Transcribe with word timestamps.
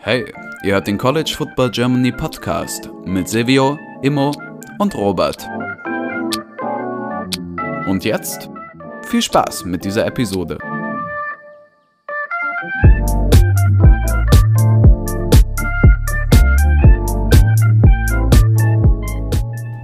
Hey, 0.00 0.24
ihr 0.62 0.72
hört 0.72 0.86
den 0.86 0.96
College 0.96 1.34
Football 1.36 1.70
Germany 1.70 2.12
Podcast 2.12 2.88
mit 3.04 3.28
Silvio, 3.28 3.78
Immo 4.00 4.32
und 4.78 4.94
Robert. 4.94 5.46
Und 7.86 8.04
jetzt 8.04 8.48
viel 9.02 9.20
Spaß 9.20 9.66
mit 9.66 9.84
dieser 9.84 10.06
Episode. 10.06 10.56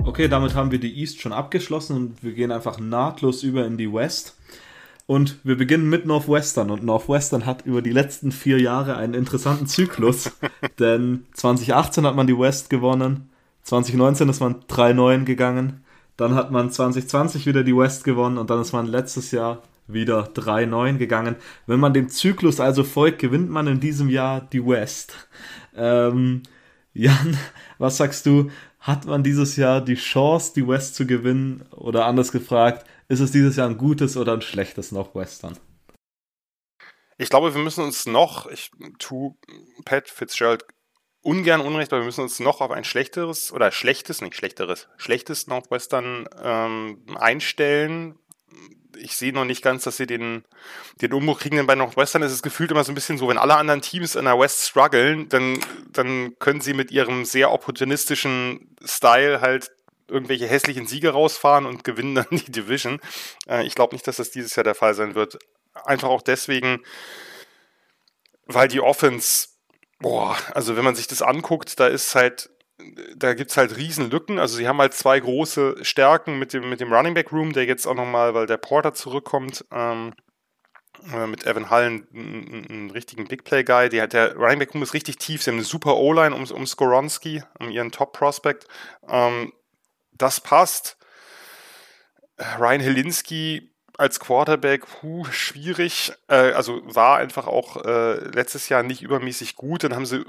Okay, 0.07 0.29
damit 0.29 0.55
haben 0.55 0.71
wir 0.71 0.79
die 0.79 1.00
East 1.00 1.21
schon 1.21 1.34
abgeschlossen 1.34 1.96
und 1.96 2.23
wir 2.23 2.32
gehen 2.32 2.50
einfach 2.50 2.79
nahtlos 2.79 3.43
über 3.43 3.66
in 3.66 3.77
die 3.77 3.93
West. 3.93 4.36
Und 5.07 5.39
wir 5.45 5.57
beginnen 5.57 5.89
mit 5.91 6.07
Northwestern. 6.07 6.71
Und 6.71 6.82
Northwestern 6.82 7.45
hat 7.45 7.67
über 7.67 7.82
die 7.82 7.93
letzten 7.93 8.32
vier 8.32 8.61
Jahre 8.61 8.96
einen 8.96 9.14
interessanten 9.14 9.67
Zyklus. 9.67 10.31
denn 10.79 11.26
2018 11.35 12.07
hat 12.07 12.17
man 12.17 12.26
die 12.26 12.39
West 12.39 12.71
gewonnen, 12.71 13.31
2019 13.64 14.29
ist 14.29 14.40
man 14.40 14.61
3-9 14.68 15.25
gegangen, 15.25 15.85
dann 16.17 16.35
hat 16.35 16.50
man 16.50 16.71
2020 16.71 17.46
wieder 17.46 17.64
die 17.64 17.76
West 17.76 18.04
gewonnen 18.04 18.39
und 18.39 18.50
dann 18.50 18.61
ist 18.61 18.72
man 18.72 18.86
letztes 18.86 19.31
Jahr 19.31 19.62
wieder 19.86 20.29
3-9 20.35 20.96
gegangen. 20.96 21.36
Wenn 21.67 21.81
man 21.81 21.95
dem 21.95 22.09
Zyklus 22.09 22.61
also 22.61 22.84
folgt, 22.84 23.18
gewinnt 23.18 23.50
man 23.50 23.67
in 23.67 23.81
diesem 23.81 24.09
Jahr 24.09 24.40
die 24.40 24.64
West. 24.64 25.29
Ähm, 25.76 26.43
Jan, 26.93 27.36
was 27.79 27.96
sagst 27.96 28.26
du? 28.26 28.50
Hat 28.81 29.07
man 29.07 29.23
dieses 29.23 29.57
Jahr 29.57 29.81
die 29.81 29.95
Chance, 29.95 30.53
die 30.54 30.68
West 30.68 30.95
zu 30.95 31.07
gewinnen? 31.07 31.62
Oder 31.71 32.05
anders 32.05 32.33
gefragt, 32.33 32.86
ist 33.08 33.20
es 33.20 33.33
dieses 33.33 33.56
Jahr 33.56 33.69
ein 33.69 33.78
gutes 33.78 34.17
oder 34.17 34.33
ein 34.33 34.42
schlechtes 34.42 34.92
Northwestern? 34.92 35.58
Ich 37.17 37.31
glaube, 37.31 37.55
wir 37.55 37.62
müssen 37.62 37.84
uns 37.84 38.06
noch, 38.06 38.47
ich 38.47 38.70
tue 38.98 39.34
Pat 39.84 40.09
Fitzgerald 40.09 40.65
ungern 41.20 41.61
Unrecht, 41.61 41.93
aber 41.93 42.03
wir 42.03 42.06
müssen 42.06 42.23
uns 42.23 42.41
noch 42.41 42.61
auf 42.61 42.70
ein 42.70 42.84
schlechteres 42.84 43.53
oder 43.53 43.73
schlechtes, 43.73 44.20
nicht 44.20 44.37
schlechteres, 44.37 44.89
schlechtes 44.97 45.47
Northwestern 45.47 46.28
ähm, 46.43 47.05
einstellen. 47.17 48.19
Ich 48.97 49.17
sehe 49.17 49.33
noch 49.33 49.45
nicht 49.45 49.62
ganz, 49.62 49.84
dass 49.84 49.97
sie 49.97 50.06
den, 50.06 50.45
den 51.00 51.12
Umbruch 51.12 51.41
kriegen, 51.41 51.56
denn 51.56 51.67
bei 51.67 51.75
Northwestern 51.75 52.23
ist 52.23 52.33
es 52.33 52.43
gefühlt 52.43 52.71
immer 52.71 52.84
so 52.84 52.93
ein 52.93 52.95
bisschen 52.95 53.19
so, 53.19 53.28
wenn 53.28 53.39
alle 53.39 53.56
anderen 53.56 53.81
Teams 53.81 54.15
in 54.15 54.27
der 54.27 54.39
West 54.39 54.69
strugglen, 54.69 55.28
dann, 55.28 55.59
dann 55.91 56.39
können 56.39 56.61
sie 56.61 56.75
mit 56.75 56.91
ihrem 56.91 57.25
sehr 57.25 57.53
opportunistischen 57.53 58.77
Style 58.84 59.41
halt 59.41 59.71
irgendwelche 60.08 60.47
hässlichen 60.47 60.86
Siege 60.86 61.10
rausfahren 61.10 61.66
und 61.66 61.84
gewinnen 61.84 62.14
dann 62.14 62.27
die 62.30 62.52
Division. 62.52 63.00
Äh, 63.48 63.66
ich 63.66 63.74
glaube 63.74 63.94
nicht, 63.94 64.06
dass 64.06 64.16
das 64.16 64.30
dieses 64.30 64.56
Jahr 64.56 64.64
der 64.64 64.74
Fall 64.74 64.94
sein 64.94 65.14
wird. 65.14 65.38
Einfach 65.84 66.08
auch 66.08 66.22
deswegen, 66.22 66.83
weil 68.47 68.69
die 68.69 68.80
Offense, 68.80 69.48
boah, 69.98 70.36
also 70.52 70.77
wenn 70.77 70.84
man 70.84 70.94
sich 70.94 71.06
das 71.06 71.22
anguckt, 71.22 71.80
da 71.80 71.88
ist 71.88 72.14
halt, 72.14 72.50
da 73.16 73.34
gibt 73.34 73.50
es 73.50 73.56
halt 73.56 73.77
riesen 73.77 74.10
Lücken. 74.10 74.38
Also 74.38 74.56
sie 74.56 74.69
haben 74.69 74.78
halt 74.78 74.94
zwei 74.94 75.19
große 75.19 75.77
Stärken 75.82 76.38
mit 76.38 76.52
dem, 76.52 76.69
mit 76.69 76.80
dem 76.80 76.92
Running 76.92 77.14
Back 77.14 77.32
Room, 77.32 77.52
der 77.52 77.64
jetzt 77.64 77.86
auch 77.86 77.94
nochmal, 77.94 78.34
weil 78.34 78.47
der 78.47 78.56
Porter 78.56 78.94
zurückkommt, 78.94 79.64
ähm, 79.72 80.14
äh, 81.12 81.27
mit 81.27 81.47
Evan 81.47 81.70
Hallen 81.70 82.06
einen, 82.14 82.91
richtigen 82.91 83.27
Big 83.27 83.44
Play 83.44 83.64
Guy. 83.64 83.88
Die 83.88 84.06
der 84.06 84.36
Running 84.36 84.60
Back 84.60 84.75
Room 84.75 84.82
ist 84.82 84.94
richtig 84.94 85.19
tief. 85.19 85.42
Sie 85.42 85.50
haben 85.50 85.56
eine 85.56 85.64
super 85.64 85.97
O-Line 85.97 86.34
um, 86.34 86.44
um 86.44 86.66
Skoronski, 86.66 87.42
um 87.58 87.70
ihren 87.70 87.91
Top 87.91 88.12
Prospect. 88.12 88.66
Ähm, 89.08 89.52
das 90.17 90.41
passt. 90.41 90.97
Ryan 92.59 92.81
Helinski 92.81 93.75
als 93.97 94.21
Quarterback, 94.21 94.87
puh, 94.87 95.25
schwierig. 95.31 96.12
Äh, 96.29 96.53
also 96.53 96.83
war 96.84 97.19
einfach 97.19 97.47
auch 97.47 97.84
äh, 97.84 98.15
letztes 98.29 98.69
Jahr 98.69 98.83
nicht 98.83 99.03
übermäßig 99.03 99.56
gut. 99.56 99.84
Dann 99.84 99.95
haben 99.95 100.06
sie 100.06 100.19
äh, 100.19 100.25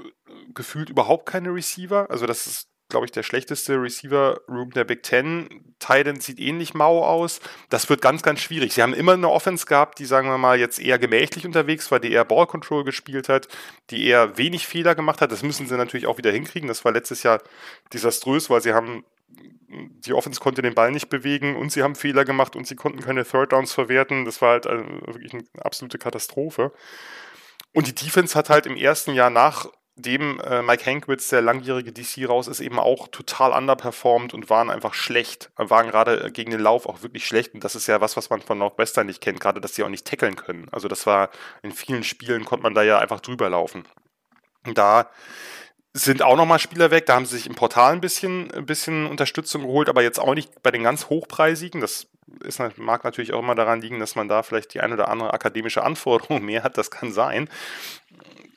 gefühlt 0.54 0.90
überhaupt 0.90 1.26
keine 1.26 1.52
Receiver. 1.52 2.08
Also 2.10 2.26
das 2.26 2.46
ist, 2.46 2.68
glaube 2.88 3.06
ich, 3.06 3.12
der 3.12 3.24
schlechteste 3.24 3.74
Receiver-Room 3.82 4.70
der 4.70 4.84
Big 4.84 5.02
Ten. 5.02 5.74
Titan 5.80 6.20
sieht 6.20 6.38
ähnlich 6.38 6.74
mau 6.74 7.04
aus. 7.04 7.40
Das 7.68 7.90
wird 7.90 8.00
ganz, 8.00 8.22
ganz 8.22 8.40
schwierig. 8.40 8.72
Sie 8.72 8.82
haben 8.82 8.94
immer 8.94 9.14
eine 9.14 9.28
Offense 9.28 9.66
gehabt, 9.66 9.98
die, 9.98 10.06
sagen 10.06 10.28
wir 10.28 10.38
mal, 10.38 10.58
jetzt 10.58 10.78
eher 10.78 11.00
gemächlich 11.00 11.44
unterwegs 11.44 11.90
war, 11.90 11.98
die 11.98 12.12
eher 12.12 12.24
Ball 12.24 12.46
Control 12.46 12.84
gespielt 12.84 13.28
hat, 13.28 13.48
die 13.90 14.06
eher 14.06 14.38
wenig 14.38 14.68
Fehler 14.68 14.94
gemacht 14.94 15.20
hat. 15.20 15.32
Das 15.32 15.42
müssen 15.42 15.66
sie 15.66 15.76
natürlich 15.76 16.06
auch 16.06 16.18
wieder 16.18 16.30
hinkriegen. 16.30 16.68
Das 16.68 16.84
war 16.84 16.92
letztes 16.92 17.24
Jahr 17.24 17.42
desaströs, 17.92 18.48
weil 18.48 18.62
sie 18.62 18.72
haben 18.72 19.04
die 19.28 20.12
Offense 20.12 20.40
konnte 20.40 20.62
den 20.62 20.74
Ball 20.74 20.90
nicht 20.90 21.08
bewegen 21.08 21.56
und 21.56 21.72
sie 21.72 21.82
haben 21.82 21.94
Fehler 21.94 22.24
gemacht 22.24 22.56
und 22.56 22.66
sie 22.66 22.76
konnten 22.76 23.00
keine 23.00 23.24
Third 23.24 23.52
Downs 23.52 23.72
verwerten. 23.72 24.24
Das 24.24 24.40
war 24.40 24.52
halt 24.52 24.64
wirklich 24.64 25.34
eine 25.34 25.44
absolute 25.58 25.98
Katastrophe. 25.98 26.72
Und 27.72 27.86
die 27.86 27.94
Defense 27.94 28.38
hat 28.38 28.48
halt 28.48 28.66
im 28.66 28.76
ersten 28.76 29.12
Jahr 29.12 29.28
nachdem 29.28 30.40
äh, 30.40 30.62
Mike 30.62 30.86
Hankwitz, 30.86 31.28
der 31.28 31.42
langjährige 31.42 31.92
DC, 31.92 32.28
raus 32.28 32.48
ist, 32.48 32.60
eben 32.60 32.78
auch 32.78 33.08
total 33.08 33.52
underperformed 33.52 34.32
und 34.32 34.48
waren 34.48 34.70
einfach 34.70 34.94
schlecht. 34.94 35.50
Waren 35.56 35.88
gerade 35.88 36.30
gegen 36.32 36.52
den 36.52 36.60
Lauf 36.60 36.86
auch 36.86 37.02
wirklich 37.02 37.26
schlecht. 37.26 37.52
Und 37.52 37.64
das 37.64 37.74
ist 37.74 37.86
ja 37.86 38.00
was, 38.00 38.16
was 38.16 38.30
man 38.30 38.40
von 38.40 38.58
Northwestern 38.58 39.06
nicht 39.06 39.20
kennt, 39.20 39.40
gerade 39.40 39.60
dass 39.60 39.74
sie 39.74 39.82
auch 39.82 39.88
nicht 39.88 40.06
tackeln 40.06 40.36
können. 40.36 40.68
Also 40.70 40.88
das 40.88 41.06
war 41.06 41.30
in 41.62 41.72
vielen 41.72 42.04
Spielen 42.04 42.44
konnte 42.44 42.62
man 42.62 42.74
da 42.74 42.82
ja 42.82 42.98
einfach 42.98 43.20
drüber 43.20 43.50
laufen. 43.50 43.84
Da 44.74 45.10
sind 46.04 46.22
auch 46.22 46.36
nochmal 46.36 46.58
Spieler 46.58 46.90
weg. 46.90 47.06
Da 47.06 47.14
haben 47.14 47.26
sie 47.26 47.36
sich 47.36 47.46
im 47.46 47.54
Portal 47.54 47.92
ein 47.92 48.00
bisschen, 48.00 48.50
ein 48.52 48.66
bisschen 48.66 49.06
Unterstützung 49.06 49.62
geholt, 49.62 49.88
aber 49.88 50.02
jetzt 50.02 50.18
auch 50.18 50.34
nicht 50.34 50.62
bei 50.62 50.70
den 50.70 50.82
ganz 50.82 51.08
hochpreisigen. 51.08 51.80
Das 51.80 52.06
ist, 52.44 52.60
mag 52.76 53.04
natürlich 53.04 53.32
auch 53.32 53.40
immer 53.40 53.54
daran 53.54 53.80
liegen, 53.80 53.98
dass 53.98 54.14
man 54.14 54.28
da 54.28 54.42
vielleicht 54.42 54.74
die 54.74 54.80
eine 54.80 54.94
oder 54.94 55.08
andere 55.08 55.32
akademische 55.32 55.82
Anforderung 55.82 56.42
mehr 56.44 56.62
hat. 56.62 56.76
Das 56.76 56.90
kann 56.90 57.12
sein. 57.12 57.48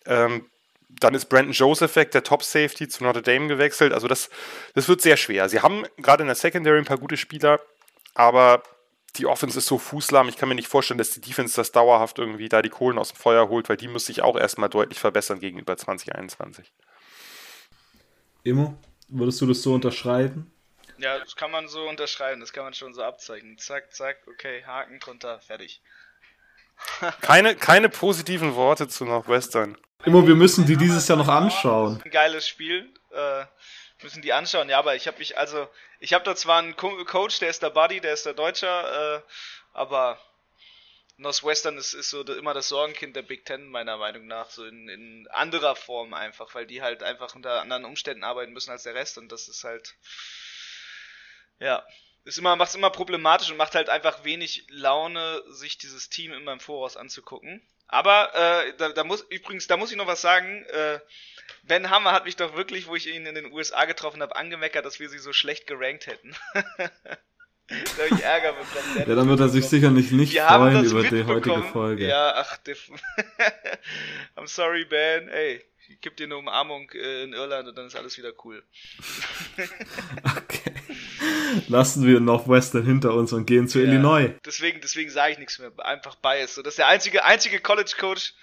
Ähm, 0.06 0.46
dann 0.90 1.14
ist 1.14 1.26
Brandon 1.26 1.54
Joseph 1.54 1.96
weg, 1.96 2.12
der 2.12 2.24
Top 2.24 2.44
Safety 2.44 2.90
zu 2.90 3.04
Notre 3.04 3.22
Dame 3.22 3.48
gewechselt. 3.48 3.94
Also 3.94 4.08
das, 4.08 4.30
das 4.74 4.90
wird 4.90 5.02
sehr 5.02 5.16
schwer. 5.16 5.48
Sie 5.48 5.62
haben 5.62 5.86
gerade 5.98 6.24
in 6.24 6.28
der 6.28 6.36
Secondary 6.36 6.78
ein 6.78 6.86
paar 6.86 6.98
gute 6.98 7.16
Spieler, 7.16 7.62
aber 8.16 8.64
die 9.16 9.26
Offense 9.28 9.58
ist 9.58 9.68
so 9.68 9.78
fußlahm. 9.78 10.28
Ich 10.28 10.36
kann 10.36 10.50
mir 10.50 10.56
nicht 10.56 10.68
vorstellen, 10.68 10.98
dass 10.98 11.12
die 11.12 11.22
Defense 11.22 11.56
das 11.56 11.72
dauerhaft 11.72 12.20
irgendwie 12.20 12.50
da 12.50 12.62
die 12.62 12.70
Kohlen 12.70 12.98
aus 12.98 13.14
dem 13.14 13.18
Feuer 13.18 13.48
holt, 13.50 13.70
weil 13.70 13.78
die 13.78 13.88
muss 13.88 14.06
sich 14.06 14.24
auch 14.24 14.38
erstmal 14.38 14.70
deutlich 14.70 15.00
verbessern 15.00 15.40
gegenüber 15.40 15.78
2021. 15.78 16.72
Immo, 18.44 18.78
würdest 19.08 19.42
du 19.42 19.46
das 19.46 19.62
so 19.62 19.74
unterschreiben? 19.74 20.52
Ja, 20.98 21.18
das 21.20 21.36
kann 21.36 21.52
man 21.52 21.68
so 21.68 21.88
unterschreiben, 21.88 22.42
das 22.42 22.52
kann 22.52 22.64
man 22.64 22.74
schon 22.74 22.94
so 22.94 23.04
abzeichnen. 23.04 23.58
Zack, 23.58 23.94
zack, 23.94 24.18
okay, 24.28 24.64
Haken 24.66 25.00
drunter, 25.00 25.40
fertig. 25.40 25.82
keine, 27.22 27.56
keine 27.56 27.90
positiven 27.90 28.56
Worte 28.56 28.88
zu 28.88 29.06
Northwestern. 29.06 29.78
Immo, 30.06 30.26
wir 30.28 30.36
müssen 30.36 30.66
die 30.66 30.78
dieses 30.78 31.08
Jahr 31.08 31.18
noch 31.18 31.28
anschauen. 31.28 32.02
Ein 32.04 32.12
geiles 32.12 32.48
Spiel. 32.48 32.94
Äh, 33.12 33.46
müssen 34.04 34.22
die 34.22 34.34
anschauen. 34.34 34.70
Ja, 34.70 34.80
aber 34.80 34.96
ich 34.96 35.08
habe 35.08 35.18
mich, 35.20 35.38
also, 35.38 35.68
ich 36.00 36.14
habe 36.14 36.24
da 36.24 36.36
zwar 36.36 36.60
einen 36.60 36.76
Coach, 36.76 37.40
der 37.40 37.50
ist 37.50 37.62
der 37.62 37.70
Buddy, 37.70 38.00
der 38.00 38.14
ist 38.14 38.26
der 38.26 38.34
Deutscher, 38.34 39.18
äh, 39.18 39.22
aber 39.74 40.18
Northwestern 41.20 41.78
ist, 41.78 41.94
ist 41.94 42.10
so 42.10 42.24
immer 42.24 42.54
das 42.54 42.70
Sorgenkind 42.70 43.16
der 43.16 43.22
Big 43.22 43.46
Ten, 43.46 43.68
meiner 43.68 43.98
Meinung 43.98 44.26
nach, 44.28 44.50
so 44.50 44.66
in, 44.66 44.88
in 44.88 45.28
anderer 45.28 45.76
Form 45.76 46.14
einfach, 46.14 46.56
weil 46.56 46.66
die 46.66 46.82
halt 46.82 47.04
einfach 47.04 47.36
unter 47.36 47.62
anderen 47.62 47.86
Umständen 47.86 48.24
arbeiten 48.24 48.54
müssen 48.54 48.72
als 48.72 48.84
der 48.84 48.96
Rest 48.96 49.18
und 49.18 49.32
das 49.32 49.48
ist 49.50 49.64
halt, 49.64 49.96
ja, 51.60 51.86
ist 52.24 52.38
immer, 52.38 52.56
macht 52.56 52.70
es 52.70 52.76
immer 52.76 52.90
problematisch 52.90 53.52
und 53.52 53.58
macht 53.58 53.76
halt 53.76 53.90
einfach 53.90 54.24
wenig 54.24 54.66
Laune, 54.70 55.44
sich 55.48 55.78
dieses 55.78 56.10
Team 56.10 56.32
immer 56.32 56.54
im 56.54 56.60
Voraus 56.60 56.96
anzugucken. 56.96 57.62
Aber 57.88 58.34
äh, 58.36 58.74
da, 58.78 58.90
da 58.90 59.04
muss 59.04 59.22
übrigens, 59.22 59.68
da 59.68 59.76
muss 59.76 59.92
ich 59.92 59.98
noch 59.98 60.08
was 60.08 60.22
sagen. 60.22 60.64
Äh, 60.66 61.00
ben 61.64 61.90
Hammer 61.90 62.12
hat 62.12 62.26
mich 62.26 62.36
doch 62.36 62.56
wirklich, 62.56 62.88
wo 62.88 62.96
ich 62.96 63.08
ihn 63.08 63.26
in 63.26 63.36
den 63.36 63.52
USA 63.52 63.86
getroffen 63.86 64.22
habe, 64.22 64.36
angemeckert, 64.36 64.86
dass 64.86 65.00
wir 65.00 65.10
sie 65.10 65.18
so 65.18 65.34
schlecht 65.34 65.66
gerankt 65.66 66.06
hätten. 66.06 66.36
da 67.70 68.04
habe 68.04 68.16
ich 68.16 68.24
Ärger 68.24 68.54
bekommen. 68.54 68.98
Ja, 69.08 69.16
dann 69.16 69.30
wird 69.30 69.40
er 69.40 69.50
sich 69.50 69.66
sicher 69.66 69.92
nicht, 69.92 70.12
nicht 70.12 70.38
freuen 70.38 70.84
über 70.84 71.04
die 71.04 71.24
heutige 71.24 71.64
Folge. 71.64 72.08
Ja, 72.08 72.34
ach, 72.36 72.58
I'm 74.36 74.48
sorry, 74.48 74.86
Ben. 74.86 75.28
Ey, 75.30 75.64
ich 75.90 76.02
gebe 76.02 76.16
dir 76.16 76.26
eine 76.26 76.38
Umarmung 76.38 76.90
äh, 76.92 77.24
in 77.24 77.34
Irland 77.34 77.68
und 77.68 77.78
dann 77.78 77.88
ist 77.88 77.96
alles 77.96 78.18
wieder 78.18 78.32
cool. 78.44 78.64
okay. 80.38 80.74
Lassen 81.68 82.06
wir 82.06 82.20
Northwestern 82.20 82.86
hinter 82.86 83.14
uns 83.14 83.34
und 83.34 83.46
gehen 83.46 83.68
zu 83.68 83.80
ja, 83.80 83.86
Illinois. 83.86 84.34
Deswegen, 84.46 84.82
deswegen 84.82 85.10
sage 85.10 85.34
ich 85.34 85.40
nichts 85.40 85.60
mehr. 85.60 85.72
Einfach 85.80 86.16
Bias. 86.16 86.56
So, 86.56 86.62
das 86.62 86.74
ist 86.74 86.80
der 86.80 86.88
einzige, 86.88 87.26
einzige 87.26 87.60
College-Coach, 87.60 88.34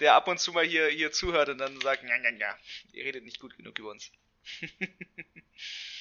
der 0.00 0.14
ab 0.14 0.28
und 0.28 0.38
zu 0.38 0.52
mal 0.52 0.64
hier, 0.64 0.88
hier 0.88 1.12
zuhört 1.12 1.48
und 1.48 1.58
dann 1.58 1.80
sagt, 1.80 2.02
ja, 2.02 2.16
ja, 2.16 2.30
ja, 2.38 2.56
ihr 2.92 3.04
redet 3.04 3.24
nicht 3.24 3.40
gut 3.40 3.56
genug 3.56 3.78
über 3.78 3.90
uns. 3.90 4.10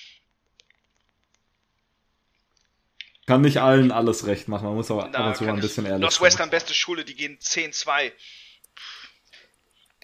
Kann 3.25 3.41
nicht 3.41 3.57
allen 3.57 3.91
alles 3.91 4.27
recht 4.27 4.47
machen, 4.47 4.65
man 4.65 4.75
muss 4.75 4.91
aber 4.91 5.09
Na, 5.11 5.19
ab 5.19 5.27
und 5.27 5.37
zu 5.37 5.43
mal 5.45 5.53
ein 5.53 5.59
bisschen 5.59 5.85
ehrlich 5.85 5.95
sein. 5.95 6.01
Northwestern 6.01 6.49
beste 6.49 6.73
Schule, 6.73 7.03
die 7.03 7.15
gehen 7.15 7.37
10-2. 7.39 8.11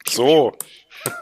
So. 0.09 0.57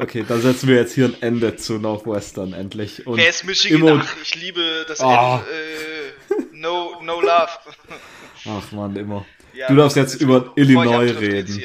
okay, 0.00 0.24
dann 0.26 0.40
setzen 0.40 0.68
wir 0.68 0.76
jetzt 0.76 0.94
hier 0.94 1.06
ein 1.06 1.16
Ende 1.22 1.56
zu 1.56 1.74
Northwestern 1.78 2.52
endlich. 2.52 3.06
Und 3.06 3.18
Wer 3.18 3.28
ist 3.28 3.44
Michigan? 3.44 4.02
Ach, 4.04 4.16
ich 4.22 4.34
liebe 4.34 4.84
das 4.86 5.00
oh. 5.00 5.40
äh, 5.40 6.42
no, 6.52 7.00
no 7.02 7.20
love. 7.20 7.48
Ach 8.46 8.72
man, 8.72 8.96
immer. 8.96 9.24
Ja, 9.54 9.68
du 9.68 9.76
darfst 9.76 9.96
jetzt 9.96 10.14
über 10.14 10.52
Illinois 10.56 11.10
reden. 11.10 11.62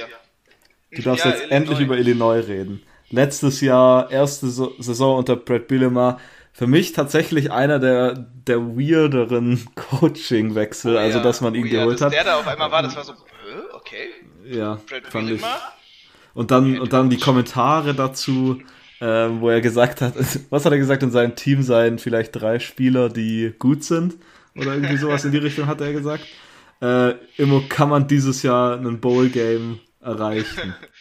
Du 0.91 1.01
darfst 1.01 1.25
Ja, 1.25 1.31
jetzt 1.31 1.41
Illinois. 1.41 1.55
endlich 1.55 1.79
über 1.79 1.97
Illinois 1.97 2.47
reden. 2.47 2.83
Letztes 3.09 3.61
Jahr, 3.61 4.11
erste 4.11 4.49
So- 4.49 4.75
Saison 4.79 5.17
unter 5.17 5.35
Brad 5.35 5.67
Bielema. 5.67 6.19
Für 6.57 6.65
mich 6.65 6.91
tatsächlich 6.91 7.51
einer 7.51 7.77
der, 7.77 8.15
der 8.47 8.57
weirderen 8.75 9.63
Coaching-Wechsel, 9.75 10.97
also 10.97 11.19
Ja, 11.19 11.23
dass 11.23 11.39
man 11.39 11.53
ihn 11.53 11.65
oh 11.65 11.67
ja, 11.67 11.81
geholt 11.81 12.01
hat. 12.01 12.11
Der 12.11 12.23
da 12.23 12.39
auf 12.39 12.47
einmal 12.47 12.71
war, 12.71 12.81
das 12.81 12.95
war 12.95 13.03
so, 13.03 13.11
äh, 13.11 13.75
okay. 13.75 14.07
Ja, 14.43 14.79
Brad 14.89 15.05
fand 15.05 15.29
ich. 15.29 15.41
Und 16.33 16.49
dann, 16.49 16.79
und 16.79 16.91
dann 16.93 17.11
die 17.11 17.19
Kommentare 17.19 17.93
dazu, 17.93 18.59
ähm, 18.99 19.39
wo 19.39 19.49
er 19.49 19.61
gesagt 19.61 20.01
hat, 20.01 20.15
was 20.49 20.65
hat 20.65 20.71
er 20.71 20.79
gesagt, 20.79 21.03
in 21.03 21.11
seinem 21.11 21.35
Team 21.35 21.61
seien 21.61 21.99
vielleicht 21.99 22.35
drei 22.35 22.57
Spieler, 22.57 23.09
die 23.09 23.53
gut 23.59 23.83
sind? 23.83 24.15
Oder 24.55 24.73
irgendwie 24.73 24.97
sowas 24.97 25.25
in 25.25 25.31
die 25.31 25.37
Richtung 25.37 25.67
hat 25.67 25.79
er 25.79 25.93
gesagt. 25.93 26.25
Äh, 26.81 27.13
immer 27.37 27.61
kann 27.69 27.89
man 27.89 28.07
dieses 28.07 28.41
Jahr 28.41 28.79
einen 28.79 28.99
Bowl-Game 28.99 29.79
erreichen. 30.01 30.73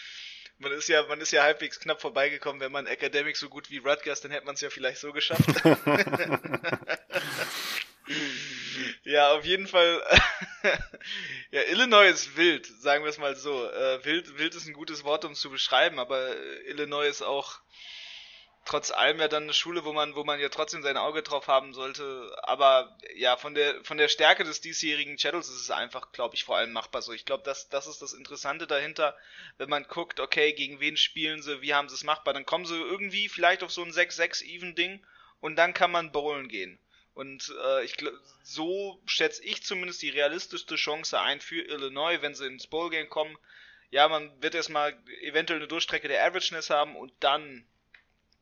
Man 0.69 0.77
ist 0.77 0.89
ja, 0.89 1.05
man 1.05 1.21
ist 1.21 1.31
ja 1.31 1.45
halbwegs 1.45 1.79
knapp 1.79 2.01
vorbeigekommen, 2.01 2.61
wenn 2.61 2.73
man 2.73 2.89
Academic 2.89 3.37
so 3.37 3.49
gut 3.49 3.71
wie 3.71 3.79
Rutgers, 3.79 4.21
dann 4.21 4.33
hätte 4.33 4.47
man 4.47 4.57
es 4.57 4.61
ja 4.61 4.69
vielleicht 4.69 4.99
so 4.99 5.13
geschafft. 5.13 5.45
ja, 9.05 9.31
auf 9.31 9.45
jeden 9.45 9.69
Fall. 9.69 10.03
ja, 11.53 11.63
Illinois 11.71 12.11
ist 12.11 12.37
wild, 12.37 12.67
sagen 12.67 13.05
wir 13.05 13.11
es 13.11 13.19
mal 13.19 13.37
so. 13.37 13.71
Äh, 13.71 14.05
wild, 14.05 14.39
wild 14.39 14.57
ist 14.57 14.67
ein 14.67 14.73
gutes 14.73 15.05
Wort, 15.05 15.25
um 15.25 15.31
es 15.33 15.41
zu 15.41 15.51
beschreiben, 15.51 16.01
aber 16.01 16.35
Illinois 16.67 17.07
ist 17.07 17.23
auch 17.23 17.61
trotz 18.67 18.91
allem 18.91 19.21
ja 19.21 19.29
dann 19.29 19.45
eine 19.45 19.55
Schule, 19.55 19.85
wo 19.85 19.93
man, 19.93 20.15
wo 20.17 20.25
man 20.25 20.41
ja 20.41 20.49
trotzdem 20.49 20.83
sein 20.83 20.97
Auge 20.97 21.23
drauf 21.23 21.47
haben 21.47 21.73
sollte. 21.73 22.37
Aber 22.43 22.99
ja, 23.15 23.37
von 23.37 23.55
der, 23.55 23.83
von 23.85 23.97
der 23.97 24.09
Stärke 24.09 24.45
des 24.45 24.61
diesjährigen 24.61 25.19
Shadows 25.19 25.49
ist 25.49 25.61
es 25.61 25.71
einfach, 25.71 26.13
glaube 26.13 26.35
ich, 26.35 26.45
vor 26.45 26.57
allem 26.57 26.73
machbar 26.73 27.01
so. 27.01 27.13
Ich 27.13 27.25
glaube, 27.25 27.45
das, 27.45 27.69
das 27.69 27.87
ist 27.87 28.03
das 28.03 28.13
Interessante 28.13 28.67
dahinter, 28.67 29.17
wenn 29.57 29.71
man 29.71 29.85
guckt, 29.85 30.21
okay, 30.21 30.53
gegen 30.53 30.81
wen 30.81 30.97
spielen 30.97 31.43
sie, 31.43 31.63
wie 31.63 31.75
haben 31.75 31.89
sie 31.89 31.95
es 31.95 32.05
machbar, 32.05 32.35
dann 32.35 32.45
kommen 32.45 32.67
sie 32.67 32.77
irgendwie 32.77 33.29
vielleicht 33.29 33.63
auf 33.63 33.71
so 33.71 33.83
ein 33.83 33.93
6-6-Even-Ding 33.93 35.07
und 35.41 35.57
dann 35.57 35.73
kann 35.73 35.93
man 35.93 36.13
bowlen 36.13 36.49
gehen. 36.49 36.79
Und 37.15 37.55
äh, 37.65 37.85
ich 37.85 37.97
so 38.43 39.01
schätze 39.07 39.43
ich 39.45 39.63
zumindest 39.63 40.03
die 40.03 40.11
realistischste 40.11 40.75
Chance 40.75 41.19
ein 41.19 41.41
für 41.41 41.63
Illinois, 41.63 42.21
wenn 42.21 42.35
sie 42.35 42.47
ins 42.47 42.67
Bowl-Game 42.67 43.09
kommen. 43.09 43.39
Ja, 43.91 44.09
man 44.09 44.43
wird 44.43 44.55
erstmal 44.55 44.99
eventuell 45.23 45.61
eine 45.61 45.69
Durchstrecke 45.69 46.09
der 46.09 46.25
Averageness 46.27 46.69
haben 46.69 46.97
und 46.97 47.13
dann 47.21 47.65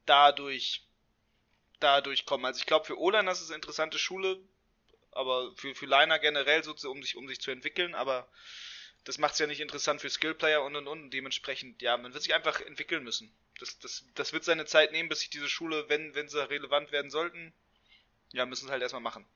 dadurch 0.07 0.87
dadurch 1.81 2.27
kommen. 2.27 2.45
Also 2.45 2.59
ich 2.61 2.67
glaube 2.67 2.87
für 2.87 2.99
Olan 2.99 3.27
das 3.27 3.41
ist 3.41 3.49
eine 3.51 3.57
interessante 3.57 3.99
Schule, 3.99 4.41
aber 5.13 5.53
für, 5.57 5.75
für 5.75 5.87
Liner 5.87 6.19
generell 6.19 6.65
so, 6.65 6.75
zu- 6.75 6.91
um 6.91 7.03
sich 7.03 7.17
um 7.17 7.29
sich 7.29 7.41
zu 7.41 7.51
entwickeln, 7.51 7.95
aber 7.95 8.29
das 9.05 9.19
macht 9.19 9.35
es 9.35 9.39
ja 9.41 9.47
nicht 9.47 9.61
interessant 9.61 10.01
für 10.01 10.11
Skillplayer 10.11 10.63
und 10.65 10.77
und 10.77 10.89
und. 10.89 11.11
Dementsprechend, 11.11 11.83
ja, 11.83 11.97
man 11.97 12.13
wird 12.15 12.23
sich 12.23 12.35
einfach 12.35 12.61
entwickeln 12.63 13.05
müssen. 13.05 13.33
Das, 13.61 13.79
das, 13.79 14.05
das 14.15 14.33
wird 14.33 14.45
seine 14.45 14.67
Zeit 14.67 14.93
nehmen, 14.93 15.09
bis 15.09 15.21
sich 15.21 15.31
diese 15.31 15.49
Schule, 15.49 15.89
wenn, 15.89 16.15
wenn 16.15 16.29
sie 16.29 16.49
relevant 16.49 16.93
werden 16.93 17.11
sollten, 17.11 17.55
ja, 18.33 18.47
müssen 18.47 18.67
sie 18.67 18.73
halt 18.73 18.83
erstmal 18.83 19.03
machen. 19.03 19.27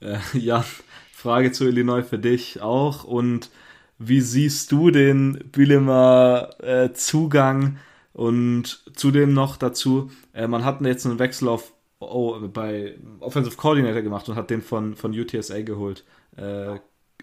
Äh, 0.00 0.18
ja, 0.38 0.64
Frage 1.12 1.52
zu 1.52 1.64
Illinois 1.66 2.02
für 2.02 2.18
dich 2.18 2.60
auch. 2.60 3.04
Und 3.04 3.50
wie 3.98 4.20
siehst 4.20 4.72
du 4.72 4.90
den 4.90 5.38
Bielemer 5.52 6.56
äh, 6.60 6.92
Zugang? 6.92 7.78
Und 8.12 8.84
zudem 8.94 9.32
noch 9.32 9.56
dazu, 9.56 10.10
äh, 10.32 10.46
man 10.46 10.64
hat 10.64 10.80
jetzt 10.82 11.06
einen 11.06 11.18
Wechsel 11.18 11.48
auf 11.48 11.72
oh, 11.98 12.38
bei 12.48 12.98
Offensive 13.20 13.56
Coordinator 13.56 14.02
gemacht 14.02 14.28
und 14.28 14.36
hat 14.36 14.50
den 14.50 14.62
von, 14.62 14.94
von 14.96 15.18
UTSA 15.18 15.62
geholt. 15.62 16.04
Äh, 16.36 16.78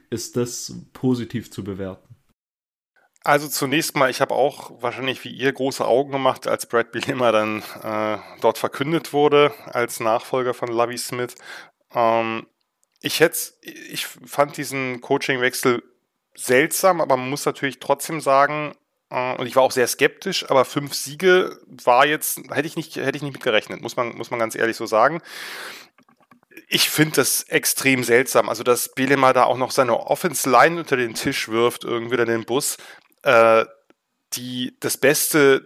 ist 0.10 0.38
das 0.38 0.74
positiv 0.94 1.52
zu 1.52 1.64
bewerten? 1.64 2.16
Also 3.24 3.48
zunächst 3.48 3.96
mal, 3.96 4.10
ich 4.10 4.22
habe 4.22 4.34
auch 4.34 4.82
wahrscheinlich 4.82 5.24
wie 5.24 5.30
ihr 5.30 5.52
große 5.52 5.86
Augen 5.86 6.12
gemacht, 6.12 6.48
als 6.48 6.66
Brad 6.66 6.92
Bielema 6.92 7.32
dann 7.32 7.62
äh, 7.84 8.18
dort 8.42 8.58
verkündet 8.58 9.14
wurde 9.14 9.54
als 9.66 10.00
Nachfolger 10.00 10.54
von 10.54 10.70
Lovey 10.70 10.98
Smith. 10.98 11.36
Ähm, 11.94 12.48
ich 13.02 13.20
hätte, 13.20 13.38
ich 13.62 14.08
fand 14.08 14.58
diesen 14.58 15.02
Coachingwechsel 15.02 15.84
seltsam, 16.36 17.02
aber 17.02 17.18
man 17.18 17.30
muss 17.30 17.46
natürlich 17.46 17.80
trotzdem 17.80 18.22
sagen, 18.22 18.76
und 19.10 19.48
ich 19.48 19.56
war 19.56 19.64
auch 19.64 19.72
sehr 19.72 19.88
skeptisch, 19.88 20.50
aber 20.50 20.66
fünf 20.66 20.94
Siege 20.94 21.60
war 21.68 22.06
jetzt, 22.06 22.40
hätte 22.52 22.68
ich 22.68 22.76
nicht, 22.76 22.96
hätte 22.96 23.18
ich 23.18 23.24
nicht 23.24 23.34
mit 23.34 23.44
gerechnet, 23.44 23.82
muss 23.82 23.96
man, 23.96 24.16
muss 24.16 24.30
man 24.30 24.40
ganz 24.40 24.56
ehrlich 24.56 24.78
so 24.78 24.86
sagen. 24.86 25.22
Ich 26.68 26.92
finde 26.92 27.16
das 27.16 27.44
extrem 27.44 28.04
seltsam. 28.04 28.50
Also, 28.50 28.62
dass 28.62 28.94
Bielema 28.94 29.34
da 29.34 29.46
auch 29.46 29.58
noch 29.58 29.72
seine 29.72 29.98
Offense-Line 29.98 30.80
unter 30.82 30.98
den 30.98 31.16
Tisch 31.16 31.50
wirft, 31.50 31.84
irgendwie 31.84 32.14
oder 32.14 32.26
den 32.26 32.46
Bus, 32.46 32.78
äh, 33.24 33.66
die 34.34 34.78
das 34.80 34.98
beste 34.98 35.66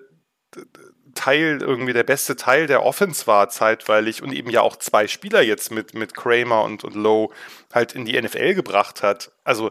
Teil, 1.15 1.61
irgendwie 1.61 1.93
der 1.93 2.03
beste 2.03 2.37
Teil 2.37 2.67
der 2.67 2.83
Offense 2.83 3.27
war 3.27 3.49
zeitweilig 3.49 4.23
und 4.23 4.31
eben 4.31 4.49
ja 4.49 4.61
auch 4.61 4.77
zwei 4.77 5.07
Spieler 5.07 5.41
jetzt 5.41 5.71
mit, 5.71 5.93
mit 5.93 6.15
Kramer 6.15 6.63
und, 6.63 6.83
und 6.83 6.95
Lowe 6.95 7.33
halt 7.73 7.93
in 7.93 8.05
die 8.05 8.19
NFL 8.19 8.53
gebracht 8.53 9.03
hat. 9.03 9.31
Also, 9.43 9.69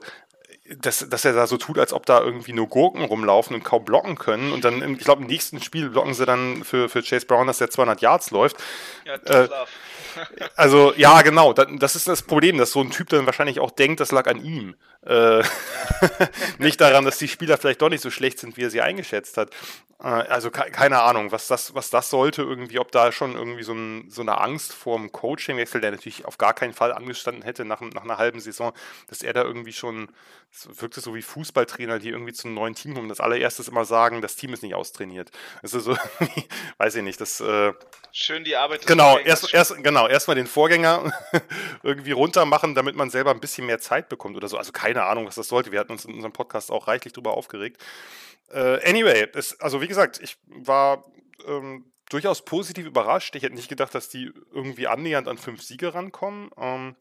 dass, 0.81 1.09
dass 1.09 1.25
er 1.25 1.33
da 1.33 1.47
so 1.47 1.57
tut, 1.57 1.79
als 1.79 1.93
ob 1.93 2.07
da 2.07 2.21
irgendwie 2.21 2.53
nur 2.53 2.69
Gurken 2.69 3.05
rumlaufen 3.05 3.55
und 3.57 3.65
kaum 3.65 3.85
blocken 3.85 4.17
können. 4.17 4.53
Und 4.53 4.65
dann, 4.65 4.95
ich 4.95 5.01
glaube, 5.05 5.23
im 5.23 5.29
nächsten 5.29 5.61
Spiel 5.63 5.91
blocken 5.91 6.15
sie 6.15 6.27
dann 6.27 6.65
für, 6.65 6.89
für 6.89 7.03
Chase 7.03 7.27
Brown, 7.27 7.47
dass 7.47 7.59
der 7.59 7.71
200 7.71 8.01
Yards 8.01 8.31
läuft. 8.31 8.57
Ja, 9.05 9.15
Äh. 9.43 9.49
Also, 10.57 10.93
ja, 10.95 11.23
genau. 11.23 11.55
da- 11.55 11.65
Das 11.65 11.97
ist 11.97 12.07
das 12.07 12.21
Problem, 12.23 12.59
dass 12.59 12.73
so 12.73 12.81
ein 12.83 12.91
Typ 12.91 13.09
dann 13.09 13.25
wahrscheinlich 13.25 13.61
auch 13.61 13.71
denkt, 13.71 13.99
das 13.99 14.13
lag 14.13 14.27
an 14.27 14.45
ihm. 14.45 14.75
Äh, 15.07 15.43
nicht 16.59 16.81
daran, 16.81 17.05
dass 17.07 17.17
die 17.17 17.29
Spieler 17.29 17.57
vielleicht 17.57 17.81
doch 17.81 17.89
nicht 17.89 18.03
so 18.03 18.11
schlecht 18.11 18.39
sind, 18.39 18.59
wie 18.59 18.65
er 18.65 18.71
sie 18.71 18.83
eingeschätzt 18.83 19.37
hat. 19.39 19.51
Äh, 20.03 20.07
also 20.09 20.51
ke 20.51 20.71
keine 20.71 21.01
Ahnung, 21.01 21.33
was 21.33 21.47
das, 21.47 21.75
was 21.75 21.89
das 21.91 22.11
sollte, 22.11 22.43
irgendwie, 22.43 22.79
ob 22.79 22.93
da 22.93 23.11
schon 23.11 23.35
irgendwie 23.35 23.63
so, 23.63 23.73
ein, 23.73 24.11
so 24.11 24.21
eine 24.21 24.39
Angst 24.41 24.75
vor 24.75 24.99
dem 24.99 25.13
Coachingwechsel, 25.13 25.81
der 25.81 25.93
natürlich 25.93 26.25
auf 26.27 26.37
gar 26.37 26.53
keinen 26.55 26.75
Fall 26.75 26.93
angestanden 26.93 27.43
hätte 27.43 27.65
nach, 27.65 27.81
nach 27.81 28.05
einer 28.05 28.19
halben 28.19 28.41
Saison, 28.41 28.73
dass 29.09 29.23
er 29.23 29.33
da 29.33 29.43
irgendwie 29.43 29.73
schon, 29.73 30.09
es 30.55 30.83
wirkte 30.83 31.01
so 31.01 31.15
wie 31.15 31.23
Fußballtrainer, 31.23 31.99
die 31.99 32.11
irgendwie 32.11 32.35
zu 32.35 32.47
einem 32.47 32.55
neuen 32.55 32.75
Team 32.75 32.95
kommen, 32.95 33.09
das 33.09 33.21
allererstes 33.21 33.69
immer 33.69 33.87
sagen, 33.87 34.21
das 34.21 34.37
Team 34.37 34.53
ist 34.53 34.63
nicht 34.63 34.75
austrainiert. 34.75 35.31
Das 35.63 35.73
ist 35.73 35.85
so, 35.85 35.97
weiß 36.79 36.97
ich 36.97 37.03
nicht, 37.03 37.21
das, 37.21 37.41
äh, 37.41 37.73
Schön 38.13 38.45
die 38.45 38.55
Arbeit 38.55 38.87
Genau, 38.87 39.19
erst, 39.19 39.55
erst, 39.55 39.83
genau, 39.83 40.07
erstmal 40.07 40.37
den 40.37 40.47
Vorgänger 40.47 41.11
irgendwie 41.83 42.13
runter 42.13 42.45
machen, 42.45 42.75
damit 42.75 42.97
man 42.97 43.09
selber 43.09 43.31
ein 43.31 43.41
bisschen 43.41 43.65
mehr 43.67 43.79
Zeit 43.79 44.11
bekommt 44.11 44.37
oder 44.37 44.49
so. 44.49 44.59
Also 44.59 44.73
keine 44.73 45.05
Ahnung, 45.05 45.27
was 45.27 45.37
das 45.37 45.49
sollte. 45.49 45.73
Wir 45.73 45.81
hatten 45.81 45.93
uns 45.93 46.05
in 46.05 46.15
unserem 46.15 46.33
Podcast 46.33 46.71
auch 46.71 46.87
reichlich 46.87 47.15
drüber 47.15 47.35
aufgeregt. 47.35 47.83
Äh, 48.51 48.87
anyway, 48.87 49.27
es, 49.33 49.59
also 49.61 49.81
wie 49.81 49.89
gesagt, 49.89 50.21
ich 50.23 50.37
war 50.47 51.05
ähm, 51.47 51.91
durchaus 52.11 52.45
positiv 52.45 52.85
überrascht. 52.85 53.35
Ich 53.37 53.43
hätte 53.43 53.55
nicht 53.55 53.71
gedacht, 53.71 53.95
dass 53.95 54.11
die 54.11 54.31
irgendwie 54.53 54.87
annähernd 54.87 55.29
an 55.29 55.39
fünf 55.39 55.63
Siege 55.63 55.95
rankommen. 55.95 56.51
Ähm, 56.59 56.95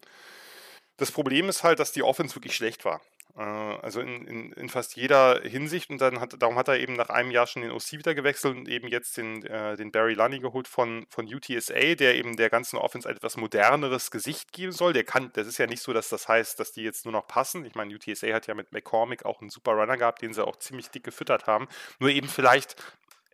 das 0.96 1.12
Problem 1.12 1.50
ist 1.50 1.64
halt, 1.64 1.80
dass 1.80 1.92
die 1.92 2.04
Offense 2.04 2.36
wirklich 2.36 2.56
schlecht 2.56 2.86
war. 2.86 3.02
Äh, 3.38 3.42
Also 3.42 4.02
in, 4.02 4.26
in, 4.28 4.52
in 4.54 4.70
fast 4.70 4.96
jeder 4.96 5.42
Hinsicht 5.42 5.90
und 5.90 6.00
dann 6.00 6.20
hat, 6.20 6.42
darum 6.42 6.56
hat 6.56 6.68
er 6.68 6.80
eben 6.80 6.94
nach 6.94 7.10
einem 7.10 7.32
Jahr 7.32 7.48
schon 7.48 7.62
den 7.62 7.72
OC 7.72 7.94
wieder 7.94 8.14
gewechselt 8.16 8.58
und 8.58 8.68
eben 8.68 8.88
jetzt 8.88 9.18
den, 9.18 9.46
äh, 9.46 9.76
den 9.78 9.92
Barry 9.92 10.14
Lunny 10.14 10.40
geholt 10.40 10.68
von, 10.68 11.06
von 11.10 11.26
UTSA, 11.26 11.96
der 11.96 12.16
eben 12.16 12.36
der 12.38 12.50
ganzen 12.50 12.78
Offense 12.78 13.08
etwas 13.08 13.38
moderneres 13.38 14.12
Gesicht 14.12 14.52
geben 14.54 14.72
soll. 14.72 14.94
Der 14.94 15.04
kann, 15.04 15.32
das 15.34 15.48
ist 15.48 15.58
ja 15.58 15.68
nicht 15.68 15.82
so, 15.82 15.94
dass 15.94 16.10
das 16.10 16.28
heißt, 16.28 16.60
dass 16.60 16.72
die 16.72 16.84
jetzt 16.84 17.06
nur 17.06 17.14
noch 17.14 17.28
passen. 17.28 17.66
Ich 17.66 17.76
meine, 17.76 17.94
UTSA 17.96 18.34
hat 18.34 18.48
ja 18.48 18.54
mit 18.54 18.72
McCormick 18.72 19.26
auch 19.26 19.42
einen 19.42 19.50
super 19.50 19.72
Runner 19.72 19.98
gehabt, 19.98 20.22
den 20.22 20.34
sie 20.34 20.46
auch 20.46 20.58
ziemlich 20.58 20.90
dick 20.90 21.04
gefüttert 21.04 21.48
haben. 21.48 21.68
Nur 22.00 22.10
eben 22.10 22.28
vielleicht 22.28 22.76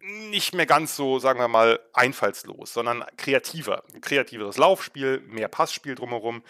nicht 0.02 0.54
mehr 0.54 0.66
ganz 0.66 0.96
so, 0.96 1.20
sagen 1.20 1.40
wir 1.40 1.48
mal, 1.48 1.80
einfallslos, 1.94 2.74
sondern 2.74 3.04
kreativer. 3.18 3.84
Ein 3.94 4.02
kreativeres 4.02 4.58
Laufspiel, 4.58 5.22
mehr 5.28 5.48
Passspiel 5.48 5.96
drumherum. 5.96 6.44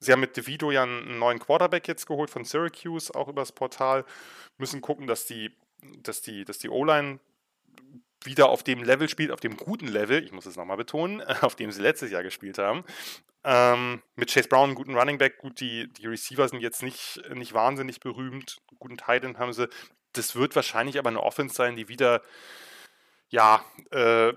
Sie 0.00 0.12
haben 0.12 0.20
mit 0.20 0.36
DeVito 0.36 0.70
ja 0.70 0.82
einen 0.82 1.18
neuen 1.18 1.38
Quarterback 1.38 1.86
jetzt 1.86 2.06
geholt 2.06 2.30
von 2.30 2.44
Syracuse, 2.44 3.14
auch 3.14 3.28
übers 3.28 3.52
Portal. 3.52 4.04
Müssen 4.56 4.80
gucken, 4.80 5.06
dass 5.06 5.26
die, 5.26 5.54
dass 6.02 6.22
die, 6.22 6.44
dass 6.44 6.58
die 6.58 6.70
O-Line 6.70 7.20
wieder 8.24 8.48
auf 8.48 8.62
dem 8.62 8.82
Level 8.82 9.08
spielt, 9.08 9.30
auf 9.30 9.40
dem 9.40 9.56
guten 9.56 9.88
Level, 9.88 10.22
ich 10.22 10.32
muss 10.32 10.46
es 10.46 10.56
nochmal 10.56 10.76
betonen, 10.76 11.22
auf 11.42 11.54
dem 11.54 11.70
sie 11.70 11.82
letztes 11.82 12.10
Jahr 12.10 12.22
gespielt 12.22 12.58
haben. 12.58 12.84
Ähm, 13.44 14.02
mit 14.16 14.32
Chase 14.32 14.48
Brown, 14.48 14.70
einen 14.70 14.74
guten 14.74 14.94
Running 14.94 15.18
Back, 15.18 15.38
gut, 15.38 15.60
die, 15.60 15.90
die 15.92 16.06
Receiver 16.06 16.46
sind 16.48 16.60
jetzt 16.60 16.82
nicht, 16.82 17.22
nicht 17.34 17.54
wahnsinnig 17.54 18.00
berühmt, 18.00 18.58
guten 18.78 18.98
Tight 18.98 19.24
End 19.24 19.38
haben 19.38 19.52
sie. 19.52 19.68
Das 20.12 20.34
wird 20.34 20.56
wahrscheinlich 20.56 20.98
aber 20.98 21.08
eine 21.08 21.22
Offense 21.22 21.54
sein, 21.54 21.76
die 21.76 21.88
wieder, 21.88 22.22
ja, 23.28 23.64
äh, 23.90 24.32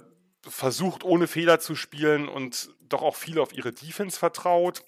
versucht, 0.47 1.03
ohne 1.03 1.27
Fehler 1.27 1.59
zu 1.59 1.75
spielen 1.75 2.27
und 2.27 2.69
doch 2.81 3.01
auch 3.01 3.15
viel 3.15 3.39
auf 3.39 3.53
ihre 3.53 3.71
Defense 3.71 4.19
vertraut. 4.19 4.83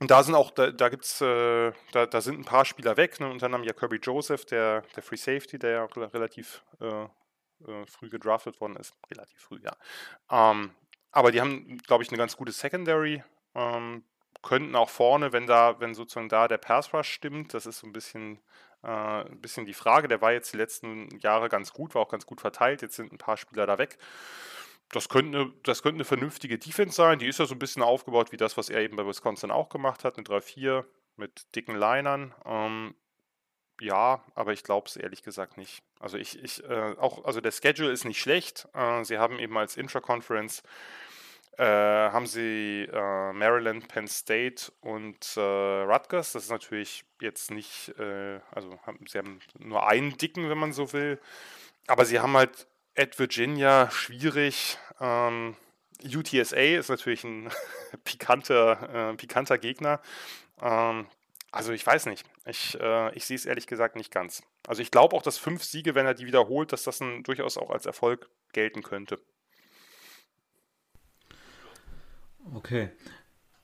Und 0.00 0.10
da 0.10 0.22
sind 0.22 0.34
auch, 0.34 0.50
da, 0.50 0.70
da 0.70 0.88
gibt's, 0.88 1.20
äh, 1.20 1.72
da, 1.92 2.06
da 2.06 2.20
sind 2.22 2.38
ein 2.38 2.44
paar 2.44 2.64
Spieler 2.64 2.96
weg, 2.96 3.20
ne? 3.20 3.30
unter 3.30 3.46
anderem 3.46 3.64
ja 3.64 3.74
Kirby 3.74 3.98
Joseph, 3.98 4.46
der, 4.46 4.82
der 4.96 5.02
Free 5.02 5.16
Safety, 5.16 5.58
der 5.58 5.70
ja 5.70 5.84
relativ 5.84 6.64
äh, 6.80 7.04
äh, 7.04 7.86
früh 7.86 8.08
gedraftet 8.08 8.60
worden 8.60 8.76
ist. 8.76 8.94
Relativ 9.10 9.38
früh, 9.40 9.60
ja. 9.62 9.76
Ähm, 10.30 10.70
aber 11.12 11.32
die 11.32 11.40
haben, 11.40 11.78
glaube 11.78 12.02
ich, 12.02 12.08
eine 12.08 12.18
ganz 12.18 12.36
gute 12.36 12.52
Secondary. 12.52 13.22
Ähm, 13.54 14.04
könnten 14.42 14.74
auch 14.74 14.88
vorne, 14.88 15.32
wenn 15.32 15.46
da, 15.46 15.78
wenn 15.80 15.94
sozusagen 15.94 16.30
da 16.30 16.48
der 16.48 16.58
Pass 16.58 16.94
Rush 16.94 17.10
stimmt, 17.10 17.52
das 17.52 17.66
ist 17.66 17.80
so 17.80 17.86
ein 17.86 17.92
bisschen, 17.92 18.40
äh, 18.82 18.88
ein 18.88 19.40
bisschen 19.40 19.66
die 19.66 19.74
Frage. 19.74 20.08
Der 20.08 20.22
war 20.22 20.32
jetzt 20.32 20.52
die 20.54 20.56
letzten 20.56 21.18
Jahre 21.18 21.50
ganz 21.50 21.74
gut, 21.74 21.94
war 21.94 22.02
auch 22.02 22.08
ganz 22.08 22.24
gut 22.24 22.40
verteilt. 22.40 22.80
Jetzt 22.80 22.96
sind 22.96 23.12
ein 23.12 23.18
paar 23.18 23.36
Spieler 23.36 23.66
da 23.66 23.76
weg. 23.76 23.98
Das 24.92 25.08
könnte, 25.08 25.52
das 25.62 25.82
könnte 25.82 25.96
eine 25.96 26.04
vernünftige 26.04 26.58
Defense 26.58 26.96
sein. 26.96 27.18
Die 27.18 27.26
ist 27.26 27.38
ja 27.38 27.46
so 27.46 27.54
ein 27.54 27.60
bisschen 27.60 27.82
aufgebaut 27.82 28.32
wie 28.32 28.36
das, 28.36 28.56
was 28.56 28.68
er 28.68 28.80
eben 28.80 28.96
bei 28.96 29.06
Wisconsin 29.06 29.50
auch 29.50 29.68
gemacht 29.68 30.04
hat, 30.04 30.16
eine 30.16 30.26
3-4 30.26 30.84
mit 31.16 31.54
dicken 31.54 31.76
Linern. 31.76 32.34
Ähm, 32.44 32.94
ja, 33.80 34.24
aber 34.34 34.52
ich 34.52 34.64
glaube 34.64 34.88
es 34.88 34.96
ehrlich 34.96 35.22
gesagt 35.22 35.56
nicht. 35.56 35.82
Also 36.00 36.18
ich, 36.18 36.42
ich 36.42 36.62
äh, 36.64 36.94
auch, 36.98 37.24
also 37.24 37.40
der 37.40 37.52
Schedule 37.52 37.90
ist 37.90 38.04
nicht 38.04 38.20
schlecht. 38.20 38.68
Äh, 38.74 39.04
sie 39.04 39.18
haben 39.18 39.38
eben 39.38 39.56
als 39.56 39.76
Intra-Conference 39.76 40.62
äh, 41.60 41.64
haben 41.64 42.26
sie 42.26 42.88
äh, 42.90 43.32
Maryland, 43.32 43.86
Penn 43.88 44.08
State 44.08 44.72
und 44.80 45.36
äh, 45.36 45.40
Rutgers. 45.40 46.32
Das 46.32 46.44
ist 46.44 46.50
natürlich 46.50 47.04
jetzt 47.20 47.50
nicht, 47.50 47.90
äh, 47.98 48.40
also 48.50 48.78
haben, 48.86 49.04
sie 49.06 49.18
haben 49.18 49.40
nur 49.58 49.86
einen 49.86 50.16
dicken, 50.16 50.48
wenn 50.48 50.58
man 50.58 50.72
so 50.72 50.92
will. 50.94 51.20
Aber 51.86 52.06
sie 52.06 52.18
haben 52.18 52.34
halt 52.34 52.66
at 53.00 53.18
Virginia 53.18 53.90
schwierig. 53.90 54.78
Ähm, 55.00 55.56
UTSA 56.04 56.78
ist 56.78 56.90
natürlich 56.90 57.24
ein 57.24 57.50
pikanter, 58.04 59.14
pikanter 59.16 59.58
Gegner. 59.58 60.00
Ähm, 60.60 61.06
also 61.52 61.72
ich 61.72 61.84
weiß 61.84 62.06
nicht. 62.06 62.24
Ich, 62.46 62.78
äh, 62.80 63.14
ich 63.16 63.24
sehe 63.24 63.36
es 63.36 63.46
ehrlich 63.46 63.66
gesagt 63.66 63.96
nicht 63.96 64.12
ganz. 64.12 64.42
Also 64.66 64.82
ich 64.82 64.90
glaube 64.90 65.16
auch, 65.16 65.22
dass 65.22 65.38
fünf 65.38 65.64
Siege, 65.64 65.94
wenn 65.94 66.06
er 66.06 66.14
die 66.14 66.26
wiederholt, 66.26 66.72
dass 66.72 66.84
das 66.84 67.00
ein, 67.00 67.22
durchaus 67.22 67.56
auch 67.56 67.70
als 67.70 67.86
Erfolg 67.86 68.30
gelten 68.52 68.82
könnte. 68.82 69.18
Okay. 72.54 72.90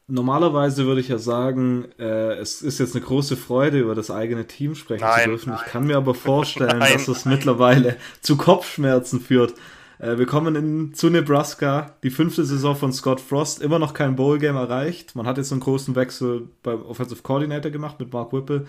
Normalerweise 0.09 0.87
würde 0.87 1.01
ich 1.01 1.09
ja 1.09 1.19
sagen, 1.19 1.87
äh, 1.99 2.35
es 2.35 2.63
ist 2.63 2.79
jetzt 2.79 2.95
eine 2.95 3.05
große 3.05 3.37
Freude, 3.37 3.81
über 3.81 3.97
das 3.97 4.11
eigene 4.11 4.47
Team 4.47 4.77
sprechen 4.77 5.03
nein, 5.03 5.23
zu 5.25 5.29
dürfen. 5.31 5.51
Nein. 5.51 5.61
Ich 5.65 5.73
kann 5.73 5.87
mir 5.87 5.97
aber 5.97 6.15
vorstellen, 6.15 6.79
nein. 6.79 6.93
dass 6.93 7.09
es 7.09 7.25
mittlerweile 7.25 7.97
zu 8.21 8.37
Kopfschmerzen 8.37 9.21
führt. 9.21 9.55
Äh, 9.99 10.17
wir 10.19 10.27
kommen 10.27 10.55
in, 10.55 10.95
zu 10.95 11.11
Nebraska, 11.11 11.97
die 12.05 12.11
fünfte 12.11 12.45
Saison 12.45 12.77
von 12.77 12.93
Scott 12.93 13.21
Frost, 13.21 13.61
immer 13.61 13.81
noch 13.81 13.95
kein 13.95 14.15
Bowl-Game 14.15 14.55
erreicht. 14.55 15.17
Man 15.17 15.27
hat 15.27 15.39
jetzt 15.39 15.51
einen 15.51 15.61
großen 15.61 15.97
Wechsel 15.97 16.49
beim 16.63 16.83
Offensive 16.83 17.23
Coordinator 17.23 17.73
gemacht 17.73 17.99
mit 17.99 18.13
Mark 18.13 18.33
Whipple. 18.33 18.67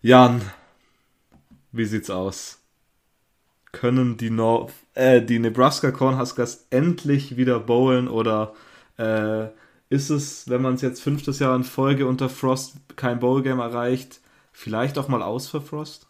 Jan, 0.00 0.40
wie 1.72 1.84
sieht's 1.84 2.08
aus? 2.08 2.60
Können 3.72 4.16
die, 4.16 4.30
North, 4.30 4.72
äh, 4.94 5.20
die 5.20 5.40
Nebraska 5.40 5.90
Cornhuskers 5.90 6.68
endlich 6.70 7.36
wieder 7.36 7.60
bowlen 7.60 8.08
oder 8.08 8.54
äh, 8.96 9.48
ist 9.88 10.10
es, 10.10 10.48
wenn 10.48 10.62
man 10.62 10.74
es 10.74 10.82
jetzt 10.82 11.02
fünftes 11.02 11.38
Jahr 11.38 11.54
in 11.54 11.64
Folge 11.64 12.06
unter 12.06 12.28
Frost 12.28 12.76
kein 12.96 13.20
Bowl-Game 13.20 13.60
erreicht, 13.60 14.20
vielleicht 14.52 14.98
auch 14.98 15.08
mal 15.08 15.22
aus 15.22 15.48
für 15.48 15.60
Frost? 15.60 16.08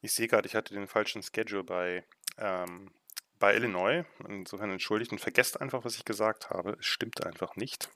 Ich 0.00 0.12
sehe 0.12 0.28
gerade, 0.28 0.46
ich 0.46 0.54
hatte 0.54 0.74
den 0.74 0.86
falschen 0.86 1.22
Schedule 1.22 1.64
bei 1.64 2.04
ähm, 2.38 2.90
bei 3.38 3.54
Illinois. 3.54 4.04
Insofern 4.26 4.70
entschuldigt 4.70 5.12
und 5.12 5.20
vergesst 5.20 5.60
einfach, 5.60 5.84
was 5.84 5.96
ich 5.96 6.04
gesagt 6.04 6.50
habe. 6.50 6.76
Es 6.80 6.86
stimmt 6.86 7.26
einfach 7.26 7.56
nicht. 7.56 7.90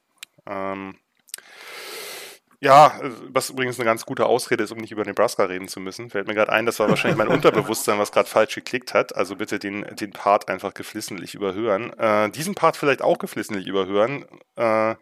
Ähm, 0.47 0.99
ja, 2.61 3.01
was 3.29 3.51
übrigens 3.51 3.79
eine 3.79 3.85
ganz 3.85 4.05
gute 4.05 4.27
Ausrede 4.27 4.65
ist, 4.65 4.73
um 4.73 4.79
nicht 4.79 4.91
über 4.91 5.05
Nebraska 5.05 5.45
reden 5.45 5.69
zu 5.69 5.79
müssen. 5.79 6.11
Fällt 6.11 6.27
mir 6.27 6.35
gerade 6.35 6.53
ein, 6.53 6.67
das 6.67 6.81
war 6.81 6.89
wahrscheinlich 6.89 7.19
mein 7.19 7.29
Unterbewusstsein, 7.35 7.99
was 7.99 8.11
gerade 8.11 8.29
falsch 8.29 8.57
geklickt 8.57 8.95
hat. 8.95 9.15
Also 9.15 9.37
bitte 9.37 9.59
den, 9.59 9.87
den 9.97 10.11
Part 10.11 10.49
einfach 10.49 10.75
geflissentlich 10.75 11.35
überhören. 11.35 11.97
Äh, 11.99 12.31
diesen 12.31 12.55
Part 12.57 12.77
vielleicht 12.77 13.03
auch 13.03 13.19
geflissentlich 13.19 13.69
überhören. 13.69 14.25
Äh, 14.57 14.97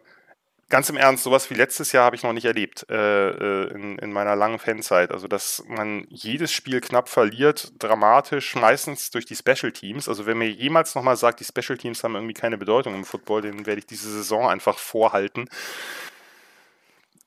ganz 0.69 0.89
im 0.89 0.97
Ernst, 0.97 1.23
sowas 1.23 1.49
wie 1.49 1.55
letztes 1.55 1.91
Jahr 1.93 2.05
habe 2.05 2.15
ich 2.15 2.23
noch 2.23 2.33
nicht 2.33 2.45
erlebt 2.45 2.85
äh, 2.89 3.29
äh, 3.29 3.73
in, 3.73 3.97
in 3.97 4.11
meiner 4.11 4.35
langen 4.35 4.59
Fanzeit. 4.59 5.11
Also, 5.11 5.27
dass 5.27 5.63
man 5.67 6.05
jedes 6.09 6.51
Spiel 6.51 6.81
knapp 6.81 7.09
verliert, 7.09 7.71
dramatisch, 7.79 8.55
meistens 8.55 9.11
durch 9.11 9.25
die 9.25 9.35
Special 9.35 9.71
Teams. 9.71 10.09
Also, 10.09 10.25
wenn 10.25 10.37
mir 10.37 10.49
jemals 10.49 10.95
nochmal 10.95 11.17
sagt, 11.17 11.39
die 11.39 11.45
Special 11.45 11.77
Teams 11.77 12.03
haben 12.03 12.15
irgendwie 12.15 12.33
keine 12.33 12.57
Bedeutung 12.57 12.95
im 12.95 13.05
Football, 13.05 13.41
den 13.41 13.65
werde 13.65 13.79
ich 13.79 13.87
diese 13.87 14.11
Saison 14.11 14.47
einfach 14.47 14.77
vorhalten. 14.77 15.49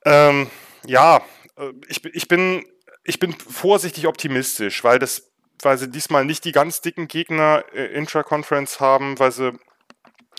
Ähm, 0.04 0.50
ja, 0.86 1.22
äh, 1.56 1.72
ich, 1.88 2.04
ich, 2.04 2.28
bin, 2.28 2.64
ich 3.04 3.18
bin 3.18 3.32
vorsichtig 3.32 4.06
optimistisch, 4.06 4.82
weil 4.84 4.98
das 4.98 5.30
weil 5.62 5.78
sie 5.78 5.90
diesmal 5.90 6.24
nicht 6.24 6.44
die 6.44 6.52
ganz 6.52 6.80
dicken 6.80 7.08
Gegner 7.08 7.64
äh, 7.72 7.86
Intra-Conference 7.86 8.80
haben, 8.80 9.18
weil 9.18 9.32
sie 9.32 9.52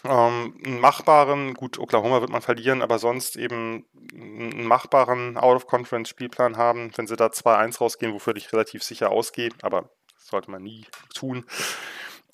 ähm, 0.03 0.55
einen 0.65 0.79
machbaren, 0.79 1.53
gut, 1.53 1.77
Oklahoma 1.77 2.21
wird 2.21 2.31
man 2.31 2.41
verlieren, 2.41 2.81
aber 2.81 2.97
sonst 2.99 3.35
eben 3.35 3.85
einen 4.13 4.65
machbaren 4.65 5.37
Out-of-Conference-Spielplan 5.37 6.57
haben, 6.57 6.91
wenn 6.95 7.07
sie 7.07 7.15
da 7.15 7.27
2-1 7.27 7.79
rausgehen, 7.79 8.13
wofür 8.13 8.35
ich 8.35 8.51
relativ 8.51 8.83
sicher 8.83 9.11
ausgehe, 9.11 9.49
aber 9.61 9.89
das 10.15 10.27
sollte 10.27 10.49
man 10.49 10.63
nie 10.63 10.85
tun. 11.13 11.45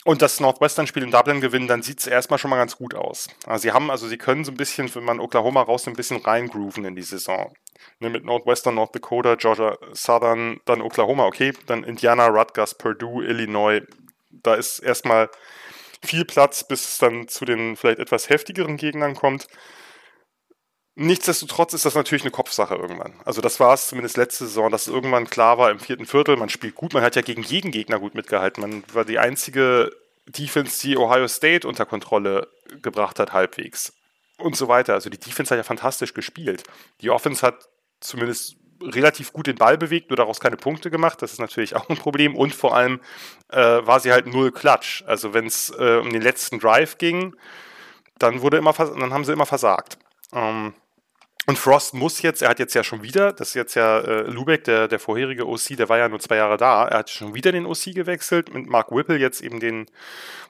Und 0.07 0.21
das 0.21 0.39
Northwestern-Spiel 0.39 1.03
in 1.03 1.11
Dublin 1.11 1.41
gewinnen, 1.41 1.67
dann 1.67 1.81
sieht 1.81 1.99
es 1.99 2.07
erstmal 2.07 2.39
schon 2.39 2.49
mal 2.49 2.55
ganz 2.55 2.77
gut 2.77 2.95
aus. 2.95 3.27
Also 3.45 3.63
sie 3.63 3.73
haben, 3.73 3.91
also 3.91 4.07
sie 4.07 4.17
können 4.17 4.45
so 4.45 4.53
ein 4.53 4.55
bisschen, 4.55 4.89
wenn 4.95 5.03
man 5.03 5.19
Oklahoma 5.19 5.61
raus, 5.63 5.85
ein 5.85 5.97
bisschen 5.97 6.21
reingrooven 6.21 6.85
in 6.85 6.95
die 6.95 7.01
Saison. 7.01 7.53
Ne, 7.99 8.09
mit 8.09 8.23
Northwestern, 8.23 8.75
North 8.75 8.95
Dakota, 8.95 9.35
Georgia 9.35 9.77
Southern, 9.91 10.61
dann 10.63 10.81
Oklahoma, 10.81 11.25
okay, 11.25 11.51
dann 11.65 11.83
Indiana, 11.83 12.27
Rutgers, 12.27 12.75
Purdue, 12.75 13.25
Illinois. 13.25 13.81
Da 14.31 14.55
ist 14.55 14.79
erstmal 14.79 15.29
viel 16.01 16.23
Platz, 16.23 16.65
bis 16.65 16.87
es 16.87 16.97
dann 16.99 17.27
zu 17.27 17.43
den 17.43 17.75
vielleicht 17.75 17.99
etwas 17.99 18.29
heftigeren 18.29 18.77
Gegnern 18.77 19.13
kommt. 19.13 19.49
Nichtsdestotrotz 20.99 21.75
ist 21.75 21.85
das 21.85 21.93
natürlich 21.93 22.23
eine 22.23 22.31
Kopfsache 22.31 22.73
irgendwann. 22.73 23.13
Also 23.23 23.39
das 23.39 23.59
war 23.59 23.75
es 23.75 23.87
zumindest 23.87 24.17
letzte 24.17 24.47
Saison, 24.47 24.71
dass 24.71 24.87
irgendwann 24.87 25.29
klar 25.29 25.59
war 25.59 25.69
im 25.69 25.79
vierten 25.79 26.07
Viertel, 26.07 26.37
man 26.37 26.49
spielt 26.49 26.73
gut, 26.73 26.95
man 26.95 27.03
hat 27.03 27.15
ja 27.15 27.21
gegen 27.21 27.43
jeden 27.43 27.69
Gegner 27.69 27.99
gut 27.99 28.15
mitgehalten. 28.15 28.61
Man 28.61 28.83
war 28.91 29.05
die 29.05 29.19
einzige 29.19 29.91
Defense, 30.25 30.81
die 30.81 30.97
Ohio 30.97 31.27
State 31.27 31.67
unter 31.67 31.85
Kontrolle 31.85 32.47
gebracht 32.81 33.19
hat, 33.19 33.31
halbwegs. 33.31 33.93
Und 34.39 34.55
so 34.55 34.69
weiter. 34.69 34.95
Also 34.95 35.11
die 35.11 35.19
Defense 35.19 35.51
hat 35.51 35.59
ja 35.59 35.63
fantastisch 35.63 36.15
gespielt. 36.15 36.63
Die 37.01 37.11
Offense 37.11 37.45
hat 37.45 37.69
zumindest 37.99 38.55
relativ 38.81 39.33
gut 39.33 39.45
den 39.45 39.55
Ball 39.55 39.77
bewegt, 39.77 40.09
nur 40.09 40.17
daraus 40.17 40.39
keine 40.39 40.57
Punkte 40.57 40.89
gemacht. 40.89 41.21
Das 41.21 41.31
ist 41.31 41.39
natürlich 41.39 41.75
auch 41.75 41.87
ein 41.89 41.97
Problem. 41.97 42.35
Und 42.35 42.55
vor 42.55 42.75
allem 42.75 43.01
äh, 43.49 43.59
war 43.59 43.99
sie 43.99 44.11
halt 44.11 44.25
null 44.25 44.51
Klatsch. 44.51 45.03
Also 45.05 45.35
wenn 45.35 45.45
es 45.45 45.69
äh, 45.77 45.99
um 46.01 46.11
den 46.11 46.23
letzten 46.23 46.57
Drive 46.57 46.97
ging, 46.97 47.35
dann 48.17 48.41
wurde 48.41 48.57
immer 48.57 48.73
dann 48.73 49.13
haben 49.13 49.25
sie 49.25 49.33
immer 49.33 49.45
versagt. 49.45 49.99
Ähm, 50.33 50.73
und 51.49 51.57
Frost 51.57 51.93
muss 51.93 52.21
jetzt, 52.21 52.41
er 52.41 52.49
hat 52.49 52.59
jetzt 52.59 52.73
ja 52.73 52.83
schon 52.83 53.03
wieder, 53.03 53.31
das 53.31 53.49
ist 53.49 53.53
jetzt 53.53 53.75
ja 53.75 53.99
äh, 53.99 54.21
Lubeck, 54.23 54.65
der, 54.65 54.89
der 54.89 54.99
vorherige 54.99 55.47
OC, 55.47 55.77
der 55.77 55.87
war 55.87 55.97
ja 55.97 56.09
nur 56.09 56.19
zwei 56.19 56.35
Jahre 56.35 56.57
da, 56.57 56.85
er 56.85 56.99
hat 56.99 57.09
schon 57.09 57.33
wieder 57.35 57.53
den 57.53 57.65
OC 57.65 57.93
gewechselt, 57.95 58.53
mit 58.53 58.67
Mark 58.67 58.91
Whipple 58.91 59.17
jetzt 59.17 59.41
eben 59.41 59.61
den, 59.61 59.85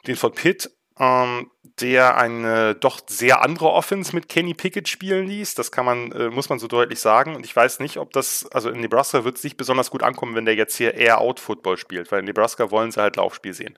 den 0.07 0.15
von 0.15 0.33
Pitt 0.33 0.71
ähm, 0.99 1.51
der 1.79 2.17
eine 2.17 2.73
doch 2.73 3.01
sehr 3.07 3.43
andere 3.43 3.69
Offense 3.71 4.15
mit 4.15 4.29
Kenny 4.29 4.55
Pickett 4.55 4.87
spielen 4.87 5.27
ließ. 5.27 5.53
Das 5.53 5.71
kann 5.71 5.85
man, 5.85 6.11
äh, 6.11 6.29
muss 6.29 6.49
man 6.49 6.57
so 6.57 6.67
deutlich 6.67 6.99
sagen. 6.99 7.35
Und 7.35 7.45
ich 7.45 7.55
weiß 7.55 7.79
nicht, 7.79 7.97
ob 7.97 8.11
das, 8.13 8.47
also 8.51 8.69
in 8.69 8.79
Nebraska 8.79 9.23
wird 9.23 9.37
es 9.37 9.43
nicht 9.43 9.57
besonders 9.57 9.91
gut 9.91 10.01
ankommen, 10.01 10.35
wenn 10.35 10.45
der 10.45 10.55
jetzt 10.55 10.75
hier 10.75 10.95
eher 10.95 11.19
Out-Football 11.19 11.77
spielt, 11.77 12.11
weil 12.11 12.19
in 12.19 12.25
Nebraska 12.25 12.71
wollen 12.71 12.91
sie 12.91 12.99
halt 12.99 13.15
Laufspiel 13.15 13.53
sehen 13.53 13.75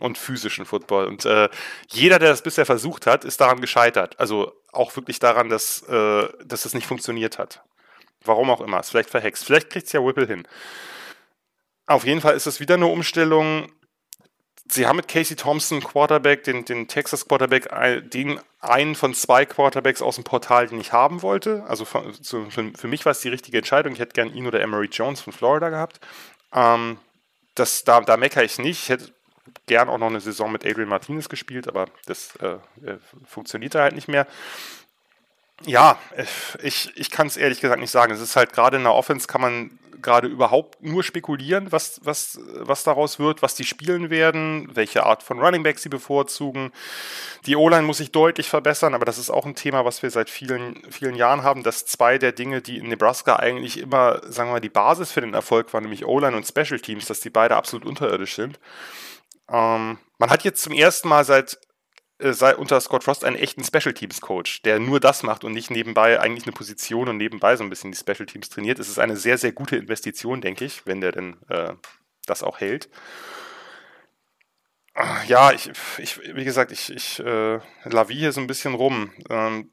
und 0.00 0.18
physischen 0.18 0.66
Football. 0.66 1.06
Und 1.06 1.24
äh, 1.24 1.48
jeder, 1.88 2.18
der 2.18 2.28
das 2.28 2.42
bisher 2.42 2.66
versucht 2.66 3.06
hat, 3.06 3.24
ist 3.24 3.40
daran 3.40 3.60
gescheitert. 3.60 4.20
Also 4.20 4.52
auch 4.72 4.94
wirklich 4.96 5.18
daran, 5.18 5.48
dass, 5.48 5.82
äh, 5.88 6.28
dass 6.44 6.66
es 6.66 6.74
nicht 6.74 6.86
funktioniert 6.86 7.38
hat. 7.38 7.62
Warum 8.22 8.50
auch 8.50 8.60
immer. 8.60 8.80
Ist 8.80 8.90
vielleicht 8.90 9.10
verhext. 9.10 9.44
Vielleicht 9.44 9.70
kriegt 9.70 9.86
es 9.86 9.92
ja 9.92 10.04
Whipple 10.04 10.26
hin. 10.26 10.46
Auf 11.86 12.04
jeden 12.04 12.20
Fall 12.20 12.34
ist 12.34 12.46
es 12.46 12.60
wieder 12.60 12.74
eine 12.74 12.86
Umstellung 12.86 13.70
sie 14.66 14.86
haben 14.86 14.96
mit 14.96 15.08
Casey 15.08 15.36
Thompson 15.36 15.82
Quarterback, 15.82 16.44
den, 16.44 16.64
den 16.64 16.88
Texas 16.88 17.26
Quarterback, 17.26 17.68
den 18.10 18.40
einen 18.60 18.94
von 18.94 19.14
zwei 19.14 19.44
Quarterbacks 19.44 20.02
aus 20.02 20.16
dem 20.16 20.24
Portal, 20.24 20.68
den 20.68 20.80
ich 20.80 20.92
haben 20.92 21.22
wollte. 21.22 21.64
Also 21.68 21.84
für, 21.84 22.02
für, 22.12 22.88
mich 22.88 23.04
war 23.04 23.12
es 23.12 23.20
die 23.20 23.28
richtige 23.28 23.58
Entscheidung. 23.58 23.92
Ich 23.92 23.98
hätte 23.98 24.14
gern 24.14 24.32
ihn 24.34 24.46
oder 24.46 24.60
Emery 24.60 24.88
Jones 24.90 25.20
von 25.20 25.32
Florida 25.32 25.68
gehabt. 25.68 26.00
Ähm, 26.52 26.98
das, 27.54 27.84
da, 27.84 28.00
da 28.00 28.16
meckere 28.16 28.44
ich 28.44 28.58
nicht. 28.58 28.84
Ich 28.84 28.88
hätte 28.88 29.12
gern 29.66 29.88
auch 29.88 29.98
noch 29.98 30.08
eine 30.08 30.20
Saison 30.20 30.50
mit 30.50 30.64
Adrian 30.64 30.88
Martinez 30.88 31.28
gespielt, 31.28 31.68
aber 31.68 31.86
das 32.06 32.34
äh, 32.36 32.54
äh 32.86 32.98
funktioniert 33.26 33.74
halt 33.74 33.94
nicht 33.94 34.08
mehr. 34.08 34.26
Ja, 35.66 35.98
ich, 36.62 36.90
ich 36.96 37.10
kann 37.10 37.28
es 37.28 37.36
ehrlich 37.36 37.60
gesagt 37.60 37.80
nicht 37.80 37.90
sagen. 37.90 38.12
Es 38.12 38.20
ist 38.20 38.36
halt 38.36 38.52
gerade 38.52 38.76
in 38.76 38.82
der 38.82 38.94
Offense 38.94 39.26
kann 39.26 39.40
man 39.40 39.78
gerade 40.04 40.28
überhaupt 40.28 40.80
nur 40.82 41.02
spekulieren, 41.02 41.72
was, 41.72 42.00
was, 42.04 42.38
was 42.52 42.84
daraus 42.84 43.18
wird, 43.18 43.42
was 43.42 43.56
die 43.56 43.64
spielen 43.64 44.10
werden, 44.10 44.68
welche 44.72 45.04
Art 45.04 45.24
von 45.24 45.40
Running 45.40 45.64
Back 45.64 45.80
sie 45.80 45.88
bevorzugen. 45.88 46.70
Die 47.46 47.56
O-Line 47.56 47.82
muss 47.82 47.96
sich 47.96 48.12
deutlich 48.12 48.48
verbessern, 48.48 48.94
aber 48.94 49.04
das 49.04 49.18
ist 49.18 49.30
auch 49.30 49.46
ein 49.46 49.56
Thema, 49.56 49.84
was 49.84 50.02
wir 50.02 50.10
seit 50.10 50.30
vielen, 50.30 50.80
vielen 50.90 51.16
Jahren 51.16 51.42
haben, 51.42 51.64
dass 51.64 51.86
zwei 51.86 52.18
der 52.18 52.32
Dinge, 52.32 52.60
die 52.62 52.78
in 52.78 52.88
Nebraska 52.88 53.36
eigentlich 53.36 53.80
immer, 53.80 54.20
sagen 54.30 54.50
wir 54.50 54.54
mal, 54.54 54.60
die 54.60 54.68
Basis 54.68 55.10
für 55.10 55.22
den 55.22 55.34
Erfolg 55.34 55.72
waren, 55.72 55.82
nämlich 55.82 56.04
O-Line 56.04 56.36
und 56.36 56.46
Special 56.46 56.78
Teams, 56.78 57.06
dass 57.06 57.20
die 57.20 57.30
beide 57.30 57.56
absolut 57.56 57.86
unterirdisch 57.86 58.36
sind. 58.36 58.60
Ähm, 59.50 59.98
man 60.18 60.30
hat 60.30 60.44
jetzt 60.44 60.62
zum 60.62 60.74
ersten 60.74 61.08
Mal 61.08 61.24
seit 61.24 61.58
sei 62.18 62.56
unter 62.56 62.80
Scott 62.80 63.04
Frost 63.04 63.24
einen 63.24 63.36
echten 63.36 63.64
Special 63.64 63.92
Teams 63.92 64.20
Coach, 64.20 64.62
der 64.62 64.78
nur 64.78 65.00
das 65.00 65.22
macht 65.22 65.44
und 65.44 65.52
nicht 65.52 65.70
nebenbei 65.70 66.20
eigentlich 66.20 66.44
eine 66.44 66.52
Position 66.52 67.08
und 67.08 67.16
nebenbei 67.16 67.56
so 67.56 67.64
ein 67.64 67.70
bisschen 67.70 67.92
die 67.92 67.98
Special 67.98 68.26
Teams 68.26 68.48
trainiert. 68.48 68.78
Es 68.78 68.88
ist 68.88 68.98
eine 68.98 69.16
sehr, 69.16 69.38
sehr 69.38 69.52
gute 69.52 69.76
Investition, 69.76 70.40
denke 70.40 70.64
ich, 70.64 70.86
wenn 70.86 71.00
der 71.00 71.12
denn 71.12 71.36
äh, 71.48 71.74
das 72.26 72.42
auch 72.42 72.60
hält. 72.60 72.88
Ja, 75.26 75.50
ich, 75.50 75.72
ich, 75.98 76.20
wie 76.36 76.44
gesagt, 76.44 76.70
ich, 76.70 76.92
ich 76.92 77.18
äh, 77.18 77.58
laviere 77.84 78.18
hier 78.18 78.32
so 78.32 78.40
ein 78.40 78.46
bisschen 78.46 78.74
rum. 78.74 79.10
Ähm, 79.28 79.72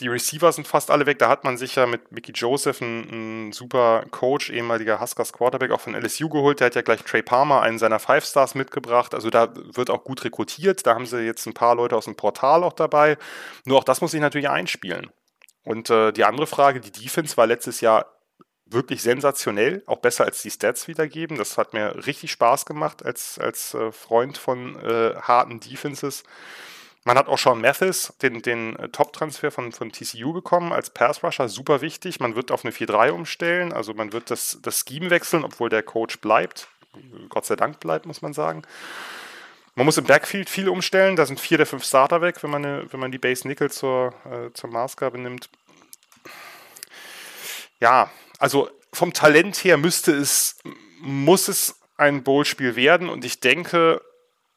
die 0.00 0.08
Receiver 0.08 0.50
sind 0.52 0.66
fast 0.66 0.90
alle 0.90 1.06
weg. 1.06 1.18
Da 1.18 1.28
hat 1.28 1.44
man 1.44 1.56
sich 1.56 1.76
ja 1.76 1.86
mit 1.86 2.10
Mickey 2.10 2.32
Joseph 2.32 2.80
einen, 2.82 3.52
super 3.52 4.04
Coach, 4.10 4.50
ehemaliger 4.50 5.00
Huskers 5.00 5.32
Quarterback, 5.32 5.70
auch 5.70 5.80
von 5.80 5.94
LSU 5.94 6.28
geholt. 6.28 6.60
Der 6.60 6.66
hat 6.66 6.74
ja 6.74 6.82
gleich 6.82 7.02
Trey 7.02 7.22
Palmer, 7.22 7.60
einen 7.60 7.78
seiner 7.78 7.98
Five 7.98 8.24
Stars, 8.24 8.54
mitgebracht. 8.54 9.14
Also 9.14 9.30
da 9.30 9.52
wird 9.54 9.90
auch 9.90 10.04
gut 10.04 10.24
rekrutiert. 10.24 10.86
Da 10.86 10.94
haben 10.94 11.06
sie 11.06 11.20
jetzt 11.20 11.46
ein 11.46 11.54
paar 11.54 11.74
Leute 11.74 11.96
aus 11.96 12.06
dem 12.06 12.16
Portal 12.16 12.64
auch 12.64 12.72
dabei. 12.72 13.18
Nur 13.64 13.78
auch 13.78 13.84
das 13.84 14.00
muss 14.00 14.10
sich 14.10 14.20
natürlich 14.20 14.48
einspielen. 14.48 15.10
Und 15.64 15.90
äh, 15.90 16.12
die 16.12 16.24
andere 16.24 16.46
Frage, 16.46 16.80
die 16.80 16.90
Defense 16.90 17.36
war 17.36 17.46
letztes 17.46 17.80
Jahr 17.80 18.06
wirklich 18.66 19.02
sensationell, 19.02 19.82
auch 19.86 19.98
besser 19.98 20.24
als 20.24 20.42
die 20.42 20.50
Stats 20.50 20.88
wiedergeben. 20.88 21.36
Das 21.36 21.58
hat 21.58 21.74
mir 21.74 22.06
richtig 22.06 22.30
Spaß 22.32 22.66
gemacht 22.66 23.04
als, 23.04 23.38
als 23.38 23.74
äh, 23.74 23.92
Freund 23.92 24.38
von 24.38 24.76
äh, 24.76 25.14
harten 25.16 25.60
Defenses. 25.60 26.22
Man 27.04 27.16
hat 27.16 27.28
auch 27.28 27.38
Sean 27.38 27.60
Mathis, 27.60 28.12
den, 28.20 28.42
den 28.42 28.76
äh, 28.76 28.88
Top-Transfer 28.90 29.50
von, 29.50 29.72
von 29.72 29.90
TCU 29.90 30.32
bekommen, 30.32 30.72
als 30.72 30.90
Pass-Rusher, 30.90 31.48
super 31.48 31.80
wichtig. 31.80 32.20
Man 32.20 32.36
wird 32.36 32.50
auf 32.50 32.64
eine 32.64 32.74
4-3 32.74 33.10
umstellen, 33.10 33.72
also 33.72 33.94
man 33.94 34.12
wird 34.12 34.30
das, 34.30 34.58
das 34.62 34.84
Scheme 34.86 35.08
wechseln, 35.08 35.44
obwohl 35.44 35.70
der 35.70 35.82
Coach 35.82 36.18
bleibt. 36.20 36.68
Gott 37.28 37.46
sei 37.46 37.56
Dank 37.56 37.80
bleibt, 37.80 38.04
muss 38.04 38.20
man 38.20 38.34
sagen. 38.34 38.62
Man 39.76 39.86
muss 39.86 39.96
im 39.96 40.04
Backfield 40.04 40.50
viel 40.50 40.68
umstellen, 40.68 41.16
da 41.16 41.24
sind 41.24 41.40
vier 41.40 41.56
der 41.56 41.66
fünf 41.66 41.84
Starter 41.84 42.20
weg, 42.20 42.42
wenn 42.42 42.50
man, 42.50 42.64
eine, 42.64 42.92
wenn 42.92 43.00
man 43.00 43.12
die 43.12 43.18
Base 43.18 43.48
Nickel 43.48 43.70
zur, 43.70 44.12
äh, 44.26 44.52
zur 44.52 44.68
Maßgabe 44.68 45.18
nimmt. 45.18 45.48
Ja, 47.78 48.10
also 48.38 48.68
vom 48.92 49.14
Talent 49.14 49.56
her 49.64 49.78
müsste 49.78 50.12
es, 50.12 50.58
muss 51.00 51.48
es 51.48 51.80
ein 51.96 52.22
Bowl-Spiel 52.24 52.76
werden 52.76 53.08
und 53.08 53.24
ich 53.24 53.40
denke, 53.40 54.02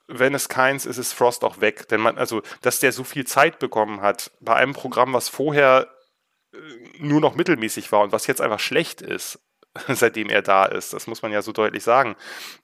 wenn 0.07 0.35
es 0.35 0.49
keins 0.49 0.85
ist, 0.85 0.97
ist 0.97 1.13
Frost 1.13 1.43
auch 1.43 1.61
weg. 1.61 1.87
Denn 1.89 2.01
man, 2.01 2.17
also, 2.17 2.41
dass 2.61 2.79
der 2.79 2.91
so 2.91 3.03
viel 3.03 3.25
Zeit 3.25 3.59
bekommen 3.59 4.01
hat 4.01 4.31
bei 4.39 4.55
einem 4.55 4.73
Programm, 4.73 5.13
was 5.13 5.29
vorher 5.29 5.87
äh, 6.53 6.57
nur 6.99 7.21
noch 7.21 7.35
mittelmäßig 7.35 7.91
war 7.91 8.01
und 8.01 8.11
was 8.11 8.27
jetzt 8.27 8.41
einfach 8.41 8.59
schlecht 8.59 9.01
ist, 9.01 9.39
seitdem 9.87 10.29
er 10.29 10.41
da 10.41 10.65
ist, 10.65 10.93
das 10.93 11.07
muss 11.07 11.21
man 11.21 11.31
ja 11.31 11.41
so 11.41 11.51
deutlich 11.51 11.83
sagen. 11.83 12.15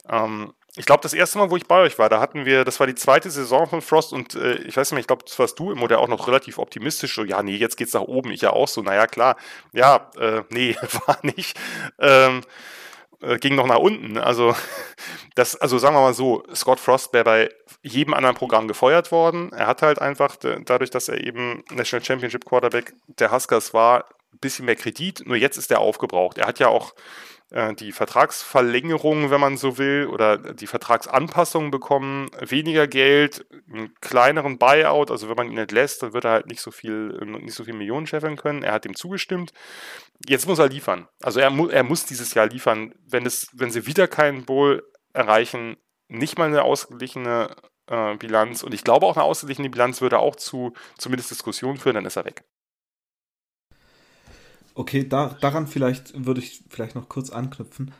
Ähm, 0.08 0.54
ich 0.76 0.86
glaube, 0.86 1.02
das 1.02 1.14
erste 1.14 1.40
Mal, 1.40 1.50
wo 1.50 1.58
ich 1.58 1.66
bei 1.66 1.82
euch 1.82 1.98
war, 1.98 2.10
da 2.10 2.20
hatten 2.20 2.46
wir, 2.46 2.64
das 2.64 2.80
war 2.80 2.88
die 2.88 2.96
zweite 2.96 3.32
Saison 3.32 3.68
von 3.68 3.82
Frost 3.82 4.14
und 4.14 4.36
äh, 4.36 4.56
ich 4.60 4.78
weiß 4.78 4.92
nicht, 4.92 5.02
ich 5.02 5.08
glaube, 5.08 5.26
das 5.26 5.38
warst 5.40 5.58
du 5.58 5.72
im 5.72 5.80
Modell 5.80 5.98
auch 5.98 6.08
noch 6.08 6.28
relativ 6.28 6.60
optimistisch. 6.60 7.16
So, 7.16 7.24
ja, 7.24 7.42
nee, 7.42 7.56
jetzt 7.56 7.76
geht's 7.76 7.94
nach 7.94 8.02
oben. 8.02 8.32
Ich 8.32 8.42
ja 8.42 8.52
auch 8.52 8.68
so, 8.68 8.82
naja, 8.82 9.08
klar. 9.08 9.36
Ja, 9.74 10.12
äh, 10.18 10.44
nee, 10.50 10.76
war 11.08 11.18
nicht. 11.24 11.60
Ähm, 12.00 12.42
äh, 13.22 13.38
ging 13.38 13.56
noch 13.56 13.68
nach 13.68 13.80
unten. 13.80 14.18
Also, 14.18 14.56
das, 15.36 15.56
also 15.56 15.78
sagen 15.78 15.96
wir 15.96 16.02
mal 16.02 16.14
so, 16.14 16.44
Scott 16.54 16.80
Frost 16.80 17.14
wäre 17.14 17.24
bei 17.24 17.50
jedem 17.82 18.14
anderen 18.14 18.36
Programm 18.36 18.68
gefeuert 18.68 19.12
worden. 19.12 19.52
Er 19.54 19.68
hat 19.68 19.82
halt 19.82 20.00
einfach, 20.00 20.36
dadurch, 20.36 20.90
dass 20.90 21.10
er 21.10 21.24
eben 21.24 21.64
National 21.72 22.04
Championship 22.04 22.46
Quarterback 22.46 22.94
der 23.08 23.32
Huskers 23.32 23.74
war, 23.74 24.06
ein 24.34 24.40
bisschen 24.40 24.66
mehr 24.66 24.76
Kredit. 24.76 25.24
Nur 25.26 25.38
jetzt 25.38 25.58
ist 25.58 25.72
er 25.72 25.80
aufgebraucht. 25.80 26.38
Er 26.38 26.48
hat 26.48 26.60
ja 26.60 26.68
auch 26.68 26.94
die 27.52 27.92
Vertragsverlängerung, 27.92 29.32
wenn 29.32 29.42
man 29.42 29.58
so 29.58 29.80
will, 29.80 30.06
oder 30.06 30.38
die 30.38 30.68
Vertragsanpassung 30.68 31.72
bekommen, 31.72 32.30
weniger 32.40 32.88
Geld, 32.88 33.44
einen 33.72 33.94
kleineren 34.02 34.60
Buyout, 34.60 35.10
also 35.10 35.30
wenn 35.30 35.36
man 35.36 35.52
ihn 35.52 35.58
entlässt, 35.58 36.04
dann 36.04 36.14
wird 36.14 36.26
er 36.26 36.32
halt 36.32 36.48
nicht 36.48 36.62
so 36.62 36.70
viel, 36.70 37.18
nicht 37.26 37.56
so 37.56 37.64
viel 37.64 37.74
Millionen 37.74 38.06
scheffeln 38.06 38.36
können. 38.36 38.62
Er 38.62 38.74
hat 38.74 38.86
dem 38.86 38.96
zugestimmt. 38.96 39.52
Jetzt 40.28 40.48
muss 40.48 40.60
er 40.60 40.70
liefern. 40.70 41.08
Also 41.24 41.40
er, 41.40 41.50
mu 41.50 41.68
er 41.70 41.84
muss 41.84 42.06
dieses 42.06 42.36
Jahr 42.36 42.48
liefern. 42.48 42.94
Wenn, 43.08 43.26
es, 43.26 43.48
wenn 43.54 43.72
sie 43.72 43.88
wieder 43.88 44.08
keinen 44.08 44.46
Bowl 44.46 44.84
erreichen, 45.14 45.78
nicht 46.08 46.38
mal 46.38 46.50
eine 46.50 46.62
ausgeglichene 46.62 47.56
äh, 47.88 48.16
Bilanz 48.18 48.62
und 48.64 48.74
ich 48.74 48.84
glaube 48.84 49.08
auch 49.08 49.18
eine 49.18 49.26
ausgeglichene 49.26 49.70
Bilanz 49.70 50.02
würde 50.02 50.20
auch 50.20 50.36
zu 50.36 50.74
zumindest 50.98 51.32
Diskussionen 51.32 51.78
führen, 51.78 51.96
dann 51.96 52.06
ist 52.06 52.16
er 52.16 52.26
weg. 52.26 52.44
Okay, 54.80 55.04
da, 55.04 55.36
daran 55.42 55.68
vielleicht 55.68 56.26
würde 56.26 56.40
ich 56.40 56.64
vielleicht 56.70 56.96
noch 56.96 57.10
kurz 57.10 57.32
anknüpfen. 57.32 57.92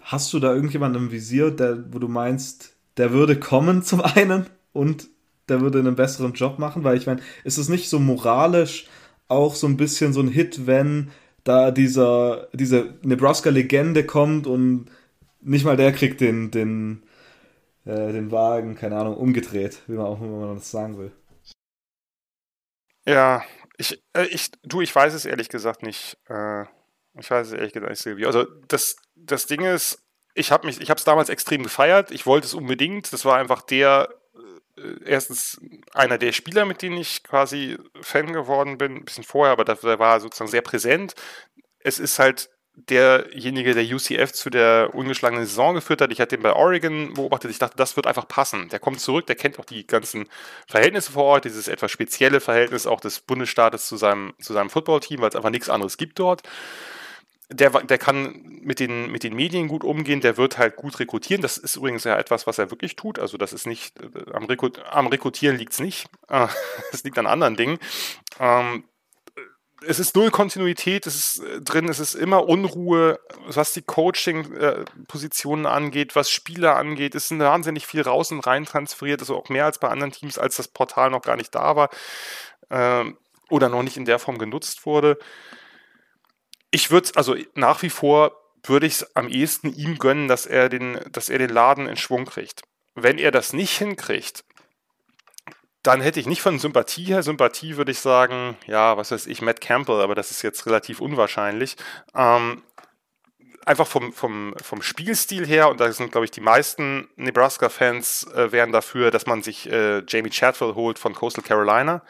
Hast 0.00 0.32
du 0.32 0.40
da 0.40 0.52
irgendjemanden 0.52 1.04
im 1.04 1.12
Visier, 1.12 1.52
der, 1.52 1.94
wo 1.94 2.00
du 2.00 2.08
meinst, 2.08 2.74
der 2.96 3.12
würde 3.12 3.38
kommen 3.38 3.84
zum 3.84 4.00
einen 4.00 4.46
und 4.72 5.06
der 5.48 5.60
würde 5.60 5.78
einen 5.78 5.94
besseren 5.94 6.32
Job 6.32 6.58
machen? 6.58 6.82
Weil 6.82 6.96
ich 6.96 7.06
meine, 7.06 7.20
ist 7.44 7.56
es 7.56 7.68
nicht 7.68 7.88
so 7.88 8.00
moralisch 8.00 8.88
auch 9.28 9.54
so 9.54 9.68
ein 9.68 9.76
bisschen 9.76 10.12
so 10.12 10.20
ein 10.20 10.26
Hit, 10.26 10.66
wenn 10.66 11.12
da 11.44 11.70
dieser, 11.70 12.48
diese 12.52 12.94
Nebraska-Legende 13.02 14.04
kommt 14.04 14.48
und 14.48 14.86
nicht 15.40 15.64
mal 15.64 15.76
der 15.76 15.92
kriegt 15.92 16.20
den, 16.20 16.50
den, 16.50 17.04
äh, 17.84 18.12
den 18.12 18.32
Wagen, 18.32 18.74
keine 18.74 18.96
Ahnung, 18.96 19.16
umgedreht, 19.18 19.82
wie 19.86 19.94
man 19.94 20.06
auch 20.06 20.18
man 20.18 20.56
das 20.56 20.72
sagen 20.72 20.98
will. 20.98 21.12
Ja, 23.06 23.44
ich, 23.76 24.02
äh, 24.14 24.26
ich, 24.26 24.50
du, 24.62 24.80
ich 24.80 24.94
weiß 24.94 25.14
es 25.14 25.24
ehrlich 25.24 25.48
gesagt 25.48 25.82
nicht. 25.82 26.16
Äh, 26.28 26.62
ich 27.18 27.30
weiß 27.30 27.48
es 27.48 27.52
ehrlich 27.52 27.72
gesagt 27.72 27.90
nicht, 27.90 28.02
Silvio. 28.02 28.26
Also 28.26 28.44
das, 28.68 28.96
das 29.14 29.46
Ding 29.46 29.62
ist, 29.62 30.02
ich 30.34 30.50
habe 30.50 30.68
ich 30.68 30.90
habe 30.90 30.98
es 30.98 31.04
damals 31.04 31.28
extrem 31.28 31.62
gefeiert. 31.62 32.10
Ich 32.10 32.26
wollte 32.26 32.46
es 32.46 32.54
unbedingt. 32.54 33.12
Das 33.12 33.24
war 33.24 33.38
einfach 33.38 33.62
der, 33.62 34.08
äh, 34.76 35.04
erstens 35.04 35.60
einer 35.92 36.18
der 36.18 36.32
Spieler, 36.32 36.64
mit 36.64 36.82
denen 36.82 36.96
ich 36.96 37.22
quasi 37.22 37.78
Fan 38.00 38.32
geworden 38.32 38.78
bin, 38.78 38.96
ein 38.96 39.04
bisschen 39.04 39.24
vorher, 39.24 39.52
aber 39.52 39.64
der 39.64 39.98
war 39.98 40.20
sozusagen 40.20 40.50
sehr 40.50 40.62
präsent. 40.62 41.14
Es 41.78 41.98
ist 41.98 42.18
halt 42.18 42.50
derjenige, 42.76 43.72
der 43.74 43.84
UCF 43.84 44.32
zu 44.32 44.50
der 44.50 44.90
ungeschlagenen 44.94 45.46
Saison 45.46 45.74
geführt 45.74 46.00
hat. 46.00 46.12
Ich 46.12 46.20
hatte 46.20 46.36
den 46.36 46.42
bei 46.42 46.52
Oregon 46.52 47.14
beobachtet. 47.14 47.50
Ich 47.50 47.58
dachte, 47.58 47.76
das 47.76 47.96
wird 47.96 48.06
einfach 48.06 48.26
passen. 48.26 48.68
Der 48.68 48.80
kommt 48.80 49.00
zurück, 49.00 49.26
der 49.26 49.36
kennt 49.36 49.58
auch 49.58 49.64
die 49.64 49.86
ganzen 49.86 50.28
Verhältnisse 50.66 51.12
vor 51.12 51.24
Ort, 51.24 51.44
dieses 51.44 51.68
etwas 51.68 51.92
spezielle 51.92 52.40
Verhältnis 52.40 52.86
auch 52.86 53.00
des 53.00 53.20
Bundesstaates 53.20 53.86
zu 53.86 53.96
seinem, 53.96 54.34
zu 54.40 54.52
seinem 54.52 54.70
Footballteam, 54.70 55.20
weil 55.20 55.28
es 55.28 55.36
einfach 55.36 55.50
nichts 55.50 55.70
anderes 55.70 55.96
gibt 55.96 56.18
dort. 56.18 56.42
Der, 57.50 57.70
der 57.70 57.98
kann 57.98 58.58
mit 58.62 58.80
den, 58.80 59.12
mit 59.12 59.22
den 59.22 59.36
Medien 59.36 59.68
gut 59.68 59.84
umgehen, 59.84 60.20
der 60.20 60.36
wird 60.36 60.58
halt 60.58 60.74
gut 60.76 60.98
rekrutieren. 60.98 61.42
Das 61.42 61.58
ist 61.58 61.76
übrigens 61.76 62.02
ja 62.02 62.18
etwas, 62.18 62.46
was 62.46 62.58
er 62.58 62.70
wirklich 62.70 62.96
tut. 62.96 63.20
Also 63.20 63.36
das 63.36 63.52
ist 63.52 63.66
nicht, 63.66 64.00
äh, 64.00 64.32
am, 64.32 64.46
Rekrut, 64.46 64.82
am 64.90 65.06
Rekrutieren 65.06 65.56
liegt 65.56 65.74
es 65.74 65.80
nicht. 65.80 66.08
Es 66.92 67.04
liegt 67.04 67.18
an 67.18 67.26
anderen 67.26 67.56
Dingen. 67.56 67.78
Ähm, 68.40 68.84
es 69.86 69.98
ist 69.98 70.16
null 70.16 70.30
Kontinuität, 70.30 71.06
es 71.06 71.14
ist 71.14 71.44
äh, 71.44 71.60
drin, 71.60 71.88
es 71.88 71.98
ist 71.98 72.14
immer 72.14 72.48
Unruhe, 72.48 73.20
was 73.46 73.72
die 73.72 73.82
Coaching-Positionen 73.82 75.66
angeht, 75.66 76.16
was 76.16 76.30
Spieler 76.30 76.76
angeht. 76.76 77.14
Es 77.14 77.30
ist 77.30 77.38
wahnsinnig 77.38 77.86
viel 77.86 78.02
raus 78.02 78.32
und 78.32 78.46
rein 78.46 78.64
transferiert, 78.64 79.20
also 79.20 79.36
auch 79.36 79.48
mehr 79.48 79.64
als 79.64 79.78
bei 79.78 79.88
anderen 79.88 80.12
Teams, 80.12 80.38
als 80.38 80.56
das 80.56 80.68
Portal 80.68 81.10
noch 81.10 81.22
gar 81.22 81.36
nicht 81.36 81.54
da 81.54 81.76
war 81.76 81.90
ähm, 82.70 83.16
oder 83.50 83.68
noch 83.68 83.82
nicht 83.82 83.96
in 83.96 84.04
der 84.04 84.18
Form 84.18 84.38
genutzt 84.38 84.86
wurde. 84.86 85.18
Ich 86.70 86.90
würde 86.90 87.10
also 87.14 87.36
nach 87.54 87.82
wie 87.82 87.90
vor 87.90 88.40
würde 88.64 88.86
ich 88.86 88.94
es 88.94 89.16
am 89.16 89.28
ehesten 89.28 89.74
ihm 89.74 89.98
gönnen, 89.98 90.26
dass 90.26 90.46
er 90.46 90.68
den, 90.68 90.98
dass 91.10 91.28
er 91.28 91.38
den 91.38 91.50
Laden 91.50 91.86
in 91.86 91.96
Schwung 91.96 92.24
kriegt. 92.24 92.62
Wenn 92.94 93.18
er 93.18 93.30
das 93.30 93.52
nicht 93.52 93.76
hinkriegt, 93.76 94.44
dann 95.84 96.00
hätte 96.00 96.18
ich 96.18 96.26
nicht 96.26 96.42
von 96.42 96.58
Sympathie 96.58 97.04
her. 97.04 97.22
Sympathie 97.22 97.76
würde 97.76 97.92
ich 97.92 98.00
sagen, 98.00 98.56
ja, 98.66 98.96
was 98.96 99.10
weiß 99.10 99.26
ich, 99.26 99.42
Matt 99.42 99.60
Campbell, 99.60 100.00
aber 100.00 100.14
das 100.14 100.30
ist 100.30 100.42
jetzt 100.42 100.66
relativ 100.66 101.00
unwahrscheinlich. 101.00 101.76
Ähm, 102.14 102.62
einfach 103.66 103.86
vom, 103.86 104.12
vom, 104.12 104.54
vom 104.62 104.80
Spielstil 104.80 105.46
her, 105.46 105.68
und 105.68 105.80
da 105.80 105.92
sind, 105.92 106.10
glaube 106.10 106.24
ich, 106.24 106.30
die 106.30 106.40
meisten 106.40 107.08
Nebraska-Fans 107.16 108.28
äh, 108.34 108.50
wären 108.50 108.72
dafür, 108.72 109.10
dass 109.10 109.26
man 109.26 109.42
sich 109.42 109.70
äh, 109.70 110.02
Jamie 110.08 110.30
Chatfield 110.30 110.74
holt 110.74 110.98
von 110.98 111.14
Coastal 111.14 111.44
Carolina. 111.44 112.02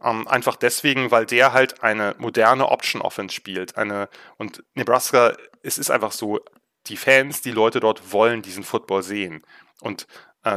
Ähm, 0.00 0.28
einfach 0.28 0.54
deswegen, 0.54 1.10
weil 1.10 1.26
der 1.26 1.52
halt 1.52 1.82
eine 1.82 2.14
moderne 2.18 2.68
Option-Offense 2.68 3.34
spielt. 3.34 3.76
Eine, 3.76 4.08
und 4.36 4.62
Nebraska, 4.74 5.36
es 5.62 5.78
ist 5.78 5.90
einfach 5.90 6.12
so, 6.12 6.40
die 6.86 6.96
Fans, 6.96 7.40
die 7.40 7.50
Leute 7.50 7.80
dort 7.80 8.12
wollen 8.12 8.42
diesen 8.42 8.62
Football 8.62 9.02
sehen. 9.02 9.42
Und 9.80 10.06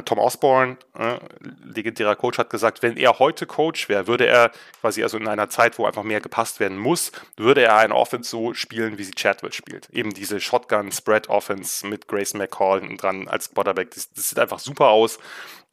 Tom 0.03 0.19
Osborne, 0.19 0.77
äh, 0.97 1.17
legendärer 1.63 2.15
Coach, 2.15 2.37
hat 2.37 2.51
gesagt, 2.51 2.83
wenn 2.83 2.95
er 2.95 3.17
heute 3.17 3.47
Coach 3.47 3.89
wäre, 3.89 4.05
würde 4.05 4.27
er 4.27 4.51
quasi 4.81 5.01
also 5.01 5.17
in 5.17 5.27
einer 5.27 5.49
Zeit, 5.49 5.79
wo 5.79 5.85
einfach 5.85 6.03
mehr 6.03 6.21
gepasst 6.21 6.59
werden 6.59 6.77
muss, 6.77 7.11
würde 7.37 7.63
er 7.63 7.77
eine 7.77 7.95
Offense 7.95 8.29
so 8.29 8.53
spielen, 8.53 8.99
wie 8.99 9.03
sie 9.03 9.13
Chadwell 9.13 9.51
spielt. 9.51 9.89
Eben 9.89 10.13
diese 10.13 10.39
Shotgun-Spread-Offense 10.39 11.87
mit 11.87 12.07
Grace 12.07 12.35
McCall 12.35 12.97
dran 12.97 13.27
als 13.27 13.51
Quarterback. 13.51 13.89
Das, 13.95 14.13
das, 14.13 14.29
sieht 14.29 14.37
einfach 14.37 14.59
super 14.59 14.89
aus. 14.89 15.17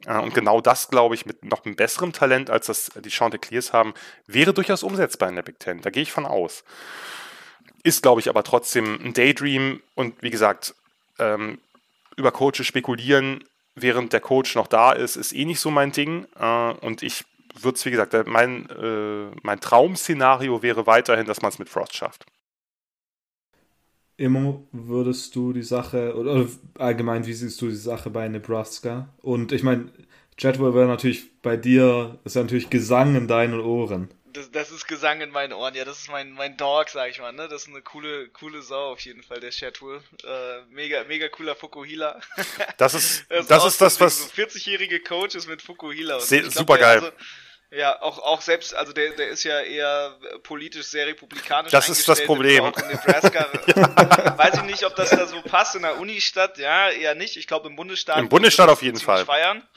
Äh, 0.07 0.17
und 0.17 0.33
genau 0.33 0.61
das, 0.61 0.89
glaube 0.89 1.13
ich, 1.13 1.27
mit 1.27 1.45
noch 1.45 1.63
einem 1.63 1.75
besseren 1.75 2.11
Talent, 2.11 2.49
als 2.49 2.65
das 2.65 2.89
die 2.95 3.11
Chanticleers 3.11 3.71
haben, 3.71 3.93
wäre 4.25 4.51
durchaus 4.51 4.81
umsetzbar 4.81 5.29
in 5.29 5.35
der 5.35 5.43
Big 5.43 5.59
Ten. 5.59 5.81
Da 5.81 5.91
gehe 5.91 6.01
ich 6.01 6.11
von 6.11 6.25
aus. 6.25 6.63
Ist, 7.83 8.01
glaube 8.01 8.21
ich, 8.21 8.29
aber 8.29 8.43
trotzdem 8.43 8.99
ein 9.03 9.13
Daydream 9.13 9.83
und 9.93 10.21
wie 10.23 10.31
gesagt, 10.31 10.73
ähm, 11.19 11.59
über 12.15 12.31
Coaches 12.31 12.65
spekulieren 12.65 13.43
während 13.79 14.13
der 14.13 14.19
Coach 14.19 14.55
noch 14.55 14.67
da 14.67 14.91
ist, 14.91 15.15
ist 15.15 15.33
eh 15.33 15.45
nicht 15.45 15.59
so 15.59 15.71
mein 15.71 15.91
Ding. 15.91 16.25
Äh, 16.39 16.71
und 16.81 17.03
ich 17.03 17.23
würde 17.59 17.77
es, 17.77 17.85
wie 17.85 17.91
gesagt, 17.91 18.15
mein, 18.27 18.69
äh, 18.69 19.31
mein 19.43 19.59
Traum-Szenario 19.59 20.61
wäre 20.61 20.85
weiterhin, 20.87 21.25
dass 21.25 21.41
man 21.41 21.49
es 21.49 21.59
mit 21.59 21.69
Frost 21.69 21.95
schafft. 21.95 22.25
Immer 24.17 24.61
würdest 24.71 25.35
du 25.35 25.53
die 25.53 25.61
Sache, 25.63 26.15
oder 26.15 26.47
allgemein, 26.79 27.27
wie 27.27 27.33
siehst 27.33 27.61
du 27.61 27.67
die 27.67 27.75
Sache 27.75 28.09
bei 28.09 28.27
Nebraska? 28.27 29.09
Und 29.21 29.51
ich 29.51 29.61
meine, 29.61 29.91
Chatwell 30.37 30.73
wäre 30.73 30.87
natürlich 30.87 31.39
bei 31.41 31.55
dir, 31.55 32.17
ist 32.23 32.35
ja 32.35 32.41
natürlich 32.41 32.69
Gesang 32.69 33.15
in 33.15 33.27
deinen 33.27 33.59
Ohren. 33.59 34.09
Das, 34.37 34.51
das, 34.51 34.71
ist 34.71 34.87
Gesang 34.87 35.21
in 35.21 35.31
meinen 35.31 35.51
Ohren, 35.51 35.73
ja, 35.73 35.83
das 35.83 35.99
ist 35.99 36.09
mein, 36.09 36.31
mein 36.33 36.57
Dog, 36.57 36.89
sag 36.89 37.09
ich 37.09 37.19
mal, 37.19 37.33
ne? 37.33 37.47
Das 37.47 37.63
ist 37.63 37.69
eine 37.69 37.81
coole, 37.81 38.29
coole 38.29 38.61
Sau 38.61 38.91
auf 38.91 38.99
jeden 38.99 39.23
Fall, 39.23 39.39
der 39.39 39.49
Chatwell. 39.49 39.99
Äh, 40.23 40.61
mega, 40.69 41.03
mega 41.05 41.27
cooler 41.27 41.55
Fukuhila. 41.55 42.19
Das 42.77 42.93
ist, 42.93 43.25
das, 43.29 43.47
das 43.47 43.65
ist 43.65 43.81
das, 43.81 43.99
was. 43.99 44.19
So 44.19 44.41
40-jährige 44.41 44.99
Coach 44.99 45.33
ist 45.33 45.47
mit 45.47 45.63
Fukuhila. 45.63 46.19
Super 46.19 46.77
geil. 46.77 46.99
Also, 46.99 47.11
ja, 47.71 48.01
auch, 48.01 48.19
auch 48.19 48.41
selbst, 48.41 48.75
also 48.75 48.93
der, 48.93 49.11
der 49.11 49.27
ist 49.27 49.43
ja 49.43 49.59
eher 49.59 50.15
politisch 50.43 50.85
sehr 50.85 51.07
republikanisch. 51.07 51.71
Das 51.71 51.89
ist 51.89 52.07
das 52.07 52.23
Problem. 52.23 52.63
Auch 52.63 52.77
in 52.77 52.87
Nebraska. 52.87 53.47
ja. 53.75 54.37
Weiß 54.37 54.55
ich 54.55 54.63
nicht, 54.63 54.85
ob 54.85 54.95
das 54.95 55.09
da 55.09 55.27
so 55.27 55.41
passt 55.41 55.75
in 55.75 55.81
der 55.81 55.99
Unistadt. 55.99 56.57
Ja, 56.59 56.89
eher 56.89 57.15
nicht. 57.15 57.35
Ich 57.35 57.47
glaube 57.47 57.67
im 57.67 57.75
Bundesstaat. 57.75 58.19
Im 58.19 58.29
Bundesstaat 58.29 58.69
auf 58.69 58.83
jeden 58.83 58.99
Fall. 58.99 59.25
Feiern. 59.25 59.67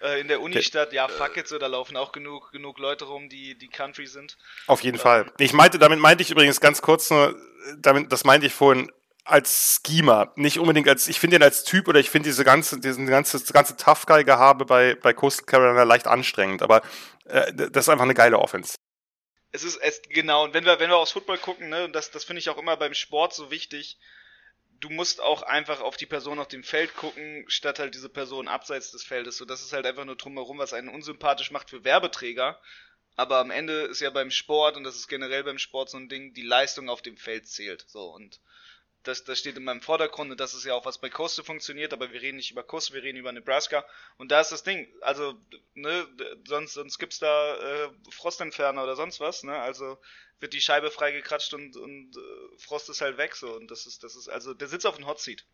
Äh, 0.00 0.20
in 0.20 0.28
der 0.28 0.40
Unistadt, 0.40 0.92
ja, 0.92 1.08
fuck 1.08 1.36
it, 1.36 1.48
so, 1.48 1.58
da 1.58 1.66
laufen 1.66 1.96
auch 1.96 2.12
genug, 2.12 2.52
genug 2.52 2.78
Leute 2.78 3.06
rum, 3.06 3.28
die, 3.28 3.56
die 3.56 3.68
Country 3.68 4.06
sind. 4.06 4.36
Auf 4.66 4.82
jeden 4.82 4.96
ähm, 4.96 5.02
Fall. 5.02 5.32
Ich 5.38 5.52
meinte, 5.52 5.78
damit 5.78 5.98
meinte 5.98 6.22
ich 6.22 6.30
übrigens 6.30 6.60
ganz 6.60 6.82
kurz 6.82 7.10
nur, 7.10 7.34
damit, 7.78 8.12
das 8.12 8.24
meinte 8.24 8.46
ich 8.46 8.52
vorhin, 8.52 8.90
als 9.24 9.80
Schema, 9.84 10.32
nicht 10.36 10.58
unbedingt 10.58 10.88
als, 10.88 11.08
ich 11.08 11.18
finde 11.18 11.36
ihn 11.36 11.42
als 11.42 11.64
Typ 11.64 11.88
oder 11.88 11.98
ich 11.98 12.10
finde 12.10 12.28
diese 12.28 12.44
ganze, 12.44 12.78
diesen 12.78 13.06
ganze, 13.06 13.40
ganze 13.52 13.76
Tough 13.76 14.06
Guy 14.06 14.22
Gehabe 14.22 14.64
bei, 14.64 14.94
bei 14.94 15.12
Coastal 15.12 15.46
Carolina 15.46 15.82
leicht 15.82 16.06
anstrengend, 16.06 16.62
aber 16.62 16.82
äh, 17.24 17.52
das 17.52 17.84
ist 17.84 17.88
einfach 17.88 18.04
eine 18.04 18.14
geile 18.14 18.38
Offense. 18.38 18.76
Es 19.50 19.64
ist, 19.64 19.76
es, 19.78 20.02
genau, 20.10 20.44
und 20.44 20.54
wenn 20.54 20.64
wir, 20.64 20.78
wenn 20.78 20.90
wir 20.90 20.96
aufs 20.96 21.12
Football 21.12 21.38
gucken, 21.38 21.70
ne, 21.70 21.84
und 21.84 21.92
das, 21.92 22.10
das 22.10 22.24
finde 22.24 22.40
ich 22.40 22.50
auch 22.50 22.58
immer 22.58 22.76
beim 22.76 22.94
Sport 22.94 23.34
so 23.34 23.50
wichtig, 23.50 23.98
du 24.80 24.90
musst 24.90 25.20
auch 25.20 25.42
einfach 25.42 25.80
auf 25.80 25.96
die 25.96 26.06
Person 26.06 26.38
auf 26.38 26.48
dem 26.48 26.64
Feld 26.64 26.94
gucken, 26.96 27.44
statt 27.48 27.78
halt 27.78 27.94
diese 27.94 28.08
Person 28.08 28.48
abseits 28.48 28.90
des 28.90 29.04
Feldes. 29.04 29.36
So, 29.36 29.44
das 29.44 29.62
ist 29.62 29.72
halt 29.72 29.86
einfach 29.86 30.04
nur 30.04 30.16
drumherum, 30.16 30.58
was 30.58 30.72
einen 30.72 30.88
unsympathisch 30.88 31.50
macht 31.50 31.70
für 31.70 31.84
Werbeträger. 31.84 32.60
Aber 33.16 33.38
am 33.38 33.50
Ende 33.50 33.82
ist 33.82 34.00
ja 34.00 34.10
beim 34.10 34.30
Sport, 34.30 34.76
und 34.76 34.84
das 34.84 34.96
ist 34.96 35.08
generell 35.08 35.42
beim 35.42 35.58
Sport 35.58 35.90
so 35.90 35.96
ein 35.96 36.08
Ding, 36.08 36.34
die 36.34 36.42
Leistung 36.42 36.90
auf 36.90 37.00
dem 37.00 37.16
Feld 37.16 37.48
zählt. 37.48 37.84
So, 37.88 38.12
und 38.12 38.40
das, 39.06 39.24
das 39.24 39.38
steht 39.38 39.56
in 39.56 39.64
meinem 39.64 39.80
Vordergrund 39.80 40.30
und 40.30 40.40
das 40.40 40.54
ist 40.54 40.64
ja 40.64 40.74
auch, 40.74 40.84
was 40.84 40.98
bei 40.98 41.08
Coastal 41.08 41.44
funktioniert, 41.44 41.92
aber 41.92 42.12
wir 42.12 42.20
reden 42.20 42.38
nicht 42.38 42.50
über 42.50 42.62
Coastal, 42.62 42.96
wir 42.96 43.02
reden 43.02 43.18
über 43.18 43.32
Nebraska. 43.32 43.84
Und 44.18 44.32
da 44.32 44.40
ist 44.40 44.50
das 44.50 44.62
Ding, 44.62 44.88
also, 45.00 45.34
ne, 45.74 46.06
sonst, 46.46 46.74
sonst 46.74 46.98
gibt's 46.98 47.18
da 47.18 47.56
äh, 47.56 47.90
Frostentferner 48.10 48.82
oder 48.82 48.96
sonst 48.96 49.20
was, 49.20 49.42
ne? 49.44 49.56
Also 49.58 49.98
wird 50.40 50.52
die 50.52 50.60
Scheibe 50.60 50.90
freigekratscht 50.90 51.54
und, 51.54 51.76
und 51.76 52.16
äh, 52.16 52.58
Frost 52.58 52.90
ist 52.90 53.00
halt 53.00 53.16
weg 53.16 53.36
so. 53.36 53.52
Und 53.54 53.70
das 53.70 53.86
ist, 53.86 54.02
das 54.02 54.16
ist, 54.16 54.28
also 54.28 54.52
der 54.54 54.68
sitzt 54.68 54.86
auf 54.86 54.96
dem 54.96 55.06
Hot 55.06 55.20
Seat. 55.20 55.44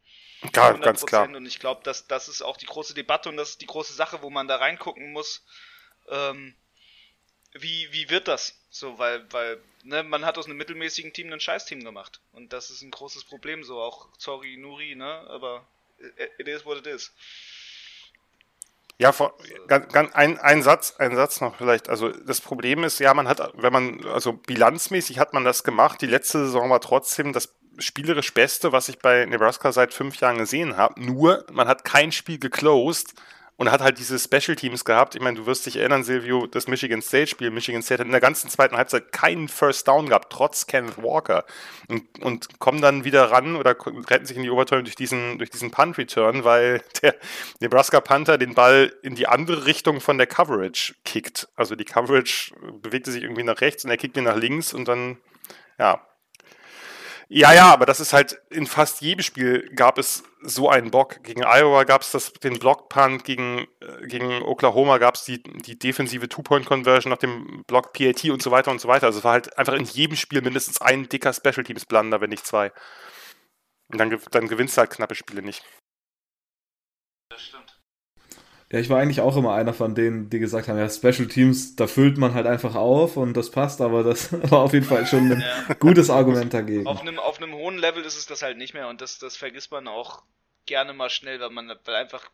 Ja, 0.54 0.72
ganz 0.72 1.04
klar. 1.06 1.28
Und 1.28 1.46
ich 1.46 1.60
glaube, 1.60 1.82
dass 1.84 2.06
das 2.08 2.28
ist 2.28 2.42
auch 2.42 2.56
die 2.56 2.66
große 2.66 2.94
Debatte 2.94 3.28
und 3.28 3.36
das 3.36 3.50
ist 3.50 3.60
die 3.60 3.66
große 3.66 3.92
Sache, 3.92 4.22
wo 4.22 4.30
man 4.30 4.48
da 4.48 4.56
reingucken 4.56 5.12
muss. 5.12 5.44
Ähm, 6.08 6.56
wie, 7.52 7.92
wie 7.92 8.10
wird 8.10 8.28
das? 8.28 8.58
So, 8.74 8.98
weil, 8.98 9.30
weil, 9.30 9.60
ne, 9.84 10.02
man 10.02 10.24
hat 10.24 10.38
aus 10.38 10.46
einem 10.46 10.56
mittelmäßigen 10.56 11.12
Team 11.12 11.30
ein 11.30 11.40
Scheißteam 11.40 11.84
gemacht. 11.84 12.20
Und 12.32 12.54
das 12.54 12.70
ist 12.70 12.80
ein 12.80 12.90
großes 12.90 13.24
Problem, 13.24 13.62
so 13.62 13.78
auch 13.78 14.08
sorry 14.16 14.56
Nuri, 14.56 14.94
ne? 14.94 15.26
Aber 15.28 15.66
it 16.38 16.48
is 16.48 16.64
what 16.64 16.78
it 16.78 16.86
is. 16.86 17.12
Ja, 18.96 19.12
vor, 19.12 19.36
ganz, 19.66 19.92
ganz, 19.92 20.14
ein, 20.14 20.38
ein 20.38 20.62
Satz, 20.62 20.96
ein 20.96 21.14
Satz 21.14 21.42
noch 21.42 21.56
vielleicht. 21.56 21.90
Also 21.90 22.08
das 22.08 22.40
Problem 22.40 22.82
ist, 22.82 22.98
ja, 22.98 23.12
man 23.12 23.28
hat, 23.28 23.52
wenn 23.54 23.72
man, 23.74 24.06
also 24.06 24.32
bilanzmäßig 24.32 25.18
hat 25.18 25.34
man 25.34 25.44
das 25.44 25.64
gemacht. 25.64 26.00
Die 26.00 26.06
letzte 26.06 26.46
Saison 26.46 26.70
war 26.70 26.80
trotzdem 26.80 27.34
das 27.34 27.54
spielerisch 27.76 28.32
Beste, 28.32 28.72
was 28.72 28.88
ich 28.88 29.00
bei 29.00 29.26
Nebraska 29.26 29.72
seit 29.72 29.92
fünf 29.92 30.16
Jahren 30.16 30.38
gesehen 30.38 30.78
habe. 30.78 30.98
Nur, 30.98 31.44
man 31.52 31.68
hat 31.68 31.84
kein 31.84 32.10
Spiel 32.10 32.38
geclosed 32.38 33.14
und 33.62 33.70
hat 33.70 33.80
halt 33.80 34.00
diese 34.00 34.18
Special 34.18 34.56
Teams 34.56 34.84
gehabt. 34.84 35.14
Ich 35.14 35.20
meine, 35.20 35.36
du 35.36 35.46
wirst 35.46 35.66
dich 35.66 35.76
erinnern, 35.76 36.02
Silvio, 36.02 36.48
das 36.48 36.66
Michigan 36.66 37.00
State 37.00 37.28
Spiel. 37.28 37.52
Michigan 37.52 37.80
State 37.80 38.00
hat 38.00 38.06
in 38.06 38.10
der 38.10 38.20
ganzen 38.20 38.50
zweiten 38.50 38.76
Halbzeit 38.76 39.12
keinen 39.12 39.46
First 39.46 39.86
Down 39.86 40.08
gehabt, 40.08 40.32
trotz 40.32 40.66
Kenneth 40.66 41.00
Walker. 41.00 41.44
Und, 41.86 42.20
und 42.24 42.58
kommen 42.58 42.82
dann 42.82 43.04
wieder 43.04 43.30
ran 43.30 43.54
oder 43.54 43.76
retten 44.10 44.26
sich 44.26 44.36
in 44.36 44.42
die 44.42 44.50
Overtime 44.50 44.82
durch 44.82 44.96
diesen, 44.96 45.38
durch 45.38 45.50
diesen 45.50 45.70
Punt 45.70 45.96
Return, 45.96 46.42
weil 46.42 46.82
der 47.02 47.14
Nebraska 47.60 48.00
Panther 48.00 48.36
den 48.36 48.54
Ball 48.54 48.92
in 49.04 49.14
die 49.14 49.28
andere 49.28 49.64
Richtung 49.64 50.00
von 50.00 50.18
der 50.18 50.26
Coverage 50.26 50.96
kickt. 51.04 51.46
Also 51.54 51.76
die 51.76 51.84
Coverage 51.84 52.52
bewegte 52.82 53.12
sich 53.12 53.22
irgendwie 53.22 53.44
nach 53.44 53.60
rechts 53.60 53.84
und 53.84 53.92
er 53.92 53.96
kickt 53.96 54.16
ihn 54.16 54.24
nach 54.24 54.34
links 54.34 54.74
und 54.74 54.88
dann, 54.88 55.18
ja, 55.78 56.04
ja, 57.34 57.54
ja, 57.54 57.72
aber 57.72 57.86
das 57.86 57.98
ist 57.98 58.12
halt 58.12 58.42
in 58.50 58.66
fast 58.66 59.00
jedem 59.00 59.22
Spiel 59.22 59.70
gab 59.74 59.96
es 59.96 60.22
so 60.42 60.68
einen 60.68 60.90
Bock. 60.90 61.22
Gegen 61.22 61.44
Iowa 61.44 61.84
gab 61.84 62.02
es 62.02 62.32
den 62.44 62.58
Block-Punt, 62.58 63.24
gegen, 63.24 63.66
äh, 63.80 64.06
gegen 64.06 64.42
Oklahoma 64.42 64.98
gab 64.98 65.14
es 65.14 65.24
die, 65.24 65.42
die 65.42 65.78
defensive 65.78 66.28
Two-Point-Conversion 66.28 67.10
nach 67.10 67.18
dem 67.18 67.64
Block 67.66 67.94
PAT 67.94 68.24
und 68.26 68.42
so 68.42 68.50
weiter 68.50 68.70
und 68.70 68.82
so 68.82 68.88
weiter. 68.88 69.06
Also 69.06 69.20
es 69.20 69.24
war 69.24 69.32
halt 69.32 69.56
einfach 69.56 69.72
in 69.72 69.84
jedem 69.84 70.16
Spiel 70.16 70.42
mindestens 70.42 70.82
ein 70.82 71.08
dicker 71.08 71.32
Special 71.32 71.64
Teams-Blunder, 71.64 72.20
wenn 72.20 72.28
nicht 72.28 72.46
zwei. 72.46 72.70
Und 73.88 73.98
dann, 73.98 74.14
dann 74.30 74.48
gewinnst 74.48 74.76
du 74.76 74.80
halt 74.80 74.90
knappe 74.90 75.14
Spiele 75.14 75.40
nicht. 75.40 75.64
Ja, 78.72 78.78
ich 78.78 78.88
war 78.88 79.00
eigentlich 79.00 79.20
auch 79.20 79.36
immer 79.36 79.54
einer 79.54 79.74
von 79.74 79.94
denen, 79.94 80.30
die 80.30 80.38
gesagt 80.38 80.66
haben, 80.66 80.78
ja, 80.78 80.88
Special 80.88 81.28
Teams, 81.28 81.76
da 81.76 81.86
füllt 81.86 82.16
man 82.16 82.32
halt 82.32 82.46
einfach 82.46 82.74
auf 82.74 83.18
und 83.18 83.34
das 83.34 83.50
passt, 83.50 83.82
aber 83.82 84.02
das 84.02 84.32
war 84.50 84.60
auf 84.60 84.72
jeden 84.72 84.86
Fall 84.86 85.06
schon 85.06 85.30
ein 85.30 85.40
ja. 85.42 85.74
gutes 85.74 86.08
Argument 86.08 86.54
dagegen. 86.54 86.86
Auf 86.86 87.02
einem, 87.02 87.18
auf 87.18 87.36
einem 87.36 87.52
hohen 87.52 87.76
Level 87.76 88.02
ist 88.02 88.16
es 88.16 88.24
das 88.24 88.40
halt 88.40 88.56
nicht 88.56 88.72
mehr 88.72 88.88
und 88.88 89.02
das, 89.02 89.18
das 89.18 89.36
vergisst 89.36 89.70
man 89.70 89.86
auch 89.88 90.22
gerne 90.64 90.94
mal 90.94 91.10
schnell, 91.10 91.38
weil 91.38 91.50
man 91.50 91.70
weil 91.84 91.94
einfach, 91.96 92.30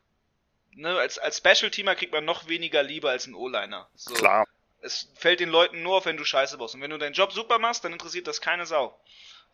ne, 0.70 0.96
als, 0.96 1.18
als 1.18 1.38
Special 1.38 1.72
Teamer 1.72 1.96
kriegt 1.96 2.12
man 2.12 2.24
noch 2.24 2.48
weniger 2.48 2.84
Liebe 2.84 3.10
als 3.10 3.26
ein 3.26 3.34
O-Liner. 3.34 3.88
So. 3.96 4.14
Klar. 4.14 4.46
Es 4.80 5.10
fällt 5.16 5.40
den 5.40 5.48
Leuten 5.48 5.82
nur 5.82 5.96
auf, 5.96 6.06
wenn 6.06 6.16
du 6.16 6.24
Scheiße 6.24 6.56
baust. 6.56 6.76
Und 6.76 6.82
wenn 6.82 6.90
du 6.90 6.98
deinen 6.98 7.14
Job 7.14 7.32
super 7.32 7.58
machst, 7.58 7.84
dann 7.84 7.92
interessiert 7.92 8.28
das 8.28 8.40
keine 8.40 8.64
Sau. 8.64 8.96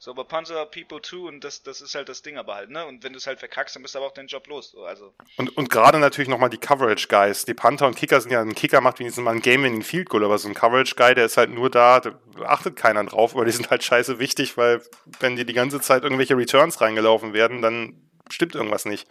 So, 0.05 0.11
aber 0.11 0.25
Panzer 0.25 0.67
People 0.67 1.01
too 1.01 1.27
und 1.29 1.43
das, 1.45 1.63
das 1.63 1.81
ist 1.81 1.95
halt 1.95 2.11
das 2.11 2.21
Ding 2.21 2.37
aber 2.37 2.57
halt, 2.57 2.69
ne? 2.69 2.85
Und 2.85 3.03
wenn 3.03 3.15
du 3.15 3.17
es 3.17 3.27
halt 3.27 3.39
verkackst, 3.39 3.75
dann 3.75 3.83
bist 3.83 3.95
du 3.95 4.01
aber 4.01 4.09
auch 4.09 4.13
deinen 4.13 4.27
Job 4.27 4.47
los. 4.49 4.71
So, 4.73 4.85
also. 4.85 5.15
Und, 5.39 5.57
und 5.57 5.71
gerade 5.71 5.99
natürlich 5.99 6.29
nochmal 6.29 6.51
die 6.51 6.59
Coverage-Guys. 6.59 7.47
Die 7.47 7.55
Panther 7.55 7.87
und 7.87 7.97
Kicker 7.97 8.21
sind 8.21 8.31
ja, 8.31 8.43
ein 8.43 8.55
Kicker 8.55 8.83
macht 8.83 8.99
wenigstens 8.99 9.25
mal 9.25 9.31
ein 9.31 9.41
Game-Winning 9.41 9.81
Field 9.81 10.11
Goal, 10.11 10.23
aber 10.23 10.37
so 10.37 10.47
ein 10.47 10.53
Coverage-Guy, 10.53 11.15
der 11.15 11.25
ist 11.25 11.39
halt 11.39 11.49
nur 11.49 11.71
da, 11.71 12.01
da 12.01 12.21
achtet 12.43 12.77
keiner 12.77 13.03
drauf, 13.05 13.35
aber 13.35 13.47
die 13.47 13.53
sind 13.53 13.71
halt 13.71 13.83
scheiße 13.83 14.19
wichtig, 14.19 14.59
weil 14.59 14.83
wenn 15.21 15.37
dir 15.37 15.47
die 15.47 15.55
ganze 15.55 15.81
Zeit 15.81 16.03
irgendwelche 16.03 16.37
Returns 16.37 16.83
reingelaufen 16.83 17.33
werden, 17.33 17.63
dann 17.63 18.11
stimmt 18.29 18.55
irgendwas 18.55 18.85
nicht. 18.85 19.09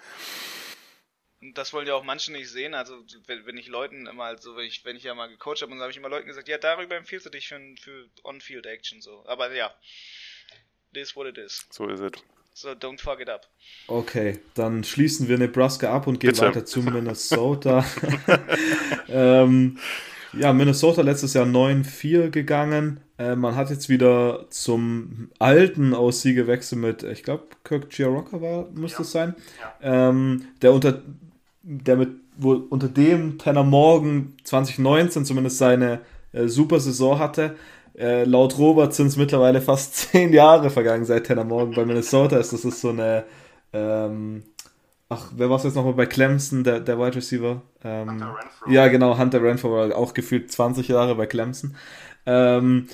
Das 1.56 1.74
wollen 1.74 1.88
ja 1.88 1.96
auch 1.96 2.04
manche 2.04 2.32
nicht 2.32 2.52
sehen. 2.52 2.76
Also 2.76 3.04
wenn, 3.26 3.48
wenn 3.48 3.58
ich 3.58 3.68
Leuten 3.68 4.06
immer 4.06 4.38
so, 4.38 4.56
wenn 4.58 4.66
ich, 4.66 4.86
wenn 4.86 4.96
ich 4.96 5.04
ja 5.04 5.16
mal 5.16 5.28
gecoacht 5.28 5.64
habe, 5.64 5.72
dann 5.72 5.82
habe 5.82 5.90
ich 5.90 5.98
immer 5.98 6.10
Leuten 6.10 6.28
gesagt, 6.28 6.48
ja, 6.50 6.60
darüber 6.60 6.96
empfiehlst 6.96 7.26
du 7.26 7.32
dich 7.32 7.48
für, 7.48 7.60
für 7.82 8.10
On-Field-Action 8.24 9.02
so. 9.02 9.26
Aber 9.26 9.52
ja, 9.54 9.74
is 10.98 11.16
what 11.16 11.28
it 11.28 11.38
is. 11.38 11.66
So 11.70 11.88
ist 11.88 12.02
es. 12.02 12.12
So, 12.56 12.70
don't 12.70 13.02
fuck 13.02 13.20
it 13.20 13.30
up. 13.30 13.48
Okay, 13.88 14.40
dann 14.54 14.84
schließen 14.84 15.28
wir 15.28 15.38
Nebraska 15.40 15.92
ab 15.92 16.06
und 16.06 16.20
gehen 16.20 16.32
Bitte. 16.32 16.46
weiter 16.46 16.66
zu 16.66 16.82
Minnesota. 16.82 17.84
ähm, 19.10 19.80
ja, 20.34 20.54
Minnesota 20.54 21.02
letztes 21.02 21.34
Jahr 21.34 21.48
9-4 21.48 22.30
gegangen. 22.30 23.00
Äh, 23.18 23.36
man 23.36 23.56
hat 23.56 23.72
jetzt 23.72 23.90
wieder 23.90 24.46
zum 24.50 25.32
alten 25.40 25.94
OC 25.94 26.24
gewechselt 26.36 26.82
mit, 26.82 27.04
ich 27.04 27.24
glaube, 27.24 27.48
Kirk 27.64 27.90
Giarocca 27.90 28.40
war, 28.40 28.70
müsste 28.72 29.00
ja. 29.00 29.02
es 29.02 29.12
sein. 29.12 29.36
Ja. 29.82 30.10
Ähm, 30.10 30.46
der 30.62 30.74
unter 30.74 31.02
der 31.64 31.96
mit 31.96 32.10
wohl 32.38 32.58
unter 32.70 32.90
dem 32.90 33.38
Tanner 33.38 33.64
Morgan 33.64 34.34
2019 34.44 35.26
zumindest 35.26 35.58
seine 35.58 36.02
äh, 36.32 36.48
super 36.48 36.80
Saison 36.80 37.20
hatte. 37.20 37.56
Äh, 37.98 38.24
laut 38.24 38.58
Robert 38.58 38.94
sind 38.94 39.08
es 39.08 39.18
mittlerweile 39.18 39.62
fast 39.62 39.96
zehn 40.12 40.34
Jahre 40.34 40.70
vergangen 40.70 41.06
seit 41.06 41.28
Tanner 41.28 41.44
Morgan 41.44 41.76
bei 41.76 41.86
Minnesota 41.86 42.38
ist. 42.38 42.54
Das 42.54 42.66
ist 42.66 42.82
so 42.82 42.90
eine. 42.90 43.24
Ähm, 43.72 44.44
ach, 45.10 45.32
wer 45.36 45.50
war 45.50 45.58
es 45.58 45.64
jetzt 45.64 45.76
nochmal 45.76 45.94
bei 45.94 46.06
Clemson, 46.06 46.64
der, 46.64 46.80
der 46.80 47.00
Wide 47.00 47.16
Receiver? 47.16 47.62
Ähm, 47.84 48.10
Hunter 48.10 48.36
Renfro. 48.36 48.72
Ja, 48.72 48.88
genau, 48.88 49.18
Hunter 49.18 49.44
Renfro 49.44 49.72
war 49.72 49.96
auch 49.96 50.14
gefühlt 50.14 50.52
20 50.52 50.88
Jahre 50.88 51.16
bei 51.16 51.26
Clemson. 51.26 51.76
Ähm, 52.26 52.88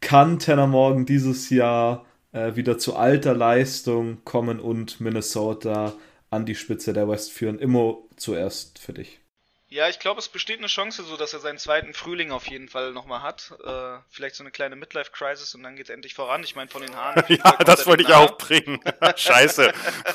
kann 0.00 0.38
Tanner 0.38 0.66
Morgan 0.66 1.06
dieses 1.06 1.50
Jahr 1.50 2.04
äh, 2.32 2.54
wieder 2.54 2.78
zu 2.78 2.96
alter 2.96 3.34
Leistung 3.34 4.18
kommen 4.24 4.60
und 4.60 5.00
Minnesota 5.00 5.94
an 6.30 6.46
die 6.46 6.54
Spitze 6.54 6.92
der 6.92 7.08
West 7.08 7.32
führen? 7.32 7.58
Immer 7.58 7.98
zuerst 8.16 8.78
für 8.78 8.92
dich. 8.92 9.20
Ja, 9.68 9.88
ich 9.88 9.98
glaube, 9.98 10.20
es 10.20 10.28
besteht 10.28 10.58
eine 10.58 10.68
Chance, 10.68 11.02
so 11.02 11.16
dass 11.16 11.32
er 11.32 11.40
seinen 11.40 11.58
zweiten 11.58 11.92
Frühling 11.92 12.30
auf 12.30 12.46
jeden 12.46 12.68
Fall 12.68 12.92
nochmal 12.92 13.22
hat. 13.22 13.52
Äh, 13.64 13.98
vielleicht 14.10 14.36
so 14.36 14.44
eine 14.44 14.52
kleine 14.52 14.76
Midlife-Crisis 14.76 15.56
und 15.56 15.64
dann 15.64 15.74
geht 15.74 15.86
es 15.86 15.90
endlich 15.90 16.14
voran. 16.14 16.44
Ich 16.44 16.54
meine, 16.54 16.70
von 16.70 16.82
den 16.82 16.94
Haaren. 16.94 17.24
ja, 17.28 17.56
das 17.64 17.84
wollte 17.84 18.04
ich 18.04 18.12
auch 18.12 18.38
bringen. 18.38 18.80
Scheiße. 19.16 19.72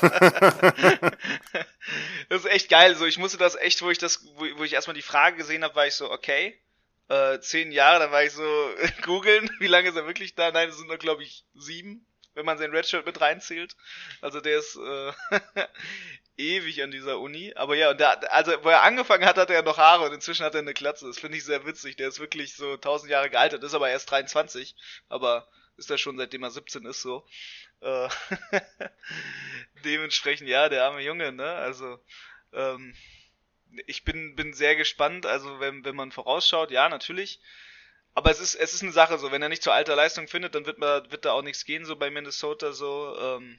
das 2.30 2.44
ist 2.44 2.50
echt 2.50 2.70
geil. 2.70 2.96
So, 2.96 3.04
ich 3.04 3.18
musste 3.18 3.36
das 3.36 3.54
echt, 3.56 3.82
wo 3.82 3.90
ich 3.90 3.98
das, 3.98 4.24
wo, 4.36 4.46
wo 4.56 4.64
ich 4.64 4.72
erstmal 4.72 4.94
die 4.94 5.02
Frage 5.02 5.36
gesehen 5.36 5.64
habe, 5.64 5.74
war 5.74 5.86
ich 5.86 5.96
so, 5.96 6.10
okay, 6.10 6.58
äh, 7.08 7.38
zehn 7.40 7.72
Jahre, 7.72 7.98
dann 7.98 8.10
war 8.10 8.24
ich 8.24 8.32
so 8.32 8.70
googeln, 9.02 9.50
wie 9.58 9.66
lange 9.66 9.90
ist 9.90 9.96
er 9.96 10.06
wirklich 10.06 10.34
da? 10.34 10.50
Nein, 10.50 10.70
es 10.70 10.78
sind 10.78 10.88
nur, 10.88 10.96
glaube 10.96 11.24
ich, 11.24 11.44
sieben, 11.54 12.06
wenn 12.32 12.46
man 12.46 12.56
sein 12.56 12.70
Redshirt 12.70 13.04
mit 13.04 13.20
reinzählt. 13.20 13.76
Also 14.22 14.40
der 14.40 14.58
ist 14.58 14.76
äh, 14.76 15.12
ewig 16.36 16.82
an 16.82 16.90
dieser 16.90 17.18
Uni. 17.20 17.52
Aber 17.54 17.76
ja, 17.76 17.94
da, 17.94 18.12
also 18.30 18.52
wo 18.62 18.68
er 18.68 18.82
angefangen 18.82 19.24
hat, 19.24 19.36
hatte 19.36 19.54
er 19.54 19.62
noch 19.62 19.78
Haare 19.78 20.04
und 20.06 20.12
inzwischen 20.12 20.44
hat 20.44 20.54
er 20.54 20.60
eine 20.60 20.74
Glatze. 20.74 21.06
Das 21.06 21.18
finde 21.18 21.38
ich 21.38 21.44
sehr 21.44 21.66
witzig. 21.66 21.96
Der 21.96 22.08
ist 22.08 22.20
wirklich 22.20 22.54
so 22.54 22.76
tausend 22.76 23.10
Jahre 23.10 23.30
gealtert, 23.30 23.62
ist 23.62 23.74
aber 23.74 23.90
erst 23.90 24.10
23. 24.10 24.74
Aber 25.08 25.48
ist 25.76 25.90
er 25.90 25.98
schon 25.98 26.16
seitdem 26.16 26.42
er 26.42 26.50
17 26.50 26.84
ist 26.86 27.02
so. 27.02 27.26
Äh, 27.80 28.08
dementsprechend, 29.84 30.48
ja, 30.48 30.68
der 30.68 30.84
arme 30.84 31.00
Junge, 31.00 31.32
ne? 31.32 31.54
Also, 31.54 31.98
ähm, 32.52 32.94
ich 33.86 34.04
bin, 34.04 34.36
bin 34.36 34.52
sehr 34.52 34.76
gespannt. 34.76 35.26
Also, 35.26 35.60
wenn, 35.60 35.84
wenn 35.84 35.96
man 35.96 36.12
vorausschaut, 36.12 36.70
ja, 36.70 36.88
natürlich. 36.88 37.40
Aber 38.14 38.30
es 38.30 38.40
ist, 38.40 38.54
es 38.54 38.74
ist 38.74 38.82
eine 38.82 38.92
Sache 38.92 39.18
so, 39.18 39.32
wenn 39.32 39.42
er 39.42 39.48
nicht 39.48 39.62
zur 39.62 39.72
alter 39.72 39.96
Leistung 39.96 40.28
findet, 40.28 40.54
dann 40.54 40.66
wird, 40.66 40.78
man, 40.78 41.10
wird 41.10 41.24
da 41.24 41.32
auch 41.32 41.42
nichts 41.42 41.64
gehen, 41.64 41.84
so 41.84 41.96
bei 41.96 42.10
Minnesota 42.10 42.72
so. 42.72 43.16
Ähm, 43.18 43.58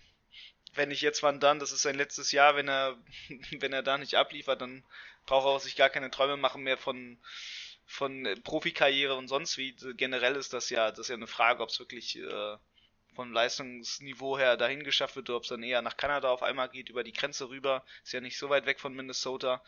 wenn 0.75 0.89
nicht 0.89 1.01
jetzt, 1.01 1.23
wann 1.23 1.39
dann? 1.39 1.59
Das 1.59 1.71
ist 1.71 1.81
sein 1.81 1.95
letztes 1.95 2.31
Jahr. 2.31 2.55
Wenn 2.55 2.67
er, 2.67 2.97
wenn 3.59 3.73
er 3.73 3.83
da 3.83 3.97
nicht 3.97 4.15
abliefert, 4.15 4.61
dann 4.61 4.83
braucht 5.25 5.45
er 5.45 5.51
auch 5.51 5.59
sich 5.59 5.75
gar 5.75 5.89
keine 5.89 6.11
Träume 6.11 6.37
machen 6.37 6.63
mehr 6.63 6.77
von, 6.77 7.17
von 7.85 8.27
Profikarriere 8.43 9.15
und 9.15 9.27
sonst 9.27 9.57
wie. 9.57 9.75
Generell 9.95 10.35
ist 10.35 10.53
das 10.53 10.69
ja, 10.69 10.89
das 10.89 10.99
ist 10.99 11.09
ja 11.09 11.15
eine 11.15 11.27
Frage, 11.27 11.61
ob 11.61 11.69
es 11.69 11.79
wirklich 11.79 12.17
äh, 12.17 12.57
vom 13.15 13.31
Leistungsniveau 13.31 14.37
her 14.37 14.57
dahin 14.57 14.83
geschafft 14.83 15.15
wird 15.15 15.29
ob 15.29 15.43
es 15.43 15.49
dann 15.49 15.63
eher 15.63 15.81
nach 15.81 15.97
Kanada 15.97 16.29
auf 16.29 16.43
einmal 16.43 16.69
geht, 16.69 16.89
über 16.89 17.03
die 17.03 17.13
Grenze 17.13 17.49
rüber. 17.49 17.85
Ist 18.03 18.13
ja 18.13 18.21
nicht 18.21 18.37
so 18.37 18.49
weit 18.49 18.65
weg 18.65 18.79
von 18.79 18.93
Minnesota. 18.93 19.63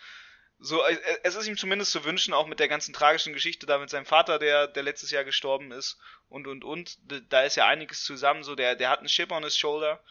So, 0.57 0.83
äh, 0.83 0.97
es 1.23 1.35
ist 1.35 1.47
ihm 1.47 1.57
zumindest 1.57 1.91
zu 1.91 2.03
wünschen, 2.05 2.33
auch 2.33 2.47
mit 2.47 2.59
der 2.59 2.67
ganzen 2.67 2.93
tragischen 2.93 3.33
Geschichte 3.33 3.65
da 3.65 3.77
mit 3.77 3.89
seinem 3.89 4.05
Vater, 4.05 4.39
der, 4.39 4.67
der 4.67 4.83
letztes 4.83 5.11
Jahr 5.11 5.23
gestorben 5.23 5.71
ist 5.71 5.99
und 6.29 6.47
und 6.47 6.63
und. 6.63 6.97
Da 7.29 7.43
ist 7.43 7.55
ja 7.55 7.67
einiges 7.67 8.03
zusammen. 8.03 8.43
So, 8.43 8.55
der, 8.55 8.75
der 8.75 8.89
hat 8.89 8.99
einen 8.99 9.07
Chip 9.07 9.31
on 9.31 9.43
his 9.43 9.57
shoulder 9.57 10.01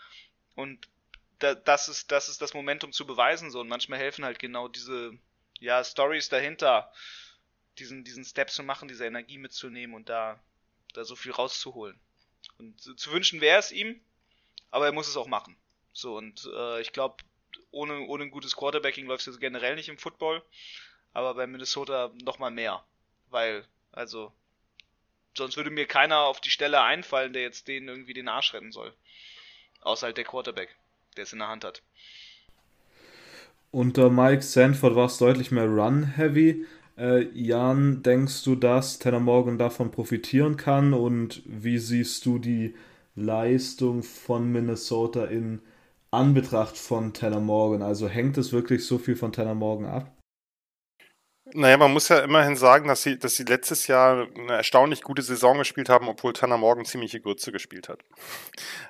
und 0.55 0.89
da, 1.39 1.55
das 1.55 1.89
ist, 1.89 2.11
das 2.11 2.29
ist 2.29 2.41
das 2.41 2.55
Momentum 2.55 2.93
zu 2.93 3.07
beweisen 3.07 3.51
so. 3.51 3.61
Und 3.61 3.69
manchmal 3.69 3.99
helfen 3.99 4.25
halt 4.25 4.39
genau 4.39 4.69
diese, 4.69 5.17
ja, 5.61 5.83
Stories 5.83 6.29
dahinter, 6.29 6.93
diesen, 7.79 8.05
diesen 8.05 8.25
Step 8.25 8.51
zu 8.51 8.63
machen, 8.63 8.89
diese 8.89 9.07
Energie 9.07 9.39
mitzunehmen 9.39 9.95
und 9.95 10.09
da, 10.09 10.41
da 10.95 11.05
so 11.05 11.17
viel 11.17 11.33
rauszuholen. 11.33 11.99
Und 12.59 12.81
zu 12.81 13.13
wünschen 13.13 13.41
wäre 13.41 13.59
es 13.59 13.73
ihm, 13.73 14.01
aber 14.71 14.87
er 14.87 14.93
muss 14.93 15.09
es 15.09 15.17
auch 15.17 15.27
machen. 15.27 15.57
So, 15.93 16.17
und 16.17 16.49
äh, 16.55 16.81
ich 16.81 16.93
glaube, 16.93 17.17
ohne, 17.71 18.01
ohne 18.01 18.25
ein 18.25 18.31
gutes 18.31 18.57
Quarterbacking 18.57 19.07
läuft 19.07 19.27
es 19.27 19.41
generell 19.41 19.75
nicht 19.75 19.89
im 19.89 19.99
Football, 19.99 20.43
aber 21.13 21.35
bei 21.35 21.47
Minnesota 21.47 22.13
nochmal 22.23 22.51
mehr. 22.51 22.85
Weil, 23.31 23.67
also, 23.93 24.33
sonst 25.37 25.57
würde 25.57 25.71
mir 25.71 25.87
keiner 25.87 26.21
auf 26.21 26.41
die 26.41 26.51
Stelle 26.51 26.83
einfallen, 26.83 27.33
der 27.33 27.43
jetzt 27.43 27.69
denen 27.69 27.89
irgendwie 27.89 28.15
den 28.15 28.29
Arsch 28.29 28.55
retten 28.55 28.73
soll. 28.73 28.95
Außer 29.85 30.07
halt 30.07 30.17
der 30.17 30.25
Quarterback, 30.25 30.75
der 31.17 31.25
es 31.25 31.33
in 31.33 31.39
der 31.39 31.49
Hand 31.49 31.65
hat. 31.65 31.83
Unter 33.71 34.11
Mike 34.11 34.43
Sanford 34.43 34.95
war 34.95 35.07
es 35.07 35.19
deutlich 35.19 35.51
mehr 35.51 35.67
Run-heavy. 35.67 36.65
Äh, 36.97 37.29
Jan, 37.35 38.03
denkst 38.03 38.45
du, 38.45 38.55
dass 38.55 38.99
Tanner 38.99 39.21
Morgan 39.21 39.59
davon 39.59 39.91
profitieren 39.91 40.57
kann? 40.57 40.95
Und 40.95 41.43
wie 41.45 41.79
siehst 41.79 42.25
du 42.25 42.39
die 42.39 42.75
Leistung 43.15 44.03
von 44.03 44.51
Minnesota 44.51 45.25
in 45.27 45.61
Anbetracht 46.11 46.79
von 46.79 47.13
Tanner 47.13 47.41
Morgan? 47.41 47.83
Also 47.83 48.09
hängt 48.09 48.39
es 48.39 48.53
wirklich 48.53 48.87
so 48.87 48.99
viel 48.99 49.17
von 49.17 49.33
Tanner 49.33 49.55
Morgan 49.55 49.87
ab? 49.91 50.14
Naja, 51.57 51.77
man 51.77 51.93
muss 51.93 52.09
ja 52.09 52.19
immerhin 52.19 52.57
sagen, 52.57 52.89
dass 52.89 53.05
sie, 53.05 53.17
dass 53.17 53.37
sie 53.37 53.45
letztes 53.45 53.87
Jahr 53.87 54.27
eine 54.37 54.55
erstaunlich 54.55 55.03
gute 55.03 55.23
Saison 55.23 55.57
gespielt 55.57 55.89
haben, 55.89 56.09
obwohl 56.09 56.33
Tanner 56.33 56.59
Morgan 56.59 56.85
ziemliche 56.85 57.21
Grütze 57.21 57.53
gespielt 57.53 57.89
hat. 57.89 58.01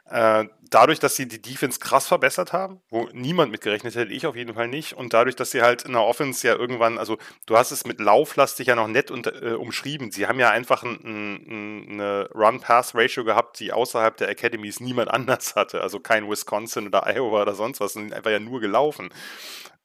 Äh, 0.06 0.48
dadurch, 0.70 0.98
dass 0.98 1.14
sie 1.14 1.28
die 1.28 1.42
Defense 1.42 1.78
krass 1.78 2.06
verbessert 2.06 2.54
haben, 2.54 2.80
wo 2.88 3.06
niemand 3.12 3.52
mitgerechnet 3.52 3.94
hätte, 3.96 4.14
ich 4.14 4.26
auf 4.26 4.34
jeden 4.34 4.54
Fall 4.54 4.68
nicht, 4.68 4.94
und 4.94 5.12
dadurch, 5.12 5.36
dass 5.36 5.50
sie 5.50 5.60
halt 5.60 5.82
in 5.82 5.92
der 5.92 6.00
Offense 6.00 6.46
ja 6.46 6.54
irgendwann, 6.54 6.96
also 6.96 7.18
du 7.44 7.58
hast 7.58 7.70
es 7.70 7.84
mit 7.84 8.00
lauflastig 8.00 8.68
ja 8.68 8.76
noch 8.76 8.88
nett 8.88 9.10
unter, 9.10 9.42
äh, 9.42 9.52
umschrieben. 9.52 10.10
Sie 10.10 10.26
haben 10.26 10.40
ja 10.40 10.48
einfach 10.48 10.84
ein, 10.84 10.98
ein, 11.04 11.86
eine 11.90 12.30
Run-Pass-Ratio 12.34 13.24
gehabt, 13.24 13.60
die 13.60 13.74
außerhalb 13.74 14.16
der 14.16 14.30
Academies 14.30 14.80
niemand 14.80 15.10
anders 15.12 15.54
hatte. 15.54 15.82
Also 15.82 16.00
kein 16.00 16.30
Wisconsin 16.30 16.86
oder 16.86 17.06
Iowa 17.06 17.42
oder 17.42 17.54
sonst 17.54 17.80
was, 17.80 17.92
sind 17.92 18.14
einfach 18.14 18.30
ja 18.30 18.40
nur 18.40 18.60
gelaufen 18.60 19.10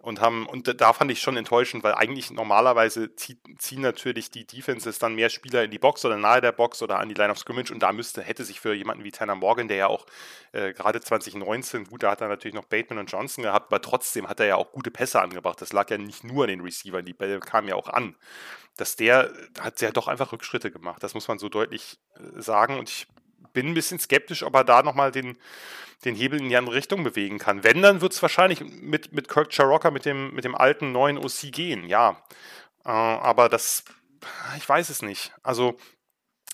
und 0.01 0.21
haben, 0.21 0.45
und 0.45 0.79
da 0.79 0.93
fand 0.93 1.11
ich 1.11 1.21
schon 1.21 1.35
enttäuschend, 1.35 1.83
weil 1.83 1.93
eigentlich 1.93 2.31
normalerweise 2.31 3.13
ziehen 3.15 3.81
natürlich 3.81 4.31
die 4.31 4.47
Defenses 4.47 4.97
dann 4.97 5.15
mehr 5.15 5.29
Spieler 5.29 5.65
in 5.65 5.71
die 5.71 5.79
Box 5.79 6.05
oder 6.05 6.15
nahe 6.15 6.39
der 6.39 6.53
Box 6.53 6.81
oder 6.81 6.99
an 6.99 7.09
die 7.09 7.15
Line 7.15 7.31
of 7.31 7.37
Scrimmage 7.37 7.71
und 7.71 7.79
da 7.79 7.91
müsste, 7.91 8.21
hätte 8.21 8.45
sich 8.45 8.61
für 8.61 8.73
jemanden 8.73 9.03
wie 9.03 9.11
Tanner 9.11 9.35
Morgan, 9.35 9.67
der 9.67 9.77
ja 9.77 9.87
auch 9.87 10.05
äh, 10.53 10.71
gerade 10.71 11.01
2019, 11.01 11.85
gut, 11.85 12.03
da 12.03 12.11
hat 12.11 12.21
er 12.21 12.29
natürlich 12.29 12.55
noch 12.55 12.65
Bateman 12.65 12.99
und 12.99 13.11
Johnson 13.11 13.43
gehabt, 13.43 13.67
aber 13.67 13.81
trotzdem 13.81 14.29
hat 14.29 14.39
er 14.39 14.45
ja 14.45 14.55
auch 14.55 14.71
gute 14.71 14.89
Pässe 14.89 15.21
angebracht. 15.21 15.61
Das 15.61 15.73
lag 15.73 15.89
ja 15.89 15.97
nicht 15.97 16.23
nur 16.23 16.45
an 16.45 16.49
den 16.49 16.61
Receivern, 16.61 17.03
die 17.03 17.13
Bälle 17.13 17.41
kamen 17.41 17.67
ja 17.67 17.75
auch 17.75 17.89
an. 17.89 18.15
Dass 18.77 18.95
der 18.95 19.33
hat 19.59 19.81
ja 19.81 19.91
doch 19.91 20.07
einfach 20.07 20.31
Rückschritte 20.31 20.71
gemacht, 20.71 21.03
das 21.03 21.13
muss 21.13 21.27
man 21.27 21.39
so 21.39 21.49
deutlich 21.49 21.99
äh, 22.15 22.41
sagen 22.41 22.79
und 22.79 22.89
ich 22.89 23.07
bin 23.53 23.67
ein 23.67 23.73
bisschen 23.73 23.99
skeptisch, 23.99 24.43
ob 24.43 24.55
er 24.55 24.63
da 24.63 24.83
nochmal 24.83 25.11
den, 25.11 25.37
den 26.05 26.15
Hebel 26.15 26.39
in 26.39 26.49
die 26.49 26.57
andere 26.57 26.75
Richtung 26.75 27.03
bewegen 27.03 27.39
kann. 27.39 27.63
Wenn, 27.63 27.81
dann 27.81 28.01
wird 28.01 28.13
es 28.13 28.21
wahrscheinlich 28.21 28.61
mit, 28.61 29.13
mit 29.13 29.27
Kirk 29.27 29.53
Charocca, 29.53 29.91
mit 29.91 30.05
dem, 30.05 30.33
mit 30.33 30.43
dem 30.43 30.55
alten 30.55 30.91
neuen 30.91 31.17
OC 31.17 31.51
gehen, 31.51 31.87
ja. 31.87 32.21
Äh, 32.85 32.89
aber 32.89 33.49
das, 33.49 33.83
ich 34.57 34.67
weiß 34.67 34.89
es 34.89 35.01
nicht. 35.01 35.33
Also, 35.43 35.77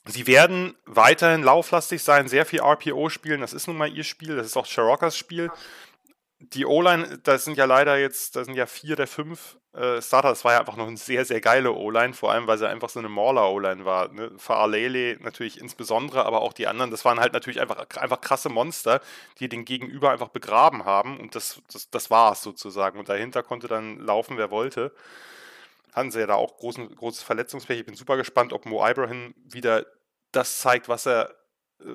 sie 0.06 0.28
werden 0.28 0.76
weiterhin 0.86 1.44
lauflastig 1.44 2.04
sein, 2.04 2.28
sehr 2.28 2.46
viel 2.46 2.62
RPO 2.62 3.10
spielen. 3.10 3.42
Das 3.42 3.54
ist 3.54 3.68
nun 3.68 3.78
mal 3.78 3.92
ihr 3.92 4.04
Spiel, 4.04 4.36
das 4.36 4.48
ist 4.48 4.58
auch 4.58 4.68
Charoccas 4.68 5.18
Spiel 5.18 5.52
die 6.40 6.66
O-Line, 6.66 7.20
da 7.24 7.38
sind 7.38 7.58
ja 7.58 7.66
leider 7.66 7.98
jetzt, 7.98 8.36
da 8.36 8.44
sind 8.44 8.56
ja 8.56 8.66
vier 8.66 8.96
der 8.96 9.08
fünf 9.08 9.58
äh, 9.74 10.02
Starter. 10.02 10.30
Das 10.30 10.44
war 10.44 10.54
ja 10.54 10.60
einfach 10.60 10.76
noch 10.76 10.88
eine 10.88 10.98
sehr, 10.98 11.24
sehr 11.26 11.40
geile 11.40 11.72
O-Line, 11.72 12.14
vor 12.14 12.32
allem, 12.32 12.46
weil 12.48 12.58
sie 12.58 12.68
einfach 12.68 12.90
so 12.90 13.00
eine 13.00 13.10
Mauler-O-Line 13.10 13.86
war. 13.86 14.10
Ne? 14.10 14.32
Faalele 14.38 15.18
natürlich 15.22 15.60
insbesondere, 15.60 16.26
aber 16.26 16.42
auch 16.42 16.54
die 16.54 16.68
anderen, 16.68 16.92
das 16.92 17.06
waren 17.06 17.20
halt 17.20 17.34
natürlich 17.34 17.62
einfach, 17.62 17.86
einfach 17.98 18.22
krasse 18.22 18.50
Monster, 18.50 19.02
die 19.40 19.48
den 19.48 19.66
Gegenüber 19.66 20.12
einfach 20.12 20.30
begraben 20.30 20.86
haben 20.86 21.20
und 21.20 21.36
das, 21.36 21.62
das, 21.72 21.90
das 21.90 22.12
war 22.12 22.34
es 22.34 22.42
sozusagen. 22.42 23.00
Und 23.00 23.08
dahinter 23.10 23.42
konnte 23.42 23.68
dann 23.68 24.00
laufen, 24.00 24.38
wer 24.38 24.52
wollte. 24.52 24.94
Hatten 25.94 26.12
sie 26.12 26.20
ja 26.20 26.28
da 26.28 26.36
auch 26.36 26.58
großen, 26.58 26.94
großes 26.94 27.24
Verletzungspech. 27.24 27.80
Ich 27.80 27.86
bin 27.86 27.96
super 27.96 28.18
gespannt, 28.18 28.52
ob 28.52 28.66
Mo 28.66 28.86
Ibrahim 28.86 29.34
wieder 29.46 29.86
das 30.34 30.60
zeigt, 30.60 30.90
was 30.90 31.06
er 31.06 31.34
äh, 31.80 31.86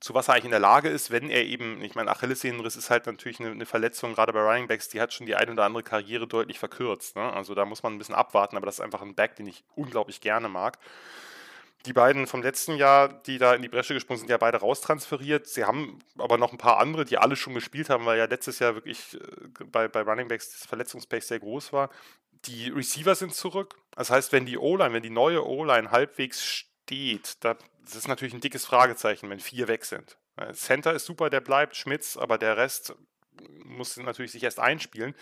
zu 0.00 0.14
was 0.14 0.28
er 0.28 0.34
eigentlich 0.34 0.46
in 0.46 0.50
der 0.50 0.60
Lage 0.60 0.88
ist, 0.88 1.10
wenn 1.10 1.30
er 1.30 1.44
eben, 1.44 1.82
ich 1.82 1.94
meine, 1.94 2.10
Achillessehnenriss 2.10 2.76
ist 2.76 2.90
halt 2.90 3.06
natürlich 3.06 3.40
eine, 3.40 3.50
eine, 3.50 3.66
Verletzung, 3.66 4.14
gerade 4.14 4.32
bei 4.32 4.40
Running 4.40 4.66
Backs, 4.66 4.88
die 4.88 5.00
hat 5.00 5.12
schon 5.12 5.26
die 5.26 5.36
eine 5.36 5.52
oder 5.52 5.64
andere 5.64 5.82
Karriere 5.82 6.26
deutlich 6.26 6.58
verkürzt. 6.58 7.16
Ne? 7.16 7.32
Also 7.32 7.54
da 7.54 7.64
muss 7.64 7.82
man 7.82 7.94
ein 7.94 7.98
bisschen 7.98 8.14
abwarten, 8.14 8.56
aber 8.56 8.66
das 8.66 8.76
ist 8.76 8.80
einfach 8.80 9.02
ein 9.02 9.14
Back, 9.14 9.36
den 9.36 9.46
ich 9.46 9.64
unglaublich 9.74 10.20
gerne 10.20 10.48
mag. 10.48 10.78
Die 11.86 11.92
beiden 11.92 12.26
vom 12.26 12.42
letzten 12.42 12.76
Jahr, 12.76 13.08
die 13.08 13.38
da 13.38 13.54
in 13.54 13.62
die 13.62 13.68
Bresche 13.68 13.94
gesprungen 13.94 14.18
sind, 14.18 14.30
ja 14.30 14.36
beide 14.36 14.58
raustransferiert. 14.58 15.46
Sie 15.46 15.64
haben 15.64 16.00
aber 16.18 16.36
noch 16.36 16.52
ein 16.52 16.58
paar 16.58 16.78
andere, 16.78 17.04
die 17.04 17.18
alle 17.18 17.36
schon 17.36 17.54
gespielt 17.54 17.88
haben, 17.88 18.04
weil 18.04 18.18
ja 18.18 18.24
letztes 18.24 18.58
Jahr 18.58 18.74
wirklich 18.74 19.14
äh, 19.14 19.64
bei, 19.64 19.86
bei 19.86 20.02
Running 20.02 20.28
Backs 20.28 20.50
das 20.50 20.66
Verletzungspech 20.66 21.24
sehr 21.24 21.38
groß 21.38 21.72
war. 21.72 21.90
Die 22.46 22.68
Receiver 22.68 23.14
sind 23.14 23.34
zurück. 23.34 23.76
Das 23.92 24.10
heißt, 24.10 24.32
wenn 24.32 24.44
die 24.44 24.58
O-Line, 24.58 24.92
wenn 24.92 25.02
die 25.02 25.10
neue 25.10 25.46
O-Line 25.46 25.90
halbwegs 25.90 26.64
steht, 26.88 27.44
da 27.44 27.56
das 27.84 27.96
ist 27.96 28.08
natürlich 28.08 28.34
ein 28.34 28.42
dickes 28.42 28.66
Fragezeichen, 28.66 29.30
wenn 29.30 29.40
vier 29.40 29.66
weg 29.66 29.86
sind. 29.86 30.18
Äh, 30.36 30.52
Center 30.52 30.92
ist 30.92 31.06
super, 31.06 31.30
der 31.30 31.40
bleibt, 31.40 31.74
Schmitz, 31.74 32.18
aber 32.18 32.36
der 32.36 32.58
Rest 32.58 32.94
muss 33.64 33.96
natürlich 33.96 34.32
sich 34.32 34.42
erst 34.42 34.60
einspielen. 34.60 35.14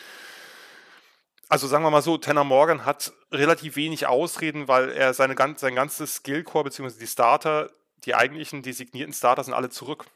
Also 1.49 1.69
sagen 1.69 1.85
wir 1.85 1.91
mal 1.91 2.03
so, 2.03 2.19
Tanner 2.19 2.43
Morgan 2.43 2.85
hat 2.85 3.13
relativ 3.31 3.77
wenig 3.77 4.09
Ausreden, 4.09 4.67
weil 4.67 4.91
er 4.91 5.15
seine, 5.15 5.37
sein 5.59 5.77
ganzes 5.77 6.17
Skillcore 6.17 6.65
bzw. 6.65 6.99
die 6.99 7.07
Starter, 7.07 7.71
die 8.05 8.17
eigentlichen 8.17 8.63
designierten 8.63 9.15
Starter 9.15 9.45
sind 9.45 9.55
alle 9.55 9.71
zurück. 9.71 10.07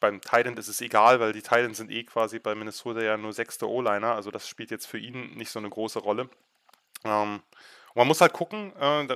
Beim 0.00 0.22
Titan 0.22 0.56
ist 0.56 0.68
es 0.68 0.80
egal, 0.80 1.20
weil 1.20 1.34
die 1.34 1.42
Titans 1.42 1.76
sind 1.76 1.90
eh 1.90 2.04
quasi 2.04 2.38
bei 2.38 2.54
Minnesota 2.54 3.02
ja 3.02 3.18
nur 3.18 3.34
sechste 3.34 3.68
O-Liner, 3.68 4.14
also 4.14 4.30
das 4.30 4.48
spielt 4.48 4.70
jetzt 4.70 4.86
für 4.86 4.98
ihn 4.98 5.34
nicht 5.34 5.50
so 5.50 5.58
eine 5.58 5.68
große 5.68 5.98
Rolle. 5.98 6.30
Ähm, 7.04 7.42
und 7.96 8.00
man 8.00 8.08
muss 8.08 8.20
halt 8.20 8.34
gucken, 8.34 8.76
äh, 8.76 9.06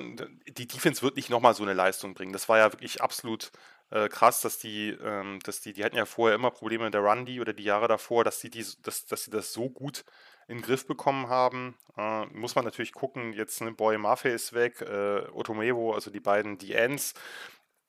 die 0.49 0.67
Defense 0.67 1.03
wird 1.03 1.17
nicht 1.17 1.29
nochmal 1.29 1.53
so 1.55 1.63
eine 1.63 1.75
Leistung 1.75 2.15
bringen. 2.15 2.33
Das 2.33 2.49
war 2.49 2.57
ja 2.57 2.73
wirklich 2.73 3.03
absolut 3.03 3.53
äh, 3.91 4.09
krass, 4.09 4.41
dass 4.41 4.59
die, 4.59 4.97
ähm, 5.05 5.39
dass 5.45 5.61
die, 5.61 5.75
die 5.75 5.85
hatten 5.85 5.99
ja 5.99 6.07
vorher 6.07 6.35
immer 6.35 6.51
Probleme 6.51 6.87
in 6.87 6.93
der 6.93 7.03
Run-D 7.03 7.41
oder 7.41 7.53
die 7.53 7.65
Jahre 7.65 7.89
davor, 7.89 8.25
dass 8.25 8.41
die, 8.41 8.49
die 8.49 8.65
dass, 8.83 9.05
dass 9.05 9.25
sie 9.25 9.31
das 9.31 9.53
so 9.53 9.69
gut 9.69 10.07
in 10.49 10.57
den 10.57 10.63
Griff 10.63 10.87
bekommen 10.87 11.29
haben. 11.29 11.77
Äh, 11.99 12.25
muss 12.29 12.55
man 12.55 12.65
natürlich 12.65 12.95
gucken, 12.95 13.35
jetzt 13.35 13.61
ne, 13.61 13.71
Boy 13.73 13.99
Maffei 13.99 14.31
ist 14.31 14.55
weg, 14.55 14.81
äh, 14.81 15.29
Otomevo, 15.31 15.93
also 15.93 16.11
die 16.11 16.21
beiden 16.21 16.57
DNs. 16.57 17.13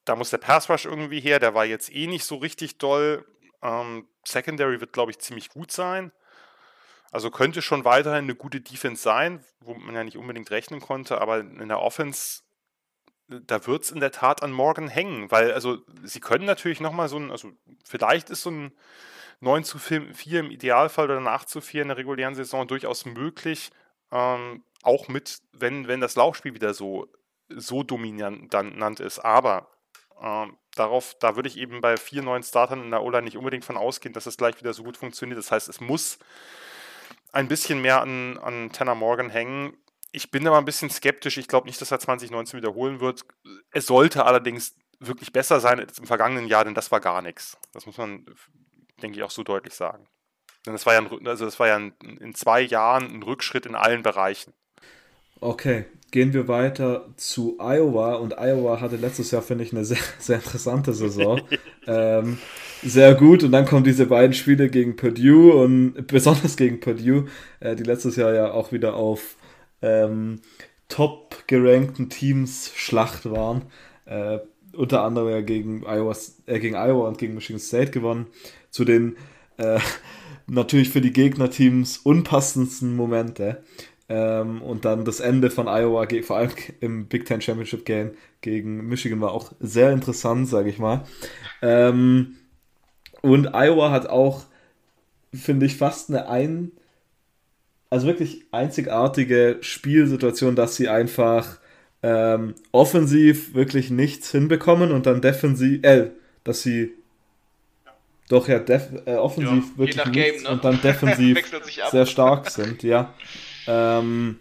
Da 0.04 0.18
muss 0.18 0.32
der 0.32 0.40
Pass 0.40 0.70
Rush 0.70 0.84
irgendwie 0.84 1.22
her, 1.22 1.40
der 1.40 1.54
war 1.54 1.64
jetzt 1.64 1.90
eh 1.96 2.08
nicht 2.08 2.26
so 2.26 2.36
richtig 2.36 2.80
doll. 2.80 3.26
Ähm, 3.62 4.10
Secondary 4.26 4.82
wird, 4.82 4.92
glaube 4.92 5.12
ich, 5.12 5.20
ziemlich 5.20 5.48
gut 5.48 5.72
sein. 5.72 6.12
Also 7.12 7.30
könnte 7.30 7.62
schon 7.62 7.84
weiterhin 7.84 8.24
eine 8.24 8.36
gute 8.36 8.62
Defense 8.62 9.04
sein, 9.04 9.44
wo 9.60 9.74
man 9.74 9.94
ja 9.94 10.04
nicht 10.04 10.18
unbedingt 10.18 10.50
rechnen 10.50 10.80
konnte, 10.80 11.20
aber 11.20 11.40
in 11.40 11.68
der 11.68 11.82
Offense, 11.82 12.42
da 13.28 13.66
wird 13.68 13.84
es 13.84 13.92
in 13.92 14.00
der 14.00 14.12
Tat 14.12 14.42
an 14.44 14.52
Morgan 14.52 14.88
hängen, 14.88 15.30
weil 15.30 15.52
also 15.52 15.80
sie 16.04 16.22
können 16.22 16.46
natürlich 16.46 16.80
nochmal 16.80 17.10
so 17.10 17.18
ein, 17.18 17.30
also 17.30 17.52
vielleicht 17.86 18.30
ist 18.30 18.44
so 18.44 18.52
ein 18.52 18.72
9 19.42 19.64
zu 19.64 19.80
4 19.80 20.40
im 20.40 20.52
Idealfall 20.52 21.06
oder 21.06 21.18
ein 21.18 21.28
8 21.28 21.50
zu 21.50 21.62
4 21.62 21.82
in 21.82 21.88
der 21.90 21.98
regulären 21.98 22.36
Saison 22.36 22.68
durchaus 22.68 23.06
möglich, 23.06 23.72
ähm, 24.12 24.64
auch 24.84 25.08
mit, 25.08 25.42
wenn, 25.52 25.88
wenn 25.88 26.00
das 26.00 26.16
Laufspiel 26.16 26.54
wieder 26.54 26.74
so, 26.74 27.08
so 27.50 27.84
dominant 27.84 29.00
ist. 29.00 29.20
Aber 29.20 29.68
ähm, 30.22 30.58
darauf, 30.76 31.16
da 31.20 31.36
würde 31.36 31.50
ich 31.50 31.58
eben 31.58 31.82
bei 31.82 31.98
vier 31.98 32.22
neuen 32.22 32.44
Startern 32.44 32.84
in 32.84 32.92
der 32.92 33.04
O-Line 33.04 33.24
nicht 33.24 33.38
unbedingt 33.38 33.66
von 33.66 33.78
ausgehen, 33.78 34.14
dass 34.14 34.28
es 34.28 34.38
gleich 34.38 34.60
wieder 34.60 34.74
so 34.74 34.84
gut 34.84 34.98
funktioniert. 34.98 35.40
Das 35.40 35.52
heißt, 35.52 35.68
es 35.68 35.82
muss 35.82 36.20
ein 37.32 37.48
bisschen 37.48 37.82
mehr 37.82 38.02
an, 38.02 38.38
an 38.38 38.72
Tanner 38.72 38.96
Morgan 38.96 39.30
hängen. 39.30 39.78
Ich 40.12 40.32
bin 40.32 40.46
aber 40.48 40.58
ein 40.58 40.66
bisschen 40.66 40.90
skeptisch. 40.90 41.38
Ich 41.38 41.48
glaube 41.48 41.68
nicht, 41.68 41.80
dass 41.80 41.92
er 41.92 42.00
2019 42.00 42.58
wiederholen 42.58 43.00
wird. 43.00 43.26
Es 43.72 43.86
sollte 43.86 44.26
allerdings 44.26 44.76
wirklich 45.00 45.32
besser 45.32 45.60
sein 45.60 45.80
als 45.80 45.98
im 45.98 46.06
vergangenen 46.06 46.48
Jahr, 46.48 46.66
denn 46.66 46.76
das 46.76 46.92
war 46.92 47.00
gar 47.00 47.22
nichts. 47.22 47.58
Das 47.74 47.86
muss 47.86 47.98
man, 47.98 48.26
denke 49.02 49.18
ich, 49.18 49.24
auch 49.24 49.32
so 49.32 49.44
deutlich 49.44 49.74
sagen. 49.74 50.08
Denn 50.66 50.74
das 50.74 50.86
war 50.86 50.94
ja, 50.94 51.00
ein, 51.00 51.28
also 51.28 51.46
das 51.46 51.60
war 51.60 51.68
ja 51.68 51.78
ein, 51.78 51.94
in 52.20 52.36
zwei 52.36 52.62
Jahren 52.62 53.12
ein 53.12 53.24
Rückschritt 53.24 53.66
in 53.66 53.76
allen 53.76 54.04
Bereichen. 54.04 54.54
Okay, 55.40 55.86
gehen 56.12 56.34
wir 56.34 56.48
weiter 56.48 57.10
zu 57.18 57.58
Iowa. 57.60 58.16
Und 58.16 58.38
Iowa 58.38 58.80
hatte 58.80 58.98
letztes 58.98 59.32
Jahr, 59.32 59.42
finde 59.42 59.64
ich, 59.64 59.72
eine 59.72 59.86
sehr, 59.86 59.98
sehr 60.20 60.36
interessante 60.36 60.94
Saison. 60.94 61.42
ähm, 61.88 62.38
sehr 62.84 63.16
gut. 63.16 63.44
Und 63.44 63.52
dann 63.52 63.66
kommen 63.66 63.84
diese 63.84 64.06
beiden 64.06 64.34
Spiele 64.34 64.70
gegen 64.70 64.96
Purdue 64.96 65.54
und 65.54 66.08
besonders 66.08 66.58
gegen 66.58 66.80
Purdue, 66.80 67.28
äh, 67.60 67.76
die 67.76 67.84
letztes 67.84 68.16
Jahr 68.16 68.34
ja 68.34 68.52
auch 68.52 68.72
wieder 68.72 68.96
auf 68.96 69.36
ähm, 69.82 70.42
top 70.88 71.44
gerankten 71.48 72.10
Teams 72.10 72.72
Schlacht 72.76 73.30
waren. 73.30 73.64
Äh, 74.06 74.40
unter 74.74 75.04
anderem 75.04 75.30
ja 75.30 75.42
gegen 75.42 75.84
Iowa, 75.86 76.16
äh, 76.46 76.60
gegen 76.60 76.76
Iowa 76.76 77.08
und 77.08 77.18
gegen 77.18 77.36
Michigan 77.36 77.60
State 77.60 77.92
gewonnen. 77.92 78.28
Zu 78.70 78.86
den 78.86 79.18
äh, 79.58 79.80
natürlich 80.48 80.90
für 80.90 81.02
die 81.02 81.14
Gegnerteams 81.14 81.98
unpassendsten 81.98 82.96
Momente. 82.96 83.64
Ähm, 84.14 84.62
und 84.62 84.84
dann 84.84 85.06
das 85.06 85.22
Ende 85.22 85.50
von 85.50 85.70
Iowa, 85.70 86.06
vor 86.22 86.36
allem 86.36 86.50
im 86.82 87.06
Big 87.06 87.26
Ten 87.26 87.40
Championship 87.40 87.86
Game 87.86 88.12
gegen 88.42 88.90
Michigan, 88.90 89.22
war 89.22 89.32
auch 89.32 89.54
sehr 89.62 89.94
interessant, 89.94 90.50
sage 90.50 90.70
ich 90.70 90.80
mal. 90.80 91.06
Ähm, 91.62 92.36
und 93.22 93.54
Iowa 93.54 93.90
hat 93.90 94.10
auch, 94.10 94.44
finde 95.34 95.66
ich, 95.66 95.78
fast 95.78 96.10
eine 96.10 96.28
ein, 96.28 96.74
also 97.90 98.06
wirklich 98.06 98.44
einzigartige 98.52 99.60
Spielsituation, 99.62 100.58
dass 100.58 100.76
sie 100.76 100.90
einfach 100.90 101.60
ähm, 102.04 102.56
offensiv 102.74 103.54
wirklich 103.54 103.92
nichts 103.92 104.30
hinbekommen 104.32 104.92
und 104.92 105.06
dann 105.06 105.22
defensiv, 105.22 105.86
äh, 105.86 106.10
dass 106.44 106.64
sie 106.64 106.92
doch 108.28 108.50
ja 108.50 108.60
def, 108.60 108.90
äh, 109.06 109.16
offensiv 109.16 109.64
ja, 109.72 109.78
wirklich 109.78 110.06
nichts 110.06 110.12
Game, 110.12 110.44
ne? 110.44 110.50
und 110.50 110.66
dann 110.66 110.82
defensiv 110.82 111.40
sehr 111.92 112.06
stark 112.06 112.50
sind, 112.50 112.84
ja. 112.84 113.14
Ähm, 113.68 114.40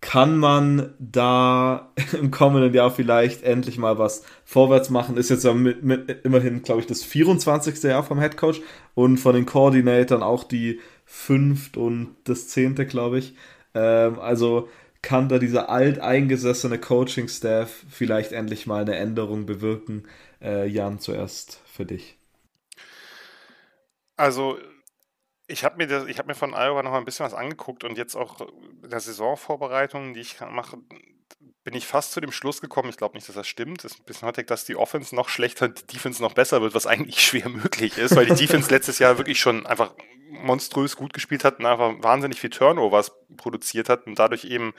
kann 0.00 0.38
man 0.38 0.94
da 0.98 1.92
im 2.18 2.30
kommenden 2.30 2.72
Jahr 2.72 2.90
vielleicht 2.90 3.42
endlich 3.42 3.78
mal 3.78 3.98
was 3.98 4.24
vorwärts 4.44 4.90
machen. 4.90 5.16
Ist 5.16 5.30
jetzt 5.30 5.44
mit, 5.52 5.82
mit 5.82 6.24
immerhin, 6.24 6.62
glaube 6.62 6.80
ich, 6.80 6.86
das 6.86 7.02
24. 7.02 7.82
Jahr 7.82 8.02
vom 8.02 8.20
Head 8.20 8.36
Coach 8.36 8.60
und 8.94 9.18
von 9.18 9.34
den 9.34 9.46
Koordinatoren 9.46 10.22
auch 10.22 10.44
die 10.44 10.80
fünft 11.04 11.76
und 11.76 12.16
das 12.24 12.48
zehnte, 12.48 12.86
glaube 12.86 13.18
ich. 13.18 13.34
Ähm, 13.74 14.18
also 14.18 14.68
kann 15.02 15.28
da 15.28 15.38
dieser 15.38 15.68
alteingesessene 15.68 16.78
Coaching-Staff 16.78 17.84
vielleicht 17.88 18.32
endlich 18.32 18.66
mal 18.66 18.82
eine 18.82 18.96
Änderung 18.96 19.46
bewirken. 19.46 20.04
Äh, 20.42 20.68
Jan, 20.68 20.98
zuerst 20.98 21.60
für 21.66 21.84
dich. 21.84 22.18
Also 24.16 24.58
ich 25.48 25.64
habe 25.64 25.84
mir, 25.84 26.06
hab 26.16 26.26
mir 26.26 26.34
von 26.34 26.54
Iowa 26.54 26.82
noch 26.82 26.92
mal 26.92 26.98
ein 26.98 27.04
bisschen 27.04 27.24
was 27.24 27.34
angeguckt 27.34 27.82
und 27.82 27.96
jetzt 27.96 28.14
auch 28.14 28.40
in 28.82 28.90
der 28.90 29.00
Saisonvorbereitung, 29.00 30.12
die 30.12 30.20
ich 30.20 30.36
mache, 30.40 30.76
bin 31.64 31.74
ich 31.74 31.86
fast 31.86 32.12
zu 32.12 32.20
dem 32.20 32.32
Schluss 32.32 32.60
gekommen, 32.60 32.90
ich 32.90 32.98
glaube 32.98 33.16
nicht, 33.16 33.28
dass 33.28 33.34
das 33.34 33.48
stimmt, 33.48 33.82
das 33.82 33.92
ist 33.92 34.00
ein 34.00 34.04
bisschen 34.04 34.28
hottig, 34.28 34.46
dass 34.46 34.66
die 34.66 34.76
Offense 34.76 35.14
noch 35.16 35.30
schlechter, 35.30 35.68
die 35.68 35.86
Defense 35.86 36.22
noch 36.22 36.34
besser 36.34 36.60
wird, 36.60 36.74
was 36.74 36.86
eigentlich 36.86 37.20
schwer 37.26 37.48
möglich 37.48 37.96
ist, 37.96 38.14
weil 38.14 38.26
die 38.26 38.34
Defense 38.34 38.70
letztes 38.70 38.98
Jahr 38.98 39.16
wirklich 39.18 39.40
schon 39.40 39.66
einfach 39.66 39.94
monströs 40.30 40.94
gut 40.96 41.14
gespielt 41.14 41.44
hat 41.44 41.58
und 41.58 41.66
einfach 41.66 41.94
wahnsinnig 42.02 42.38
viel 42.38 42.50
Turnovers 42.50 43.12
produziert 43.38 43.88
hat 43.88 44.06
und 44.06 44.18
dadurch 44.18 44.44
eben 44.44 44.74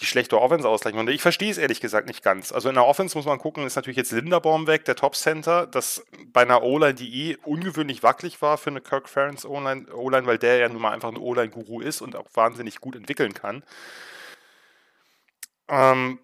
die 0.00 0.06
schlechte 0.06 0.40
Offense 0.40 0.68
ausgleichen 0.68 0.96
konnte. 0.96 1.12
Ich 1.12 1.22
verstehe 1.22 1.50
es 1.50 1.58
ehrlich 1.58 1.80
gesagt 1.80 2.08
nicht 2.08 2.22
ganz. 2.22 2.52
Also 2.52 2.68
in 2.68 2.74
der 2.74 2.86
Offense 2.86 3.16
muss 3.16 3.26
man 3.26 3.38
gucken, 3.38 3.66
ist 3.66 3.76
natürlich 3.76 3.96
jetzt 3.96 4.12
Linderbaum 4.12 4.66
weg, 4.66 4.84
der 4.86 4.96
Top-Center, 4.96 5.66
das 5.66 6.04
bei 6.32 6.42
einer 6.42 6.62
O-Line, 6.62 6.94
die 6.94 7.30
eh 7.30 7.36
ungewöhnlich 7.44 8.02
wackelig 8.02 8.40
war 8.40 8.58
für 8.58 8.70
eine 8.70 8.80
Kirk 8.80 9.08
Ferentz 9.08 9.44
O-Line, 9.44 9.86
weil 10.26 10.38
der 10.38 10.56
ja 10.56 10.68
nun 10.68 10.82
mal 10.82 10.92
einfach 10.92 11.10
ein 11.10 11.18
O-Line-Guru 11.18 11.80
ist 11.80 12.00
und 12.00 12.16
auch 12.16 12.26
wahnsinnig 12.34 12.80
gut 12.80 12.96
entwickeln 12.96 13.34
kann. 13.34 13.62
Ähm, 15.68 16.18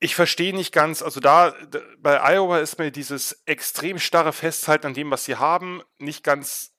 ich 0.00 0.14
verstehe 0.14 0.54
nicht 0.54 0.72
ganz, 0.72 1.02
also 1.02 1.20
da 1.20 1.54
bei 1.98 2.20
Iowa 2.20 2.58
ist 2.58 2.78
mir 2.78 2.90
dieses 2.90 3.42
extrem 3.46 3.98
starre 3.98 4.32
Festhalten 4.32 4.88
an 4.88 4.94
dem, 4.94 5.10
was 5.10 5.24
sie 5.24 5.36
haben, 5.36 5.82
nicht 5.98 6.22
ganz 6.22 6.72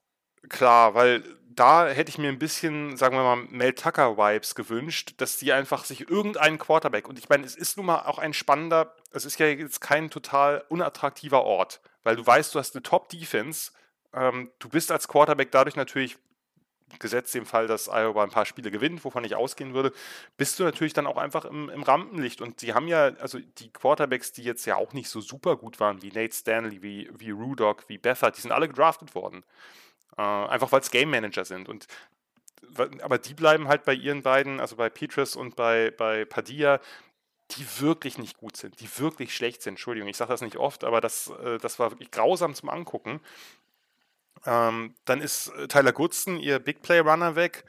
klar, 0.47 0.93
weil 0.93 1.23
da 1.55 1.87
hätte 1.87 2.09
ich 2.09 2.17
mir 2.17 2.29
ein 2.29 2.39
bisschen, 2.39 2.97
sagen 2.97 3.15
wir 3.15 3.23
mal, 3.23 3.47
Mel 3.49 3.73
Tucker-Vibes 3.73 4.55
gewünscht, 4.55 5.13
dass 5.17 5.37
die 5.37 5.53
einfach 5.53 5.85
sich 5.85 6.09
irgendeinen 6.09 6.57
Quarterback, 6.57 7.07
und 7.07 7.17
ich 7.17 7.29
meine, 7.29 7.45
es 7.45 7.55
ist 7.55 7.77
nun 7.77 7.85
mal 7.87 8.05
auch 8.05 8.19
ein 8.19 8.33
spannender, 8.33 8.95
es 9.11 9.25
ist 9.25 9.39
ja 9.39 9.47
jetzt 9.47 9.81
kein 9.81 10.09
total 10.09 10.63
unattraktiver 10.69 11.43
Ort, 11.43 11.81
weil 12.03 12.15
du 12.15 12.25
weißt, 12.25 12.53
du 12.53 12.59
hast 12.59 12.75
eine 12.75 12.83
Top-Defense, 12.83 13.71
ähm, 14.13 14.51
du 14.59 14.69
bist 14.69 14.91
als 14.91 15.07
Quarterback 15.07 15.51
dadurch 15.51 15.75
natürlich, 15.75 16.17
gesetzt 16.99 17.33
dem 17.33 17.45
Fall, 17.45 17.67
dass 17.67 17.89
Iowa 17.89 18.23
ein 18.23 18.29
paar 18.29 18.45
Spiele 18.45 18.71
gewinnt, 18.71 19.03
wovon 19.03 19.23
ich 19.23 19.35
ausgehen 19.35 19.73
würde, 19.73 19.91
bist 20.37 20.59
du 20.59 20.63
natürlich 20.63 20.93
dann 20.93 21.07
auch 21.07 21.17
einfach 21.17 21.45
im, 21.45 21.69
im 21.69 21.83
Rampenlicht. 21.83 22.41
Und 22.41 22.59
sie 22.59 22.73
haben 22.73 22.87
ja, 22.87 23.05
also 23.19 23.39
die 23.39 23.71
Quarterbacks, 23.73 24.31
die 24.31 24.43
jetzt 24.43 24.65
ja 24.65 24.75
auch 24.75 24.93
nicht 24.93 25.09
so 25.09 25.19
super 25.19 25.57
gut 25.57 25.79
waren, 25.79 26.01
wie 26.01 26.11
Nate 26.11 26.33
Stanley, 26.33 26.81
wie, 26.83 27.09
wie 27.17 27.31
Rudock, 27.31 27.89
wie 27.89 27.97
Bethard, 27.97 28.37
die 28.37 28.41
sind 28.41 28.51
alle 28.51 28.67
gedraftet 28.67 29.15
worden. 29.15 29.43
Äh, 30.17 30.21
einfach 30.21 30.71
weil 30.71 30.81
es 30.81 30.91
Game 30.91 31.09
Manager 31.09 31.45
sind. 31.45 31.69
Und 31.69 31.87
aber 33.01 33.17
die 33.17 33.33
bleiben 33.33 33.67
halt 33.67 33.85
bei 33.85 33.93
ihren 33.93 34.21
beiden, 34.21 34.59
also 34.59 34.75
bei 34.75 34.89
Petrus 34.89 35.35
und 35.35 35.55
bei, 35.55 35.91
bei 35.91 36.25
Padilla, 36.25 36.81
die 37.51 37.65
wirklich 37.79 38.17
nicht 38.17 38.37
gut 38.37 38.57
sind, 38.57 38.79
die 38.79 38.89
wirklich 38.97 39.35
schlecht 39.35 39.61
sind. 39.61 39.73
Entschuldigung, 39.73 40.09
ich 40.09 40.17
sage 40.17 40.31
das 40.31 40.41
nicht 40.41 40.57
oft, 40.57 40.83
aber 40.83 40.99
das, 40.99 41.31
äh, 41.43 41.57
das 41.59 41.79
war 41.79 41.91
wirklich 41.91 42.11
grausam 42.11 42.55
zum 42.55 42.69
Angucken. 42.69 43.21
Ähm, 44.45 44.95
dann 45.05 45.21
ist 45.21 45.49
äh, 45.49 45.67
Tyler 45.67 45.91
Goodson, 45.91 46.39
ihr 46.39 46.59
Big 46.59 46.81
Play 46.81 46.99
Runner, 46.99 47.35
weg. 47.35 47.63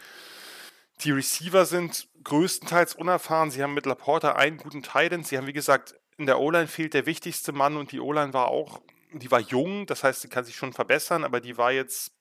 Die 1.02 1.10
Receiver 1.10 1.66
sind 1.66 2.08
größtenteils 2.24 2.94
unerfahren. 2.94 3.50
Sie 3.50 3.62
haben 3.62 3.74
mit 3.74 3.86
Laporta 3.86 4.32
einen 4.32 4.56
guten 4.56 4.82
Titan. 4.82 5.24
Sie 5.24 5.36
haben, 5.36 5.46
wie 5.46 5.52
gesagt, 5.52 5.94
in 6.16 6.26
der 6.26 6.40
O-Line 6.40 6.68
fehlt 6.68 6.94
der 6.94 7.04
wichtigste 7.04 7.52
Mann 7.52 7.76
und 7.76 7.92
die 7.92 8.00
O-Line 8.00 8.32
war 8.32 8.48
auch 8.48 8.80
die 9.12 9.30
war 9.30 9.40
jung, 9.40 9.86
das 9.86 10.04
heißt, 10.04 10.20
sie 10.20 10.28
kann 10.28 10.44
sich 10.44 10.56
schon 10.56 10.72
verbessern, 10.72 11.24
aber 11.24 11.40
die 11.40 11.56
war 11.56 11.72
jetzt, 11.72 12.12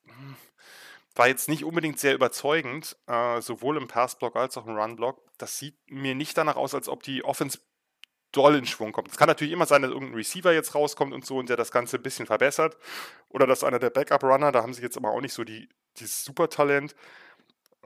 war 1.14 1.28
jetzt 1.28 1.48
nicht 1.48 1.64
unbedingt 1.64 1.98
sehr 1.98 2.14
überzeugend, 2.14 2.96
äh, 3.06 3.40
sowohl 3.40 3.76
im 3.76 3.88
Passblock 3.88 4.36
als 4.36 4.56
auch 4.56 4.66
im 4.66 4.76
Runblock. 4.76 5.22
Das 5.38 5.58
sieht 5.58 5.76
mir 5.90 6.14
nicht 6.14 6.36
danach 6.36 6.56
aus, 6.56 6.74
als 6.74 6.88
ob 6.88 7.02
die 7.02 7.24
Offense 7.24 7.58
doll 8.32 8.54
in 8.56 8.66
Schwung 8.66 8.92
kommt. 8.92 9.08
Es 9.08 9.16
kann 9.16 9.28
natürlich 9.28 9.52
immer 9.52 9.66
sein, 9.66 9.82
dass 9.82 9.90
irgendein 9.90 10.16
Receiver 10.16 10.52
jetzt 10.52 10.74
rauskommt 10.74 11.14
und 11.14 11.24
so 11.24 11.38
und 11.38 11.48
der 11.48 11.56
das 11.56 11.70
Ganze 11.70 11.96
ein 11.96 12.02
bisschen 12.02 12.26
verbessert. 12.26 12.76
Oder 13.28 13.46
dass 13.46 13.64
einer 13.64 13.78
der 13.78 13.90
Backup-Runner, 13.90 14.52
da 14.52 14.62
haben 14.62 14.74
sie 14.74 14.82
jetzt 14.82 14.96
aber 14.96 15.10
auch 15.10 15.20
nicht 15.20 15.32
so 15.32 15.44
die, 15.44 15.68
dieses 15.98 16.24
Supertalent, 16.24 16.94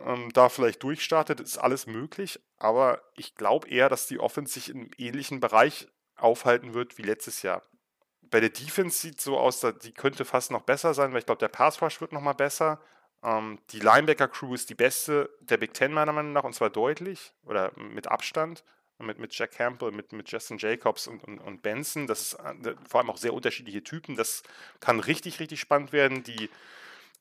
ähm, 0.04 0.30
da 0.32 0.48
vielleicht 0.48 0.82
durchstartet, 0.82 1.40
ist 1.40 1.58
alles 1.58 1.86
möglich. 1.86 2.40
Aber 2.58 3.02
ich 3.16 3.34
glaube 3.36 3.68
eher, 3.68 3.88
dass 3.88 4.06
die 4.06 4.18
Offense 4.18 4.54
sich 4.54 4.70
im 4.70 4.90
ähnlichen 4.98 5.40
Bereich 5.40 5.88
aufhalten 6.16 6.74
wird 6.74 6.98
wie 6.98 7.02
letztes 7.02 7.42
Jahr 7.42 7.62
bei 8.30 8.40
der 8.40 8.50
Defense 8.50 8.98
sieht 8.98 9.20
so 9.20 9.38
aus, 9.38 9.60
dass 9.60 9.78
die 9.78 9.92
könnte 9.92 10.24
fast 10.24 10.50
noch 10.50 10.62
besser 10.62 10.94
sein, 10.94 11.12
weil 11.12 11.20
ich 11.20 11.26
glaube, 11.26 11.40
der 11.40 11.48
Pass 11.48 11.80
Rush 11.82 12.00
wird 12.00 12.12
noch 12.12 12.20
mal 12.20 12.32
besser. 12.32 12.80
Ähm, 13.22 13.58
die 13.70 13.80
Linebacker-Crew 13.80 14.54
ist 14.54 14.70
die 14.70 14.74
beste 14.74 15.30
der 15.40 15.56
Big 15.56 15.74
Ten 15.74 15.92
meiner 15.92 16.12
Meinung 16.12 16.32
nach 16.32 16.44
und 16.44 16.54
zwar 16.54 16.70
deutlich 16.70 17.32
oder 17.44 17.72
mit 17.76 18.06
Abstand. 18.06 18.64
Mit, 19.02 19.18
mit 19.18 19.32
Jack 19.32 19.52
Campbell, 19.52 19.92
mit, 19.92 20.12
mit 20.12 20.30
Justin 20.30 20.58
Jacobs 20.58 21.06
und, 21.06 21.24
und, 21.24 21.38
und 21.38 21.62
Benson. 21.62 22.06
Das 22.06 22.20
ist 22.20 22.34
äh, 22.34 22.74
vor 22.86 23.00
allem 23.00 23.08
auch 23.08 23.16
sehr 23.16 23.32
unterschiedliche 23.32 23.82
Typen. 23.82 24.14
Das 24.14 24.42
kann 24.80 25.00
richtig, 25.00 25.40
richtig 25.40 25.58
spannend 25.58 25.94
werden. 25.94 26.22
Die 26.22 26.50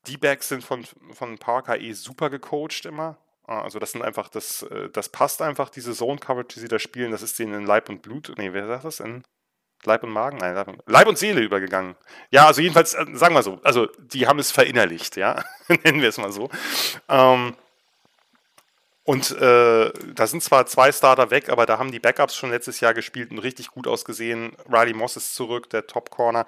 die 0.07 0.17
Backs 0.17 0.49
sind 0.49 0.63
von, 0.63 0.85
von 1.11 1.37
Parker 1.37 1.79
eh 1.79 1.93
super 1.93 2.29
gecoacht 2.29 2.85
immer. 2.85 3.17
Ah, 3.43 3.61
also 3.61 3.79
das 3.79 3.91
sind 3.93 4.03
einfach, 4.03 4.29
das, 4.29 4.63
äh, 4.63 4.89
das 4.89 5.09
passt 5.09 5.41
einfach, 5.41 5.69
diese 5.69 5.93
Zone-Coverage, 5.93 6.55
die 6.55 6.59
sie 6.61 6.67
da 6.67 6.77
spielen, 6.77 7.11
das 7.11 7.23
ist 7.23 7.39
denen 7.39 7.53
in 7.53 7.65
Leib 7.65 7.89
und 7.89 8.01
Blut, 8.01 8.31
nee, 8.37 8.53
wer 8.53 8.67
sagt 8.67 8.85
das? 8.85 8.99
In 8.99 9.23
Leib 9.85 10.03
und 10.03 10.11
Magen? 10.11 10.37
Nein, 10.37 10.55
Leib 10.85 11.07
und, 11.07 11.17
Seele 11.17 11.41
übergegangen. 11.41 11.95
Ja, 12.31 12.47
also 12.47 12.61
jedenfalls, 12.61 12.93
äh, 12.93 13.05
sagen 13.13 13.35
wir 13.35 13.43
so, 13.43 13.59
also 13.63 13.87
die 13.97 14.27
haben 14.27 14.39
es 14.39 14.51
verinnerlicht, 14.51 15.15
ja, 15.15 15.43
nennen 15.83 16.01
wir 16.01 16.09
es 16.09 16.17
mal 16.17 16.31
so. 16.31 16.49
Ähm, 17.07 17.55
und 19.03 19.31
äh, 19.31 19.91
da 20.13 20.27
sind 20.27 20.43
zwar 20.43 20.67
zwei 20.67 20.91
Starter 20.91 21.31
weg, 21.31 21.49
aber 21.49 21.65
da 21.65 21.79
haben 21.79 21.91
die 21.91 21.99
Backups 21.99 22.35
schon 22.35 22.51
letztes 22.51 22.79
Jahr 22.79 22.93
gespielt 22.93 23.31
und 23.31 23.39
richtig 23.39 23.69
gut 23.69 23.87
ausgesehen. 23.87 24.51
Riley 24.71 24.93
Moss 24.93 25.15
ist 25.15 25.33
zurück, 25.33 25.69
der 25.71 25.87
Top 25.87 26.11
Corner 26.11 26.45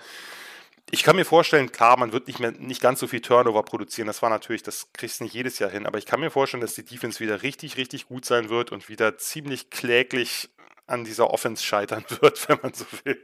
ich 0.91 1.03
kann 1.03 1.15
mir 1.15 1.25
vorstellen, 1.25 1.71
klar, 1.71 1.97
man 1.97 2.11
wird 2.11 2.27
nicht 2.27 2.39
mehr 2.39 2.51
nicht 2.51 2.81
ganz 2.81 2.99
so 2.99 3.07
viel 3.07 3.21
Turnover 3.21 3.63
produzieren. 3.63 4.07
Das 4.07 4.21
war 4.21 4.29
natürlich, 4.29 4.61
das 4.61 4.91
kriegst 4.93 5.19
du 5.19 5.23
nicht 5.23 5.33
jedes 5.33 5.57
Jahr 5.57 5.69
hin, 5.69 5.85
aber 5.85 5.97
ich 5.97 6.05
kann 6.05 6.19
mir 6.19 6.29
vorstellen, 6.29 6.61
dass 6.61 6.75
die 6.75 6.83
Defense 6.83 7.21
wieder 7.21 7.43
richtig, 7.43 7.77
richtig 7.77 8.07
gut 8.07 8.25
sein 8.25 8.49
wird 8.49 8.71
und 8.71 8.89
wieder 8.89 9.17
ziemlich 9.17 9.69
kläglich 9.69 10.49
an 10.87 11.05
dieser 11.05 11.31
Offense 11.31 11.63
scheitern 11.63 12.03
wird, 12.21 12.47
wenn 12.49 12.59
man 12.61 12.73
so 12.73 12.85
will. 13.03 13.19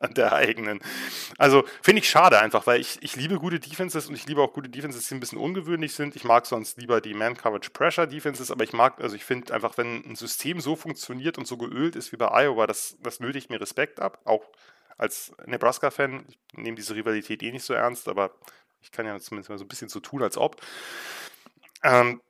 An 0.00 0.12
der 0.12 0.34
eigenen. 0.34 0.80
Also 1.38 1.64
finde 1.80 2.00
ich 2.00 2.10
schade 2.10 2.38
einfach, 2.38 2.66
weil 2.66 2.78
ich, 2.78 2.98
ich 3.00 3.16
liebe 3.16 3.38
gute 3.38 3.58
Defenses 3.58 4.06
und 4.06 4.14
ich 4.14 4.26
liebe 4.26 4.42
auch 4.42 4.52
gute 4.52 4.68
Defenses, 4.68 5.08
die 5.08 5.14
ein 5.14 5.20
bisschen 5.20 5.38
ungewöhnlich 5.38 5.94
sind. 5.94 6.14
Ich 6.14 6.24
mag 6.24 6.44
sonst 6.44 6.76
lieber 6.78 7.00
die 7.00 7.14
Man-Coverage-Pressure-Defenses, 7.14 8.50
aber 8.50 8.64
ich 8.64 8.74
mag, 8.74 9.00
also 9.00 9.16
ich 9.16 9.24
finde 9.24 9.54
einfach, 9.54 9.78
wenn 9.78 10.04
ein 10.04 10.16
System 10.16 10.60
so 10.60 10.76
funktioniert 10.76 11.38
und 11.38 11.46
so 11.46 11.56
geölt 11.56 11.96
ist 11.96 12.12
wie 12.12 12.16
bei 12.16 12.28
Iowa, 12.28 12.66
das, 12.66 12.98
das 13.02 13.20
nötigt 13.20 13.48
mir 13.48 13.60
Respekt 13.60 13.98
ab. 13.98 14.20
Auch 14.24 14.44
als 14.96 15.32
Nebraska-Fan, 15.46 16.24
ich 16.28 16.38
nehme 16.56 16.76
diese 16.76 16.94
Rivalität 16.94 17.42
eh 17.42 17.52
nicht 17.52 17.64
so 17.64 17.74
ernst, 17.74 18.08
aber 18.08 18.32
ich 18.80 18.90
kann 18.90 19.06
ja 19.06 19.18
zumindest 19.18 19.50
mal 19.50 19.58
so 19.58 19.64
ein 19.64 19.68
bisschen 19.68 19.88
so 19.88 20.00
tun, 20.00 20.22
als 20.22 20.36
ob. 20.36 20.60
Ähm, 21.82 22.20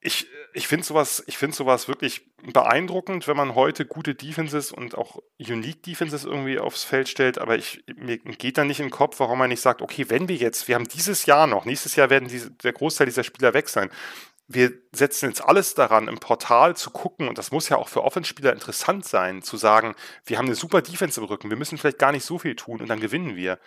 ich, 0.00 0.28
ich 0.52 0.68
finde 0.68 0.86
sowas, 0.86 1.24
find 1.28 1.54
sowas 1.54 1.88
wirklich 1.88 2.30
beeindruckend, 2.52 3.26
wenn 3.26 3.36
man 3.36 3.56
heute 3.56 3.86
gute 3.86 4.14
Defenses 4.14 4.70
und 4.70 4.96
auch 4.96 5.20
Unique 5.38 5.82
Defenses 5.82 6.24
irgendwie 6.24 6.60
aufs 6.60 6.84
Feld 6.84 7.08
stellt, 7.08 7.38
aber 7.38 7.56
ich, 7.56 7.82
mir 7.96 8.18
geht 8.18 8.56
dann 8.56 8.68
nicht 8.68 8.78
in 8.78 8.86
den 8.86 8.92
Kopf, 8.92 9.18
warum 9.18 9.38
man 9.38 9.48
nicht 9.48 9.60
sagt, 9.60 9.82
okay, 9.82 10.08
wenn 10.08 10.28
wir 10.28 10.36
jetzt, 10.36 10.68
wir 10.68 10.76
haben 10.76 10.86
dieses 10.86 11.26
Jahr 11.26 11.46
noch, 11.48 11.64
nächstes 11.64 11.96
Jahr 11.96 12.08
werden 12.08 12.28
diese, 12.28 12.52
der 12.52 12.72
Großteil 12.72 13.06
dieser 13.06 13.24
Spieler 13.24 13.52
weg 13.52 13.68
sein, 13.68 13.90
wir 14.48 14.72
setzen 14.92 15.28
jetzt 15.28 15.42
alles 15.42 15.74
daran, 15.74 16.08
im 16.08 16.18
Portal 16.18 16.76
zu 16.76 16.90
gucken, 16.90 17.28
und 17.28 17.38
das 17.38 17.50
muss 17.50 17.68
ja 17.68 17.76
auch 17.76 17.88
für 17.88 18.04
Offenspieler 18.04 18.52
interessant 18.52 19.04
sein, 19.04 19.42
zu 19.42 19.56
sagen, 19.56 19.94
wir 20.24 20.38
haben 20.38 20.46
eine 20.46 20.54
super 20.54 20.82
Defense 20.82 21.20
im 21.20 21.26
Rücken, 21.26 21.50
wir 21.50 21.56
müssen 21.56 21.78
vielleicht 21.78 21.98
gar 21.98 22.12
nicht 22.12 22.24
so 22.24 22.38
viel 22.38 22.54
tun 22.54 22.80
und 22.80 22.88
dann 22.88 23.00
gewinnen 23.00 23.36
wir. 23.36 23.58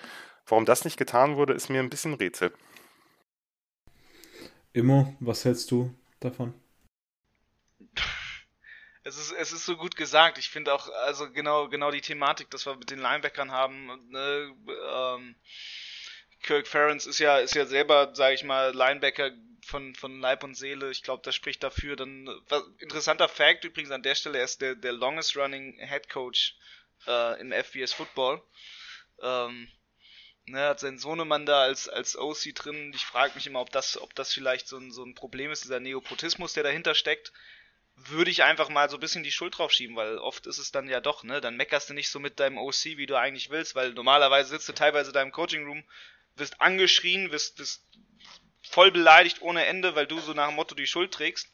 Warum 0.46 0.66
das 0.66 0.86
nicht 0.86 0.98
getan 0.98 1.36
wurde, 1.36 1.54
ist 1.54 1.70
mir 1.70 1.80
ein 1.80 1.90
bisschen 1.90 2.14
Rätsel. 2.14 2.54
Immo, 4.74 5.16
was 5.20 5.46
hältst 5.46 5.70
du 5.72 5.94
davon? 6.20 6.54
Es 9.04 9.18
ist, 9.18 9.32
es 9.32 9.52
ist 9.52 9.66
so 9.66 9.76
gut 9.76 9.96
gesagt. 9.96 10.38
Ich 10.38 10.50
finde 10.50 10.74
auch, 10.74 10.90
also 11.06 11.32
genau, 11.32 11.68
genau 11.68 11.92
die 11.92 12.02
Thematik, 12.02 12.50
dass 12.52 12.66
wir 12.66 12.76
mit 12.76 12.92
den 12.92 13.00
Linebackern 13.00 13.52
haben, 13.52 13.88
ne, 14.10 14.56
ähm, 14.94 15.36
Kirk 16.42 16.68
Ferentz 16.68 17.06
ist 17.06 17.20
ja, 17.20 17.38
ist 17.40 17.56
ja 17.56 17.66
selber, 17.66 18.14
sage 18.14 18.36
ich 18.36 18.44
mal, 18.44 18.74
Linebacker 18.74 19.32
von, 19.70 19.96
von 19.96 20.20
Leib 20.20 20.44
und 20.44 20.56
Seele. 20.56 20.92
Ich 20.92 21.04
glaube, 21.04 21.22
das 21.24 21.36
spricht 21.36 21.64
dafür. 21.64 21.96
Dann 21.96 22.28
was, 22.50 22.64
interessanter 22.80 23.30
Fact 23.30 23.64
übrigens 23.64 23.92
an 23.92 24.04
der 24.04 24.16
Stelle, 24.16 24.40
er 24.40 24.44
ist 24.44 24.62
der, 24.62 24.76
der 24.76 24.92
longest 24.92 25.38
running 25.38 25.78
Head 25.80 26.10
Coach 26.10 26.58
äh, 27.08 27.40
im 27.40 27.52
FBS 27.52 27.94
Football. 27.94 28.42
Ähm, 29.22 29.72
ne, 30.46 30.62
hat 30.62 30.80
seinen 30.80 31.00
Sohnemann 31.00 31.46
da 31.46 31.62
als, 31.62 31.88
als 31.88 32.18
OC 32.18 32.56
drin. 32.56 32.92
Ich 32.94 33.06
frage 33.06 33.36
mich 33.36 33.48
immer, 33.48 33.62
ob 33.62 33.72
das, 33.72 34.00
ob 34.00 34.14
das 34.16 34.34
vielleicht 34.34 34.68
so 34.68 34.78
ein, 34.78 34.92
so 34.92 35.04
ein 35.04 35.16
Problem 35.16 35.52
ist, 35.52 35.64
dieser 35.64 35.80
Neopotismus, 35.80 36.54
der 36.54 36.64
dahinter 36.64 36.96
steckt. 36.96 37.32
Würde 37.96 38.32
ich 38.32 38.44
einfach 38.44 38.70
mal 38.70 38.90
so 38.90 38.96
ein 38.96 39.02
bisschen 39.02 39.24
die 39.24 39.32
Schuld 39.32 39.58
drauf 39.58 39.72
schieben, 39.74 39.98
weil 39.98 40.20
oft 40.20 40.48
ist 40.48 40.58
es 40.58 40.72
dann 40.72 40.88
ja 40.88 41.02
doch, 41.02 41.24
ne? 41.24 41.42
Dann 41.42 41.58
meckerst 41.58 41.90
du 41.90 41.94
nicht 41.94 42.10
so 42.10 42.20
mit 42.20 42.40
deinem 42.40 42.58
OC, 42.58 42.86
wie 42.96 43.06
du 43.06 43.16
eigentlich 43.16 43.50
willst, 43.50 43.76
weil 43.76 43.92
normalerweise 43.94 44.50
sitzt 44.50 44.70
du 44.70 44.74
teilweise 44.74 45.10
in 45.10 45.16
deinem 45.16 45.34
Coaching 45.34 45.66
Room, 45.66 45.84
wirst 46.38 46.62
angeschrien, 46.62 47.32
wirst, 47.32 47.60
wirst 47.60 47.84
voll 48.70 48.92
beleidigt 48.92 49.42
ohne 49.42 49.66
Ende, 49.66 49.96
weil 49.96 50.06
du 50.06 50.20
so 50.20 50.34
nach 50.34 50.48
dem 50.48 50.56
Motto 50.56 50.76
die 50.76 50.88
Schuld 50.88 51.12
trägst. 51.12 51.50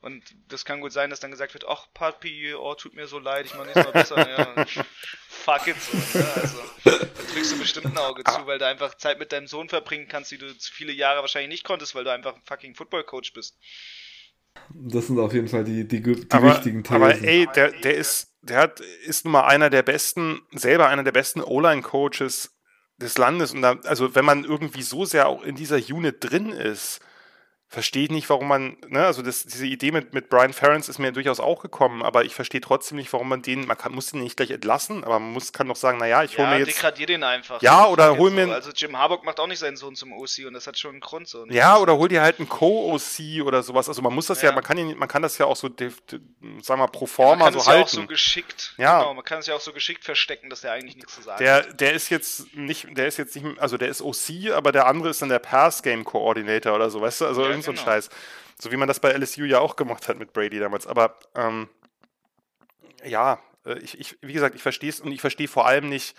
Und 0.00 0.22
das 0.46 0.64
kann 0.64 0.80
gut 0.80 0.92
sein, 0.92 1.10
dass 1.10 1.18
dann 1.18 1.32
gesagt 1.32 1.54
wird, 1.54 1.66
ach 1.66 1.86
Papi, 1.92 2.54
oh, 2.54 2.74
tut 2.74 2.94
mir 2.94 3.08
so 3.08 3.18
leid, 3.18 3.46
ich 3.46 3.54
mach 3.54 3.64
nächstes 3.64 3.84
Mal 3.84 3.92
besser. 3.92 4.28
ja, 4.28 4.64
fuck 5.28 5.66
it 5.66 5.76
so. 5.80 6.18
Ja, 6.18 6.32
also, 6.34 6.58
da 6.84 6.90
drückst 7.34 7.52
du 7.52 7.58
bestimmt 7.58 7.86
ein 7.86 7.98
Auge 7.98 8.22
zu, 8.22 8.46
weil 8.46 8.58
du 8.58 8.66
einfach 8.66 8.94
Zeit 8.94 9.18
mit 9.18 9.32
deinem 9.32 9.48
Sohn 9.48 9.68
verbringen 9.68 10.06
kannst, 10.06 10.30
die 10.30 10.38
du 10.38 10.54
viele 10.60 10.92
Jahre 10.92 11.22
wahrscheinlich 11.22 11.50
nicht 11.50 11.64
konntest, 11.64 11.96
weil 11.96 12.04
du 12.04 12.12
einfach 12.12 12.36
ein 12.36 12.42
fucking 12.44 12.76
Football-Coach 12.76 13.32
bist. 13.32 13.58
Das 14.70 15.08
sind 15.08 15.18
auf 15.18 15.32
jeden 15.32 15.48
Fall 15.48 15.64
die, 15.64 15.88
die, 15.88 16.00
die 16.00 16.26
aber, 16.30 16.54
wichtigen 16.54 16.84
Thesen. 16.84 16.96
Aber 16.96 17.14
ey, 17.20 17.48
der, 17.56 17.72
der 17.72 17.96
ist, 17.96 18.32
der 18.42 18.58
hat, 18.58 18.80
ist 18.80 19.24
nun 19.24 19.32
mal 19.32 19.46
einer 19.46 19.70
der 19.70 19.82
besten, 19.82 20.42
selber 20.52 20.88
einer 20.88 21.02
der 21.02 21.12
besten 21.12 21.40
O-Line-Coaches 21.42 22.57
des 22.98 23.18
Landes. 23.18 23.52
Und 23.52 23.62
da, 23.62 23.76
also 23.84 24.14
wenn 24.14 24.24
man 24.24 24.44
irgendwie 24.44 24.82
so 24.82 25.04
sehr 25.04 25.28
auch 25.28 25.42
in 25.42 25.54
dieser 25.56 25.76
Unit 25.76 26.16
drin 26.20 26.50
ist, 26.50 27.00
verstehe 27.70 28.04
ich 28.04 28.10
nicht, 28.10 28.30
warum 28.30 28.48
man, 28.48 28.78
ne, 28.88 29.04
also 29.04 29.20
das, 29.20 29.44
diese 29.44 29.66
Idee 29.66 29.92
mit, 29.92 30.14
mit 30.14 30.30
Brian 30.30 30.54
Ferentz 30.54 30.88
ist 30.88 30.98
mir 30.98 31.12
durchaus 31.12 31.38
auch 31.38 31.60
gekommen, 31.60 32.02
aber 32.02 32.24
ich 32.24 32.34
verstehe 32.34 32.62
trotzdem 32.62 32.96
nicht, 32.96 33.12
warum 33.12 33.28
man 33.28 33.42
den, 33.42 33.66
man 33.66 33.76
kann, 33.76 33.92
muss 33.92 34.10
den 34.10 34.22
nicht 34.22 34.38
gleich 34.38 34.50
entlassen, 34.50 35.04
aber 35.04 35.18
man 35.18 35.32
muss, 35.32 35.52
kann 35.52 35.68
doch 35.68 35.76
sagen, 35.76 35.98
naja, 35.98 36.22
ich 36.22 36.38
hole 36.38 36.48
ja, 36.48 36.54
mir 36.54 36.60
jetzt... 36.60 36.76
degradier 36.78 37.06
den 37.06 37.22
einfach. 37.22 37.60
Ja, 37.60 37.86
oder 37.86 38.16
hol 38.16 38.30
mir... 38.30 38.46
So. 38.46 38.52
Also 38.52 38.70
Jim 38.70 38.96
Harbaugh 38.96 39.22
macht 39.22 39.38
auch 39.38 39.46
nicht 39.46 39.58
seinen 39.58 39.76
Sohn 39.76 39.94
zum 39.96 40.14
OC 40.14 40.46
und 40.46 40.54
das 40.54 40.66
hat 40.66 40.78
schon 40.78 40.92
einen 40.92 41.00
Grund 41.00 41.28
so. 41.28 41.44
Ne? 41.44 41.52
Ja, 41.52 41.76
oder 41.76 41.98
hol 41.98 42.08
dir 42.08 42.22
halt 42.22 42.38
einen 42.38 42.48
Co-OC 42.48 43.44
oder 43.44 43.62
sowas, 43.62 43.86
also 43.86 44.00
man 44.00 44.14
muss 44.14 44.28
das 44.28 44.40
ja, 44.40 44.48
ja 44.48 44.54
man, 44.54 44.64
kann 44.64 44.78
ihn, 44.78 44.96
man 44.96 45.08
kann 45.08 45.20
das 45.20 45.36
ja 45.36 45.44
auch 45.44 45.56
so, 45.56 45.68
sagen 45.68 46.00
wir 46.66 46.76
mal, 46.78 46.86
pro 46.86 47.04
forma 47.04 47.32
ja, 47.32 47.50
man 47.50 47.52
kann 47.52 47.60
so 47.60 47.66
halten. 47.66 47.78
Ja 47.80 47.84
auch 47.84 47.88
so 47.88 48.06
geschickt, 48.06 48.74
ja. 48.78 49.00
genau, 49.00 49.12
man 49.12 49.24
kann 49.24 49.40
es 49.40 49.46
ja 49.46 49.54
auch 49.54 49.60
so 49.60 49.74
geschickt 49.74 50.04
verstecken, 50.04 50.48
dass 50.48 50.62
der 50.62 50.72
eigentlich 50.72 50.96
nichts 50.96 51.14
zu 51.14 51.20
sagen 51.20 51.44
der, 51.44 51.54
hat. 51.56 51.80
Der 51.80 51.92
ist 51.92 52.08
jetzt 52.08 52.56
nicht, 52.56 52.96
der 52.96 53.08
ist 53.08 53.18
jetzt 53.18 53.36
nicht, 53.36 53.58
also 53.58 53.76
der 53.76 53.88
ist 53.88 54.00
OC, 54.00 54.52
aber 54.54 54.72
der 54.72 54.86
andere 54.86 55.10
ist 55.10 55.20
dann 55.20 55.28
der 55.28 55.38
Pass-Game-Coordinator 55.38 56.74
oder 56.74 56.88
so, 56.88 57.02
weißt 57.02 57.20
du, 57.20 57.26
also 57.26 57.57
irgend 57.58 57.64
so 57.64 57.72
ein 57.72 57.76
genau. 57.76 57.86
Scheiß. 57.86 58.10
So 58.60 58.72
wie 58.72 58.76
man 58.76 58.88
das 58.88 59.00
bei 59.00 59.12
LSU 59.12 59.44
ja 59.44 59.60
auch 59.60 59.76
gemacht 59.76 60.08
hat 60.08 60.18
mit 60.18 60.32
Brady 60.32 60.58
damals. 60.58 60.86
Aber 60.86 61.18
ähm, 61.34 61.68
ja, 63.04 63.40
äh, 63.64 63.78
ich, 63.78 63.98
ich, 63.98 64.18
wie 64.20 64.32
gesagt, 64.32 64.54
ich 64.54 64.62
verstehe 64.62 64.90
es 64.90 65.00
und 65.00 65.12
ich 65.12 65.20
verstehe 65.20 65.48
vor 65.48 65.66
allem 65.66 65.88
nicht, 65.88 66.16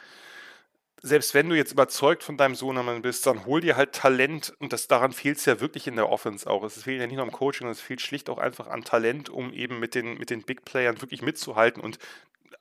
selbst 1.01 1.33
wenn 1.33 1.49
du 1.49 1.55
jetzt 1.55 1.71
überzeugt 1.71 2.23
von 2.23 2.37
deinem 2.37 2.55
Sohnemann 2.55 3.01
bist, 3.01 3.25
dann 3.25 3.45
hol 3.45 3.61
dir 3.61 3.77
halt 3.77 3.93
Talent 3.93 4.53
und 4.59 4.73
das 4.73 4.87
daran 4.87 5.13
fehlt 5.13 5.37
es 5.37 5.45
ja 5.45 5.61
wirklich 5.61 5.87
in 5.87 5.95
der 5.95 6.09
Offense 6.09 6.49
auch. 6.49 6.63
Es 6.63 6.83
fehlt 6.83 6.99
ja 6.99 7.07
nicht 7.07 7.15
nur 7.15 7.23
am 7.23 7.31
Coaching, 7.31 7.59
sondern 7.59 7.73
es 7.73 7.81
fehlt 7.81 8.01
schlicht 8.01 8.29
auch 8.29 8.37
einfach 8.37 8.67
an 8.67 8.83
Talent, 8.83 9.29
um 9.29 9.53
eben 9.53 9.79
mit 9.79 9.95
den, 9.95 10.17
mit 10.17 10.29
den 10.29 10.43
Big 10.43 10.65
Playern 10.65 11.01
wirklich 11.01 11.21
mitzuhalten. 11.21 11.81
Und 11.81 11.99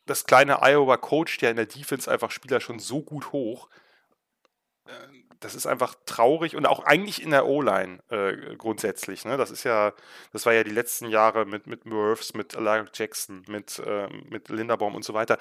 das 0.06 0.24
kleine 0.24 0.62
Iowa 0.62 0.96
coacht 0.96 1.42
ja 1.42 1.50
in 1.50 1.56
der 1.56 1.66
Defense 1.66 2.10
einfach 2.10 2.30
Spieler 2.30 2.60
schon 2.60 2.78
so 2.78 3.02
gut 3.02 3.32
hoch. 3.32 3.68
Das 5.40 5.54
ist 5.54 5.66
einfach 5.66 5.94
traurig 6.06 6.56
und 6.56 6.66
auch 6.66 6.84
eigentlich 6.84 7.22
in 7.22 7.30
der 7.30 7.46
O-Line 7.46 8.00
äh, 8.08 8.56
grundsätzlich. 8.56 9.24
Ne? 9.24 9.36
Das 9.36 9.50
ist 9.50 9.64
ja, 9.64 9.92
das 10.32 10.46
war 10.46 10.52
ja 10.52 10.64
die 10.64 10.70
letzten 10.70 11.08
Jahre 11.08 11.46
mit, 11.46 11.66
mit 11.66 11.86
Murphs, 11.86 12.34
mit 12.34 12.56
Alaric 12.56 12.90
Jackson, 12.94 13.44
mit, 13.46 13.78
äh, 13.78 14.08
mit 14.28 14.48
Linderbaum 14.48 14.94
und 14.94 15.04
so 15.04 15.14
weiter. 15.14 15.38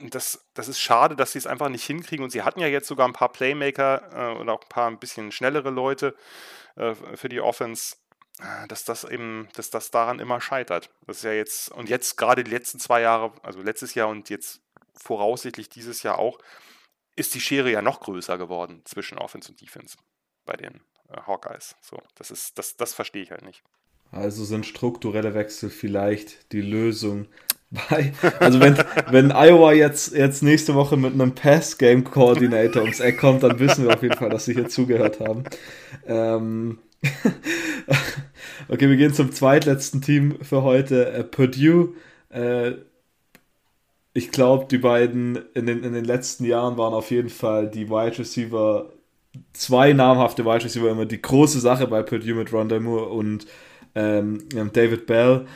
Das, 0.00 0.46
das 0.54 0.68
ist 0.68 0.80
schade, 0.80 1.16
dass 1.16 1.32
sie 1.32 1.38
es 1.38 1.46
einfach 1.46 1.68
nicht 1.68 1.84
hinkriegen. 1.84 2.24
Und 2.24 2.30
sie 2.30 2.42
hatten 2.42 2.60
ja 2.60 2.68
jetzt 2.68 2.88
sogar 2.88 3.08
ein 3.08 3.12
paar 3.12 3.30
Playmaker 3.30 4.34
äh, 4.34 4.38
und 4.38 4.48
auch 4.48 4.62
ein 4.62 4.68
paar 4.68 4.88
ein 4.88 4.98
bisschen 4.98 5.32
schnellere 5.32 5.70
Leute 5.70 6.14
äh, 6.76 6.94
für 7.14 7.28
die 7.28 7.40
Offense 7.40 7.96
äh, 8.40 8.68
dass 8.68 8.84
das 8.84 9.04
eben, 9.04 9.48
dass 9.54 9.70
das 9.70 9.90
daran 9.90 10.20
immer 10.20 10.40
scheitert. 10.40 10.90
Das 11.06 11.18
ist 11.18 11.22
ja 11.24 11.32
jetzt, 11.32 11.70
und 11.72 11.88
jetzt 11.88 12.16
gerade 12.16 12.44
die 12.44 12.50
letzten 12.50 12.78
zwei 12.78 13.00
Jahre, 13.00 13.32
also 13.42 13.60
letztes 13.60 13.94
Jahr 13.94 14.08
und 14.08 14.30
jetzt 14.30 14.60
voraussichtlich 14.94 15.68
dieses 15.68 16.02
Jahr 16.02 16.18
auch, 16.18 16.38
ist 17.18 17.34
die 17.34 17.40
Schere 17.40 17.70
ja 17.70 17.82
noch 17.82 18.00
größer 18.00 18.38
geworden 18.38 18.82
zwischen 18.84 19.18
Offense 19.18 19.50
und 19.50 19.60
Defense 19.60 19.96
bei 20.44 20.54
den 20.54 20.80
äh, 21.10 21.20
Hawkeyes. 21.26 21.76
So, 21.80 21.98
das 22.14 22.30
ist, 22.30 22.58
das, 22.58 22.76
das 22.76 22.94
verstehe 22.94 23.22
ich 23.22 23.30
halt 23.30 23.42
nicht. 23.42 23.62
Also 24.10 24.44
sind 24.44 24.64
strukturelle 24.64 25.34
Wechsel 25.34 25.68
vielleicht 25.68 26.52
die 26.52 26.62
Lösung 26.62 27.26
bei. 27.70 28.12
Also 28.40 28.60
wenn, 28.60 28.76
wenn 29.10 29.32
Iowa 29.32 29.72
jetzt, 29.72 30.14
jetzt 30.14 30.42
nächste 30.42 30.74
Woche 30.74 30.96
mit 30.96 31.12
einem 31.12 31.34
Pass-Game-Coordinator 31.34 32.82
ums 32.82 33.00
Eck 33.00 33.18
kommt, 33.18 33.42
dann 33.42 33.58
wissen 33.58 33.84
wir 33.86 33.94
auf 33.94 34.02
jeden 34.02 34.16
Fall, 34.16 34.30
dass 34.30 34.46
sie 34.46 34.54
hier 34.54 34.68
zugehört 34.68 35.20
haben. 35.20 35.44
Ähm 36.06 36.78
okay, 38.68 38.88
wir 38.88 38.96
gehen 38.96 39.14
zum 39.14 39.32
zweitletzten 39.32 40.02
Team 40.02 40.38
für 40.42 40.62
heute. 40.62 41.12
Äh, 41.12 41.24
Purdue. 41.24 41.94
Äh, 42.30 42.72
ich 44.14 44.30
glaube, 44.30 44.66
die 44.70 44.78
beiden 44.78 45.38
in 45.54 45.66
den, 45.66 45.82
in 45.84 45.92
den 45.92 46.04
letzten 46.04 46.44
Jahren 46.44 46.76
waren 46.76 46.94
auf 46.94 47.10
jeden 47.10 47.28
Fall 47.28 47.70
die 47.70 47.88
Wide 47.88 48.18
Receiver, 48.18 48.92
zwei 49.52 49.92
namhafte 49.92 50.44
Wide 50.44 50.64
Receiver 50.64 50.90
immer 50.90 51.06
die 51.06 51.22
große 51.22 51.60
Sache 51.60 51.86
bei 51.86 52.02
Purdue 52.02 52.34
mit 52.34 52.52
Rondell 52.52 52.80
Moore 52.80 53.08
und 53.10 53.46
ähm, 53.94 54.44
David 54.72 55.06
Bell. 55.06 55.46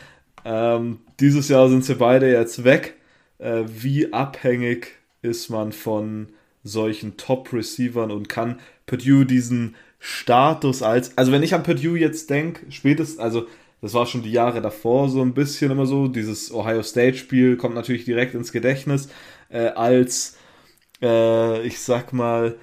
Ähm, 0.44 1.00
dieses 1.20 1.48
Jahr 1.48 1.68
sind 1.68 1.84
sie 1.84 1.94
beide 1.94 2.30
jetzt 2.30 2.64
weg. 2.64 2.94
Äh, 3.38 3.64
wie 3.66 4.12
abhängig 4.12 4.88
ist 5.22 5.48
man 5.50 5.72
von 5.72 6.28
solchen 6.64 7.16
Top-Receivern 7.16 8.10
und 8.10 8.28
kann 8.28 8.60
Purdue 8.86 9.26
diesen 9.26 9.74
Status 9.98 10.82
als, 10.82 11.16
also 11.16 11.32
wenn 11.32 11.42
ich 11.42 11.54
an 11.54 11.62
Purdue 11.62 11.98
jetzt 11.98 12.28
denke, 12.30 12.70
spätestens, 12.70 13.18
also 13.18 13.46
das 13.82 13.94
war 13.94 14.06
schon 14.06 14.22
die 14.22 14.32
Jahre 14.32 14.62
davor 14.62 15.08
so 15.08 15.20
ein 15.20 15.34
bisschen 15.34 15.72
immer 15.72 15.86
so, 15.86 16.08
dieses 16.08 16.54
Ohio 16.54 16.82
State 16.82 17.18
Spiel 17.18 17.56
kommt 17.56 17.74
natürlich 17.74 18.04
direkt 18.04 18.34
ins 18.34 18.52
Gedächtnis, 18.52 19.08
äh, 19.50 19.66
als, 19.66 20.38
äh, 21.02 21.66
ich 21.66 21.80
sag 21.80 22.12
mal, 22.12 22.56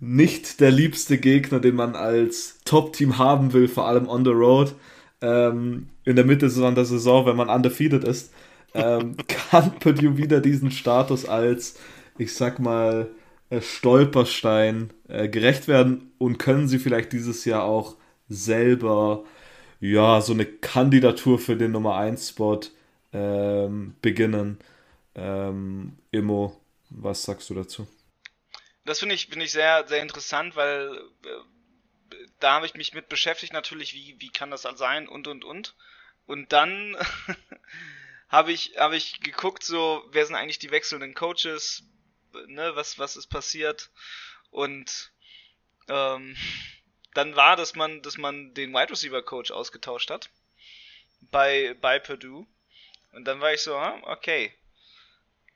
nicht 0.00 0.60
der 0.60 0.70
liebste 0.70 1.18
Gegner, 1.18 1.60
den 1.60 1.74
man 1.74 1.96
als 1.96 2.58
Top-Team 2.64 3.18
haben 3.18 3.52
will, 3.52 3.68
vor 3.68 3.86
allem 3.86 4.08
on 4.08 4.24
the 4.24 4.30
road, 4.30 4.74
ähm, 5.22 5.88
in 6.04 6.16
der 6.16 6.24
Mitte 6.24 6.48
der 6.48 6.84
Saison, 6.84 7.26
wenn 7.26 7.36
man 7.36 7.48
undefeated 7.48 8.04
ist, 8.04 8.32
ähm, 8.74 9.16
kann 9.50 9.78
Purdue 9.78 10.18
wieder 10.18 10.40
diesen 10.40 10.70
Status 10.70 11.24
als, 11.24 11.76
ich 12.18 12.34
sag 12.34 12.58
mal, 12.58 13.08
äh, 13.48 13.62
Stolperstein 13.62 14.90
äh, 15.08 15.28
gerecht 15.28 15.68
werden 15.68 16.12
und 16.18 16.38
können 16.38 16.68
sie 16.68 16.78
vielleicht 16.78 17.12
dieses 17.12 17.44
Jahr 17.46 17.64
auch 17.64 17.96
selber 18.28 19.24
ja 19.80 20.20
so 20.20 20.32
eine 20.32 20.46
Kandidatur 20.46 21.38
für 21.38 21.56
den 21.56 21.72
Nummer 21.72 21.96
1 21.96 22.28
Spot 22.28 22.60
ähm, 23.12 23.96
beginnen. 24.00 24.58
Ähm, 25.14 25.98
Immo, 26.10 26.60
was 26.90 27.24
sagst 27.24 27.50
du 27.50 27.54
dazu? 27.54 27.88
Das 28.84 28.98
finde 28.98 29.14
ich, 29.14 29.26
finde 29.26 29.44
ich 29.44 29.52
sehr, 29.52 29.86
sehr 29.88 30.02
interessant, 30.02 30.56
weil 30.56 31.00
äh, 31.24 32.14
da 32.38 32.54
habe 32.54 32.66
ich 32.66 32.74
mich 32.74 32.94
mit 32.94 33.08
beschäftigt 33.08 33.52
natürlich, 33.52 33.94
wie, 33.94 34.16
wie 34.18 34.30
kann 34.30 34.50
das 34.50 34.62
sein 34.62 35.08
und 35.08 35.26
und 35.26 35.44
und. 35.44 35.74
Und 36.26 36.52
dann 36.52 36.96
habe 38.28 38.52
ich, 38.52 38.76
habe 38.78 38.96
ich 38.96 39.20
geguckt, 39.20 39.64
so, 39.64 40.04
wer 40.12 40.26
sind 40.26 40.36
eigentlich 40.36 40.58
die 40.58 40.70
wechselnden 40.70 41.14
Coaches, 41.14 41.82
ne, 42.46 42.72
was, 42.74 42.98
was 42.98 43.16
ist 43.16 43.26
passiert. 43.26 43.90
Und 44.50 45.12
ähm, 45.88 46.36
dann 47.14 47.36
war, 47.36 47.56
dass 47.56 47.74
man, 47.74 48.02
dass 48.02 48.18
man 48.18 48.54
den 48.54 48.72
Wide 48.72 48.90
Receiver 48.90 49.22
Coach 49.22 49.50
ausgetauscht 49.50 50.10
hat 50.10 50.30
bei, 51.20 51.74
bei 51.80 51.98
Purdue. 51.98 52.46
Und 53.12 53.24
dann 53.24 53.40
war 53.40 53.52
ich 53.52 53.62
so, 53.62 53.76
okay, 53.76 54.54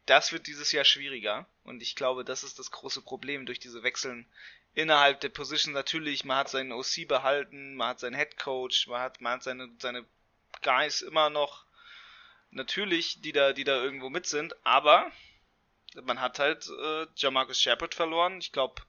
das 0.06 0.32
wird 0.32 0.46
dieses 0.46 0.72
Jahr 0.72 0.84
schwieriger. 0.84 1.46
Und 1.62 1.82
ich 1.82 1.96
glaube, 1.96 2.24
das 2.24 2.44
ist 2.44 2.58
das 2.58 2.70
große 2.70 3.02
Problem 3.02 3.46
durch 3.46 3.58
diese 3.58 3.82
Wechseln 3.82 4.26
innerhalb 4.74 5.20
der 5.20 5.28
Position. 5.28 5.72
Natürlich, 5.72 6.24
man 6.24 6.38
hat 6.38 6.50
seinen 6.50 6.72
OC 6.72 7.06
behalten, 7.08 7.74
man 7.76 7.88
hat 7.88 8.00
seinen 8.00 8.16
Head 8.16 8.36
Coach, 8.36 8.88
man 8.88 9.00
hat, 9.00 9.20
man 9.20 9.34
hat 9.34 9.42
seine, 9.44 9.70
seine 9.78 10.04
Guys 10.62 11.00
immer 11.02 11.30
noch. 11.30 11.64
Natürlich, 12.50 13.20
die 13.20 13.32
da, 13.32 13.52
die 13.52 13.64
da 13.64 13.82
irgendwo 13.82 14.10
mit 14.10 14.26
sind, 14.26 14.54
aber 14.64 15.10
man 16.02 16.20
hat 16.20 16.38
halt 16.38 16.68
äh, 16.68 17.06
Jamarcus 17.16 17.60
Shepard 17.60 17.94
verloren. 17.94 18.38
Ich 18.38 18.52
glaube, 18.52 18.82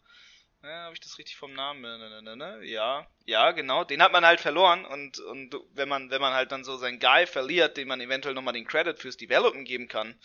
ja, 0.67 0.83
habe 0.83 0.93
ich 0.93 0.99
das 0.99 1.17
richtig 1.17 1.37
vom 1.37 1.53
Namen? 1.53 1.81
Ne, 1.81 2.21
ne, 2.21 2.35
ne, 2.35 2.65
ja, 2.65 3.07
ja, 3.25 3.51
genau. 3.51 3.83
Den 3.83 4.01
hat 4.01 4.11
man 4.11 4.25
halt 4.25 4.41
verloren 4.41 4.85
und, 4.85 5.19
und 5.19 5.55
wenn 5.73 5.89
man, 5.89 6.09
wenn 6.09 6.21
man 6.21 6.33
halt 6.33 6.51
dann 6.51 6.63
so 6.63 6.77
seinen 6.77 6.99
Guy 6.99 7.27
verliert, 7.27 7.77
den 7.77 7.87
man 7.87 8.01
eventuell 8.01 8.35
nochmal 8.35 8.53
den 8.53 8.67
Credit 8.67 8.97
fürs 8.97 9.17
Developen 9.17 9.65
geben 9.65 9.87
kann, 9.87 10.19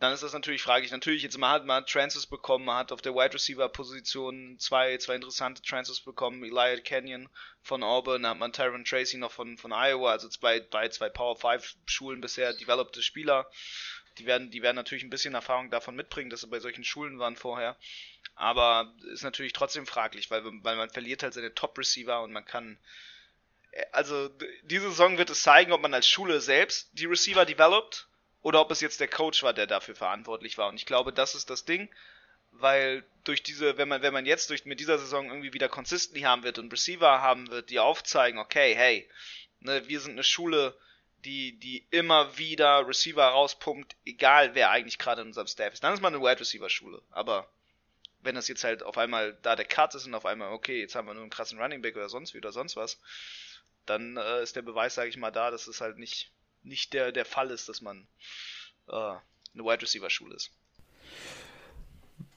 dann 0.00 0.12
ist 0.12 0.22
das 0.22 0.32
natürlich 0.32 0.62
fraglich. 0.62 0.90
Natürlich, 0.90 1.22
jetzt 1.22 1.38
man 1.38 1.50
hat 1.50 1.64
man 1.64 1.86
Transfers 1.86 2.26
bekommen, 2.26 2.64
man 2.64 2.76
hat 2.76 2.92
auf 2.92 3.00
der 3.00 3.14
Wide 3.14 3.34
Receiver 3.34 3.68
Position 3.68 4.58
zwei, 4.58 4.96
zwei 4.98 5.14
interessante 5.14 5.62
Transfers 5.62 6.00
bekommen, 6.00 6.44
Elijah 6.44 6.80
Canyon 6.82 7.28
von 7.62 7.82
Auburn, 7.82 8.22
dann 8.22 8.32
hat 8.32 8.38
man 8.38 8.52
Tyron 8.52 8.84
Tracy 8.84 9.16
noch 9.16 9.32
von, 9.32 9.56
von 9.56 9.72
Iowa, 9.72 10.10
also 10.10 10.28
zwei, 10.28 10.60
bei 10.60 10.88
zwei 10.88 11.08
Power 11.08 11.36
5 11.36 11.76
Schulen 11.86 12.20
bisher 12.20 12.52
developte 12.52 13.02
Spieler 13.02 13.50
die 14.18 14.26
werden, 14.26 14.50
die 14.50 14.62
werden 14.62 14.76
natürlich 14.76 15.04
ein 15.04 15.10
bisschen 15.10 15.34
Erfahrung 15.34 15.70
davon 15.70 15.96
mitbringen, 15.96 16.30
dass 16.30 16.40
sie 16.40 16.46
bei 16.46 16.60
solchen 16.60 16.84
Schulen 16.84 17.18
waren 17.18 17.36
vorher. 17.36 17.76
Aber 18.34 18.94
ist 19.12 19.22
natürlich 19.22 19.52
trotzdem 19.52 19.86
fraglich, 19.86 20.30
weil, 20.30 20.44
weil 20.44 20.76
man 20.76 20.90
verliert 20.90 21.22
halt 21.22 21.34
seine 21.34 21.54
Top-Receiver 21.54 22.22
und 22.22 22.32
man 22.32 22.44
kann. 22.44 22.78
Äh, 23.72 23.84
also, 23.92 24.30
diese 24.62 24.88
Saison 24.90 25.18
wird 25.18 25.30
es 25.30 25.42
zeigen, 25.42 25.72
ob 25.72 25.82
man 25.82 25.94
als 25.94 26.08
Schule 26.08 26.40
selbst 26.40 26.88
die 26.92 27.06
Receiver 27.06 27.44
developt 27.44 28.08
oder 28.42 28.60
ob 28.60 28.70
es 28.70 28.80
jetzt 28.80 29.00
der 29.00 29.08
Coach 29.08 29.42
war, 29.42 29.54
der 29.54 29.66
dafür 29.66 29.94
verantwortlich 29.94 30.58
war. 30.58 30.68
Und 30.68 30.76
ich 30.76 30.86
glaube, 30.86 31.12
das 31.12 31.34
ist 31.34 31.50
das 31.50 31.64
Ding, 31.64 31.88
weil 32.52 33.04
durch 33.24 33.42
diese, 33.42 33.78
wenn 33.78 33.88
man, 33.88 34.02
wenn 34.02 34.12
man 34.12 34.26
jetzt 34.26 34.50
durch, 34.50 34.64
mit 34.64 34.80
dieser 34.80 34.98
Saison 34.98 35.28
irgendwie 35.28 35.52
wieder 35.52 35.68
Consistency 35.68 36.22
haben 36.22 36.42
wird 36.42 36.58
und 36.58 36.72
Receiver 36.72 37.20
haben 37.20 37.50
wird, 37.50 37.70
die 37.70 37.80
aufzeigen, 37.80 38.38
okay, 38.38 38.74
hey, 38.74 39.08
ne, 39.60 39.88
wir 39.88 40.00
sind 40.00 40.12
eine 40.12 40.24
Schule, 40.24 40.76
die, 41.24 41.58
die 41.58 41.86
immer 41.90 42.36
wieder 42.38 42.86
Receiver 42.86 43.24
rauspumpt, 43.24 43.96
egal 44.04 44.54
wer 44.54 44.70
eigentlich 44.70 44.98
gerade 44.98 45.22
in 45.22 45.28
unserem 45.28 45.46
Staff 45.46 45.72
ist. 45.72 45.82
Dann 45.82 45.94
ist 45.94 46.00
man 46.00 46.14
eine 46.14 46.22
Wide 46.22 46.40
Receiver 46.40 46.68
Schule. 46.68 47.02
Aber 47.10 47.48
wenn 48.22 48.34
das 48.34 48.48
jetzt 48.48 48.64
halt 48.64 48.82
auf 48.82 48.98
einmal 48.98 49.36
da 49.42 49.56
der 49.56 49.64
Cut 49.64 49.94
ist 49.94 50.06
und 50.06 50.14
auf 50.14 50.26
einmal, 50.26 50.52
okay, 50.52 50.80
jetzt 50.80 50.94
haben 50.94 51.06
wir 51.06 51.14
nur 51.14 51.22
einen 51.22 51.30
krassen 51.30 51.60
Running 51.60 51.82
Back 51.82 51.96
oder 51.96 52.08
sonst 52.08 52.34
wie 52.34 52.38
oder 52.38 52.52
sonst 52.52 52.76
was, 52.76 52.98
dann 53.86 54.16
äh, 54.16 54.42
ist 54.42 54.56
der 54.56 54.62
Beweis, 54.62 54.94
sage 54.94 55.08
ich 55.08 55.16
mal, 55.16 55.30
da, 55.30 55.50
dass 55.50 55.66
es 55.66 55.80
halt 55.80 55.98
nicht, 55.98 56.30
nicht 56.62 56.92
der, 56.92 57.12
der 57.12 57.24
Fall 57.24 57.50
ist, 57.50 57.68
dass 57.68 57.82
man 57.82 58.06
äh, 58.88 58.92
eine 58.92 59.20
Wide 59.54 59.82
Receiver 59.82 60.10
Schule 60.10 60.36
ist. 60.36 60.50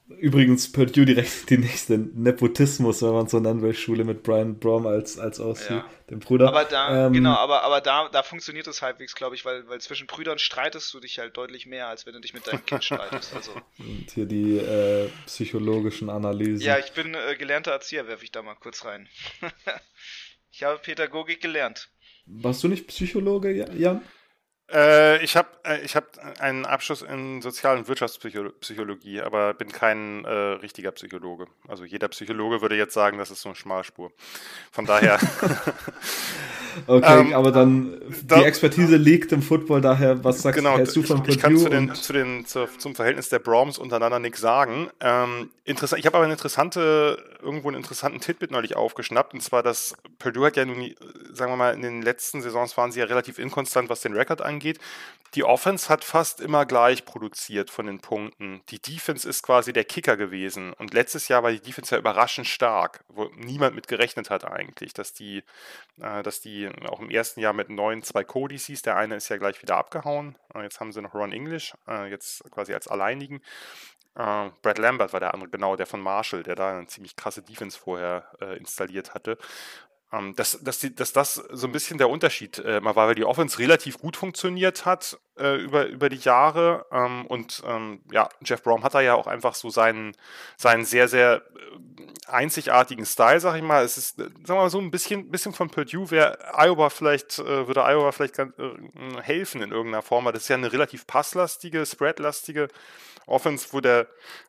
Übrigens 0.09 0.71
Purdue 0.71 1.05
direkt 1.05 1.49
die 1.49 1.57
nächste 1.57 1.97
Nepotismus, 1.97 3.01
wenn 3.01 3.11
man 3.11 3.27
so 3.27 3.39
nennen 3.39 3.61
will, 3.61 3.73
Schule 3.73 4.05
mit 4.05 4.23
Brian 4.23 4.57
Brom 4.57 4.87
als, 4.87 5.19
als 5.19 5.39
OC, 5.39 5.69
ja. 5.69 5.89
dem 6.09 6.19
Bruder. 6.19 6.47
Aber 6.47 6.63
da, 6.63 7.07
ähm, 7.07 7.13
genau, 7.13 7.33
aber, 7.33 7.63
aber 7.63 7.81
da, 7.81 8.07
da 8.09 8.23
funktioniert 8.23 8.67
es 8.67 8.81
halbwegs, 8.81 9.15
glaube 9.15 9.35
ich, 9.35 9.43
weil, 9.43 9.67
weil 9.67 9.81
zwischen 9.81 10.07
Brüdern 10.07 10.39
streitest 10.39 10.93
du 10.93 11.01
dich 11.01 11.19
halt 11.19 11.35
deutlich 11.35 11.65
mehr, 11.65 11.87
als 11.87 12.05
wenn 12.05 12.13
du 12.13 12.21
dich 12.21 12.33
mit 12.33 12.47
deinem 12.47 12.65
Kind 12.65 12.83
streitest. 12.85 13.35
Also. 13.35 13.51
Und 13.79 14.11
hier 14.13 14.25
die 14.25 14.57
äh, 14.57 15.09
psychologischen 15.25 16.09
Analysen. 16.09 16.65
Ja, 16.65 16.77
ich 16.77 16.93
bin 16.93 17.13
äh, 17.13 17.35
gelernter 17.35 17.71
Erzieher, 17.71 18.07
werfe 18.07 18.23
ich 18.23 18.31
da 18.31 18.41
mal 18.41 18.55
kurz 18.55 18.85
rein. 18.85 19.09
ich 20.51 20.63
habe 20.63 20.79
Pädagogik 20.79 21.41
gelernt. 21.41 21.89
Warst 22.25 22.63
du 22.63 22.69
nicht 22.69 22.87
Psychologe, 22.87 23.51
Jan? 23.77 24.01
Äh, 24.72 25.24
ich 25.24 25.38
habe 25.38 25.47
äh, 25.63 25.82
ich 25.82 25.95
hab 25.95 26.18
einen 26.41 26.65
Abschluss 26.65 27.01
in 27.01 27.41
Sozial- 27.41 27.78
und 27.78 27.88
Wirtschaftspsychologie, 27.88 29.22
aber 29.22 29.53
bin 29.53 29.72
kein 29.72 30.26
äh, 30.26 30.30
richtiger 30.30 30.91
Psychologe. 30.91 31.47
Also 31.68 31.86
jeder 31.86 32.09
Psychologe 32.09 32.61
würde 32.61 32.76
jetzt 32.76 32.93
sagen, 32.93 33.18
das 33.18 33.32
ist 33.32 33.41
so 33.41 33.49
eine 33.49 33.55
Schmalspur. 33.55 34.11
Von 34.72 34.86
daher. 34.86 35.20
okay, 36.86 37.19
ähm, 37.19 37.34
aber 37.34 37.51
dann 37.51 37.99
die 38.07 38.28
da, 38.28 38.41
Expertise 38.41 38.97
liegt 38.97 39.32
im 39.32 39.41
Football, 39.41 39.82
daher, 39.82 40.23
was 40.23 40.41
sagst 40.41 40.57
genau, 40.57 40.78
du 40.78 41.03
von 41.03 41.17
Purdue? 41.17 41.34
Ich 41.34 41.39
kann 41.39 41.57
zu 41.57 41.69
den, 41.69 41.93
zu 41.95 42.13
den, 42.13 42.45
zu, 42.45 42.67
zum 42.78 42.95
Verhältnis 42.95 43.30
der 43.30 43.39
Broms 43.39 43.78
untereinander 43.78 44.19
nichts 44.19 44.39
sagen. 44.39 44.89
Ähm, 44.99 45.49
interessant, 45.65 45.99
ich 45.99 46.05
habe 46.05 46.17
aber 46.17 46.25
eine 46.25 46.34
interessante, 46.34 47.17
irgendwo 47.41 47.69
einen 47.69 47.78
interessanten 47.78 48.19
Titbit 48.19 48.51
neulich 48.51 48.75
aufgeschnappt, 48.75 49.34
und 49.34 49.41
zwar, 49.41 49.63
dass 49.63 49.95
Purdue 50.19 50.45
hat 50.45 50.57
ja 50.57 50.65
nun, 50.65 50.93
sagen 51.34 51.51
wir 51.51 51.57
mal, 51.57 51.73
in 51.73 51.82
den 51.82 52.01
letzten 52.01 52.41
Saisons 52.41 52.78
waren 52.78 52.91
sie 52.91 52.99
ja 52.99 53.05
relativ 53.05 53.39
inkonstant, 53.39 53.89
was 53.89 54.01
den 54.01 54.13
Rekord 54.13 54.41
angeht. 54.41 54.80
Die 55.36 55.43
Offense 55.43 55.89
hat 55.89 56.03
fast 56.03 56.41
immer 56.41 56.65
gleich 56.65 57.05
produziert 57.05 57.69
von 57.69 57.86
den 57.86 57.99
Punkten. 57.99 58.61
Die 58.69 58.82
Defense 58.82 59.28
ist 59.28 59.43
quasi 59.43 59.73
der 59.73 59.84
Kicker 59.84 60.17
gewesen. 60.17 60.73
Und 60.73 60.93
letztes 60.93 61.28
Jahr 61.28 61.43
war 61.43 61.51
die 61.51 61.59
Defense 61.59 61.93
ja 61.93 61.99
überraschend 61.99 62.47
stark, 62.47 63.03
wo 63.07 63.25
niemand 63.36 63.75
mit 63.75 63.88
gerechnet 63.88 64.30
hat 64.30 64.45
eigentlich, 64.45 64.93
dass 64.93 65.13
die, 65.13 65.43
äh, 66.01 66.23
dass 66.23 66.41
die 66.41 66.69
auch 66.89 66.99
im 66.99 67.09
ersten 67.09 67.41
Jahr 67.41 67.53
mit 67.53 67.69
neun, 67.69 68.03
zwei 68.03 68.23
hieß. 68.23 68.82
Der 68.84 68.95
eine 68.95 69.15
ist 69.15 69.30
ja 69.30 69.38
gleich 69.38 69.61
wieder 69.61 69.78
abgehauen. 69.78 70.38
Äh, 70.53 70.63
jetzt 70.63 70.80
haben 70.80 70.91
sie 70.91 71.01
noch 71.01 71.13
Ron 71.13 71.32
English, 71.32 71.73
äh, 71.88 72.09
jetzt 72.09 72.43
quasi 72.51 72.73
als 72.73 72.88
alleinigen. 72.88 73.41
Uh, 74.19 74.49
Brad 74.63 74.80
Lambert 74.80 75.13
war 75.13 75.19
der 75.19 75.36
andere, 75.36 75.51
genau, 75.51 75.75
der 75.75 75.86
von 75.86 76.01
Marshall, 76.01 76.41
der 76.41 76.55
da 76.55 76.75
eine 76.75 76.88
ziemlich 76.88 77.15
krasse 77.15 77.43
Defense 77.43 77.78
vorher 77.78 78.25
äh, 78.41 78.57
installiert 78.57 79.13
hatte. 79.13 79.38
Ähm, 80.13 80.33
dass, 80.37 80.57
dass, 80.61 80.79
die, 80.79 80.95
dass 80.95 81.11
das 81.11 81.35
so 81.35 81.67
ein 81.67 81.73
bisschen 81.73 81.97
der 81.97 82.09
Unterschied 82.09 82.59
äh, 82.59 82.79
mal 82.79 82.95
war, 82.95 83.09
weil 83.09 83.15
die 83.15 83.25
Offense 83.25 83.59
relativ 83.59 83.97
gut 83.97 84.15
funktioniert 84.15 84.85
hat 84.85 85.19
äh, 85.37 85.55
über, 85.57 85.87
über 85.87 86.07
die 86.07 86.15
Jahre. 86.15 86.85
Ähm, 86.93 87.25
und 87.25 87.61
ähm, 87.65 87.99
ja, 88.09 88.29
Jeff 88.41 88.63
Brown 88.63 88.83
hat 88.83 88.93
da 88.93 89.01
ja 89.01 89.15
auch 89.15 89.27
einfach 89.27 89.53
so 89.53 89.69
seinen, 89.69 90.15
seinen 90.55 90.85
sehr, 90.85 91.09
sehr 91.09 91.41
äh, 91.55 92.29
einzigartigen 92.29 93.05
Style, 93.05 93.41
sag 93.41 93.57
ich 93.57 93.63
mal. 93.63 93.83
Es 93.83 93.97
ist, 93.97 94.17
äh, 94.19 94.23
sagen 94.23 94.47
wir 94.47 94.55
mal 94.55 94.69
so, 94.69 94.79
ein 94.79 94.91
bisschen, 94.91 95.29
bisschen 95.29 95.51
von 95.51 95.69
Purdue 95.69 96.09
wäre 96.09 96.37
Iowa 96.53 96.89
vielleicht, 96.89 97.39
äh, 97.39 97.67
würde 97.67 97.83
Iowa 97.83 98.13
vielleicht 98.13 98.35
ganz, 98.35 98.57
äh, 98.57 99.21
helfen 99.21 99.61
in 99.61 99.71
irgendeiner 99.71 100.03
Form, 100.03 100.23
weil 100.23 100.31
das 100.31 100.43
ist 100.43 100.49
ja 100.49 100.55
eine 100.55 100.71
relativ 100.71 101.05
passlastige, 101.05 101.85
spreadlastige 101.85 102.69
Offense, 103.25 103.67
wo 103.71 103.81
der, 103.81 104.07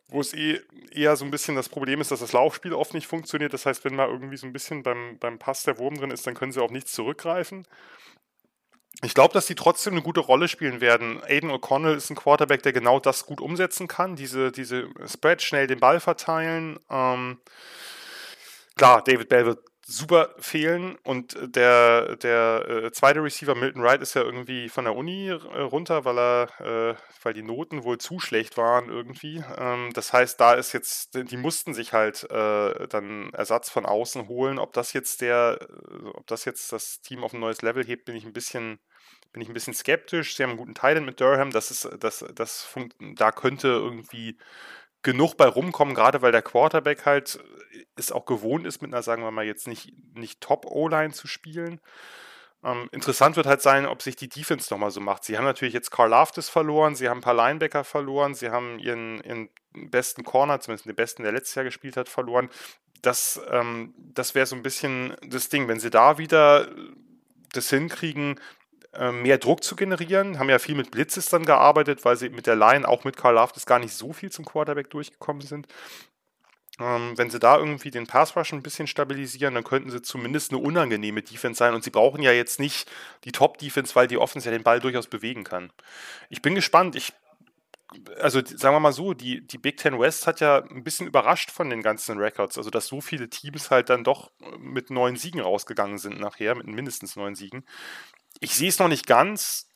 wo 0.08 0.20
es 0.20 0.32
eh 0.32 0.60
eher 0.90 1.16
so 1.16 1.24
ein 1.24 1.30
bisschen 1.30 1.54
das 1.54 1.68
Problem 1.68 2.00
ist, 2.00 2.10
dass 2.10 2.20
das 2.20 2.32
Laufspiel 2.32 2.72
oft 2.72 2.94
nicht 2.94 3.06
funktioniert. 3.06 3.52
Das 3.52 3.66
heißt, 3.66 3.84
wenn 3.84 3.94
mal 3.94 4.08
irgendwie 4.08 4.36
so 4.36 4.46
ein 4.46 4.52
bisschen 4.52 4.82
beim, 4.82 5.18
beim 5.18 5.38
Pass 5.38 5.64
der 5.64 5.78
Wurm 5.78 5.96
drin 5.96 6.10
ist, 6.10 6.26
dann 6.26 6.34
können 6.34 6.52
sie 6.52 6.62
auf 6.62 6.70
nichts 6.70 6.92
zurückgreifen. 6.92 7.66
Ich 9.02 9.14
glaube, 9.14 9.32
dass 9.32 9.46
sie 9.46 9.54
trotzdem 9.54 9.92
eine 9.92 10.02
gute 10.02 10.20
Rolle 10.20 10.48
spielen 10.48 10.80
werden. 10.80 11.22
Aiden 11.22 11.52
O'Connell 11.52 11.94
ist 11.94 12.10
ein 12.10 12.16
Quarterback, 12.16 12.62
der 12.62 12.72
genau 12.72 12.98
das 12.98 13.26
gut 13.26 13.40
umsetzen 13.40 13.86
kann. 13.86 14.16
Diese, 14.16 14.50
diese 14.50 14.88
Spread, 15.06 15.40
schnell 15.40 15.68
den 15.68 15.78
Ball 15.78 16.00
verteilen. 16.00 16.80
Ähm, 16.90 17.38
klar, 18.76 19.04
David 19.04 19.28
Bell 19.28 19.46
wird 19.46 19.60
super 19.90 20.34
fehlen 20.38 20.96
und 21.02 21.34
der, 21.56 22.16
der 22.16 22.66
äh, 22.68 22.92
zweite 22.92 23.22
Receiver 23.22 23.54
Milton 23.54 23.82
Wright 23.82 24.02
ist 24.02 24.12
ja 24.12 24.22
irgendwie 24.22 24.68
von 24.68 24.84
der 24.84 24.94
Uni 24.94 25.28
äh, 25.28 25.32
runter, 25.32 26.04
weil 26.04 26.18
er, 26.18 26.48
äh, 26.60 26.94
weil 27.22 27.32
die 27.32 27.42
Noten 27.42 27.84
wohl 27.84 27.96
zu 27.96 28.20
schlecht 28.20 28.58
waren 28.58 28.90
irgendwie. 28.90 29.42
Ähm, 29.56 29.90
das 29.94 30.12
heißt, 30.12 30.38
da 30.38 30.52
ist 30.52 30.74
jetzt, 30.74 31.14
die 31.14 31.36
mussten 31.38 31.72
sich 31.72 31.94
halt 31.94 32.30
äh, 32.30 32.86
dann 32.88 33.32
Ersatz 33.32 33.70
von 33.70 33.86
außen 33.86 34.28
holen. 34.28 34.58
Ob 34.58 34.74
das 34.74 34.92
jetzt 34.92 35.22
der, 35.22 35.58
äh, 35.62 36.08
ob 36.08 36.26
das 36.26 36.44
jetzt 36.44 36.70
das 36.70 37.00
Team 37.00 37.24
auf 37.24 37.32
ein 37.32 37.40
neues 37.40 37.62
Level 37.62 37.82
hebt, 37.82 38.04
bin 38.04 38.14
ich 38.14 38.26
ein 38.26 38.34
bisschen, 38.34 38.78
bin 39.32 39.40
ich 39.40 39.48
ein 39.48 39.54
bisschen 39.54 39.72
skeptisch. 39.72 40.36
Sie 40.36 40.42
haben 40.42 40.50
einen 40.50 40.58
guten 40.58 40.74
Teil 40.74 41.00
mit 41.00 41.18
Durham, 41.18 41.50
das 41.50 41.70
ist, 41.70 41.88
das, 41.98 42.26
das 42.34 42.68
da 43.16 43.32
könnte 43.32 43.68
irgendwie 43.68 44.36
genug 45.02 45.36
bei 45.36 45.46
rumkommen, 45.46 45.94
gerade 45.94 46.22
weil 46.22 46.32
der 46.32 46.42
Quarterback 46.42 47.06
halt 47.06 47.36
äh, 47.72 47.84
es 47.96 48.12
auch 48.12 48.26
gewohnt 48.26 48.66
ist, 48.66 48.82
mit 48.82 48.92
einer, 48.92 49.02
sagen 49.02 49.22
wir 49.22 49.30
mal, 49.30 49.44
jetzt 49.44 49.68
nicht, 49.68 49.92
nicht 50.14 50.40
Top-O-Line 50.40 51.12
zu 51.12 51.26
spielen. 51.26 51.80
Ähm, 52.64 52.88
interessant 52.90 53.36
wird 53.36 53.46
halt 53.46 53.62
sein, 53.62 53.86
ob 53.86 54.02
sich 54.02 54.16
die 54.16 54.28
Defense 54.28 54.72
nochmal 54.72 54.90
so 54.90 55.00
macht. 55.00 55.24
Sie 55.24 55.38
haben 55.38 55.44
natürlich 55.44 55.74
jetzt 55.74 55.90
Carl 55.90 56.10
Laftis 56.10 56.48
verloren, 56.48 56.96
sie 56.96 57.08
haben 57.08 57.18
ein 57.18 57.22
paar 57.22 57.34
Linebacker 57.34 57.84
verloren, 57.84 58.34
sie 58.34 58.50
haben 58.50 58.78
ihren, 58.80 59.22
ihren 59.22 59.48
besten 59.72 60.24
Corner, 60.24 60.60
zumindest 60.60 60.86
den 60.86 60.96
besten, 60.96 61.22
der 61.22 61.32
letztes 61.32 61.54
Jahr 61.54 61.64
gespielt 61.64 61.96
hat, 61.96 62.08
verloren. 62.08 62.48
Das, 63.02 63.40
ähm, 63.50 63.94
das 63.96 64.34
wäre 64.34 64.46
so 64.46 64.56
ein 64.56 64.62
bisschen 64.62 65.16
das 65.22 65.48
Ding. 65.48 65.68
Wenn 65.68 65.78
sie 65.78 65.90
da 65.90 66.18
wieder 66.18 66.68
das 67.52 67.70
hinkriegen, 67.70 68.40
mehr 69.12 69.38
Druck 69.38 69.62
zu 69.62 69.76
generieren. 69.76 70.38
Haben 70.38 70.50
ja 70.50 70.58
viel 70.58 70.74
mit 70.74 70.90
Blitzes 70.90 71.28
dann 71.28 71.44
gearbeitet, 71.44 72.04
weil 72.04 72.16
sie 72.16 72.30
mit 72.30 72.46
der 72.46 72.56
Line, 72.56 72.86
auch 72.86 73.04
mit 73.04 73.16
Karl 73.16 73.34
Laftis, 73.34 73.66
gar 73.66 73.78
nicht 73.78 73.92
so 73.92 74.12
viel 74.12 74.30
zum 74.30 74.44
Quarterback 74.44 74.90
durchgekommen 74.90 75.42
sind. 75.42 75.66
Ähm, 76.80 77.14
wenn 77.16 77.28
sie 77.28 77.40
da 77.40 77.58
irgendwie 77.58 77.90
den 77.90 78.06
Pass 78.06 78.36
Rush 78.36 78.52
ein 78.52 78.62
bisschen 78.62 78.86
stabilisieren, 78.86 79.54
dann 79.54 79.64
könnten 79.64 79.90
sie 79.90 80.00
zumindest 80.00 80.52
eine 80.52 80.62
unangenehme 80.62 81.22
Defense 81.22 81.58
sein. 81.58 81.74
Und 81.74 81.82
sie 81.82 81.90
brauchen 81.90 82.22
ja 82.22 82.32
jetzt 82.32 82.60
nicht 82.60 82.88
die 83.24 83.32
Top-Defense, 83.32 83.94
weil 83.96 84.06
die 84.06 84.18
Offense 84.18 84.48
ja 84.48 84.56
den 84.56 84.62
Ball 84.62 84.80
durchaus 84.80 85.08
bewegen 85.08 85.44
kann. 85.44 85.72
Ich 86.30 86.40
bin 86.40 86.54
gespannt. 86.54 86.94
Ich 86.94 87.12
also 88.20 88.42
sagen 88.44 88.74
wir 88.74 88.80
mal 88.80 88.92
so, 88.92 89.14
die, 89.14 89.46
die 89.46 89.56
Big 89.56 89.78
Ten 89.78 89.98
West 89.98 90.26
hat 90.26 90.40
ja 90.40 90.62
ein 90.62 90.84
bisschen 90.84 91.06
überrascht 91.06 91.50
von 91.50 91.70
den 91.70 91.82
ganzen 91.82 92.18
Records. 92.18 92.58
Also, 92.58 92.70
dass 92.70 92.86
so 92.86 93.00
viele 93.00 93.30
Teams 93.30 93.70
halt 93.70 93.88
dann 93.88 94.04
doch 94.04 94.30
mit 94.58 94.90
neun 94.90 95.16
Siegen 95.16 95.40
rausgegangen 95.40 95.98
sind 95.98 96.20
nachher, 96.20 96.54
mit 96.54 96.66
mindestens 96.66 97.16
neun 97.16 97.34
Siegen. 97.34 97.64
Ich 98.40 98.54
sehe 98.54 98.68
es 98.68 98.78
noch 98.78 98.88
nicht 98.88 99.06
ganz, 99.06 99.68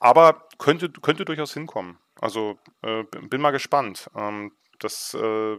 aber 0.00 0.48
könnte, 0.58 0.90
könnte 0.90 1.24
durchaus 1.24 1.52
hinkommen. 1.52 1.98
Also 2.20 2.58
äh, 2.82 3.04
bin 3.28 3.40
mal 3.40 3.50
gespannt. 3.50 4.10
Ähm, 4.16 4.52
das 4.78 5.14
äh, 5.14 5.58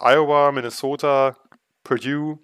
Iowa, 0.00 0.52
Minnesota, 0.52 1.36
Purdue 1.82 2.38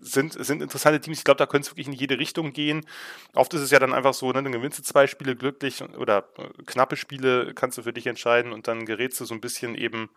sind, 0.00 0.32
sind 0.44 0.62
interessante 0.62 1.00
Teams. 1.00 1.18
Ich 1.18 1.24
glaube, 1.24 1.38
da 1.38 1.46
könnte 1.46 1.66
es 1.66 1.70
wirklich 1.70 1.86
in 1.86 1.92
jede 1.92 2.18
Richtung 2.18 2.52
gehen. 2.52 2.86
Oft 3.34 3.54
ist 3.54 3.60
es 3.60 3.70
ja 3.70 3.78
dann 3.78 3.94
einfach 3.94 4.14
so, 4.14 4.32
ne, 4.32 4.42
dann 4.42 4.52
gewinnst 4.52 4.78
du 4.78 4.82
zwei 4.82 5.06
Spiele 5.06 5.36
glücklich 5.36 5.82
oder 5.82 6.28
äh, 6.38 6.62
knappe 6.64 6.96
Spiele 6.96 7.54
kannst 7.54 7.78
du 7.78 7.82
für 7.82 7.92
dich 7.92 8.06
entscheiden 8.06 8.52
und 8.52 8.68
dann 8.68 8.86
gerätst 8.86 9.20
du 9.20 9.24
so 9.24 9.34
ein 9.34 9.40
bisschen 9.40 9.74
eben 9.74 10.10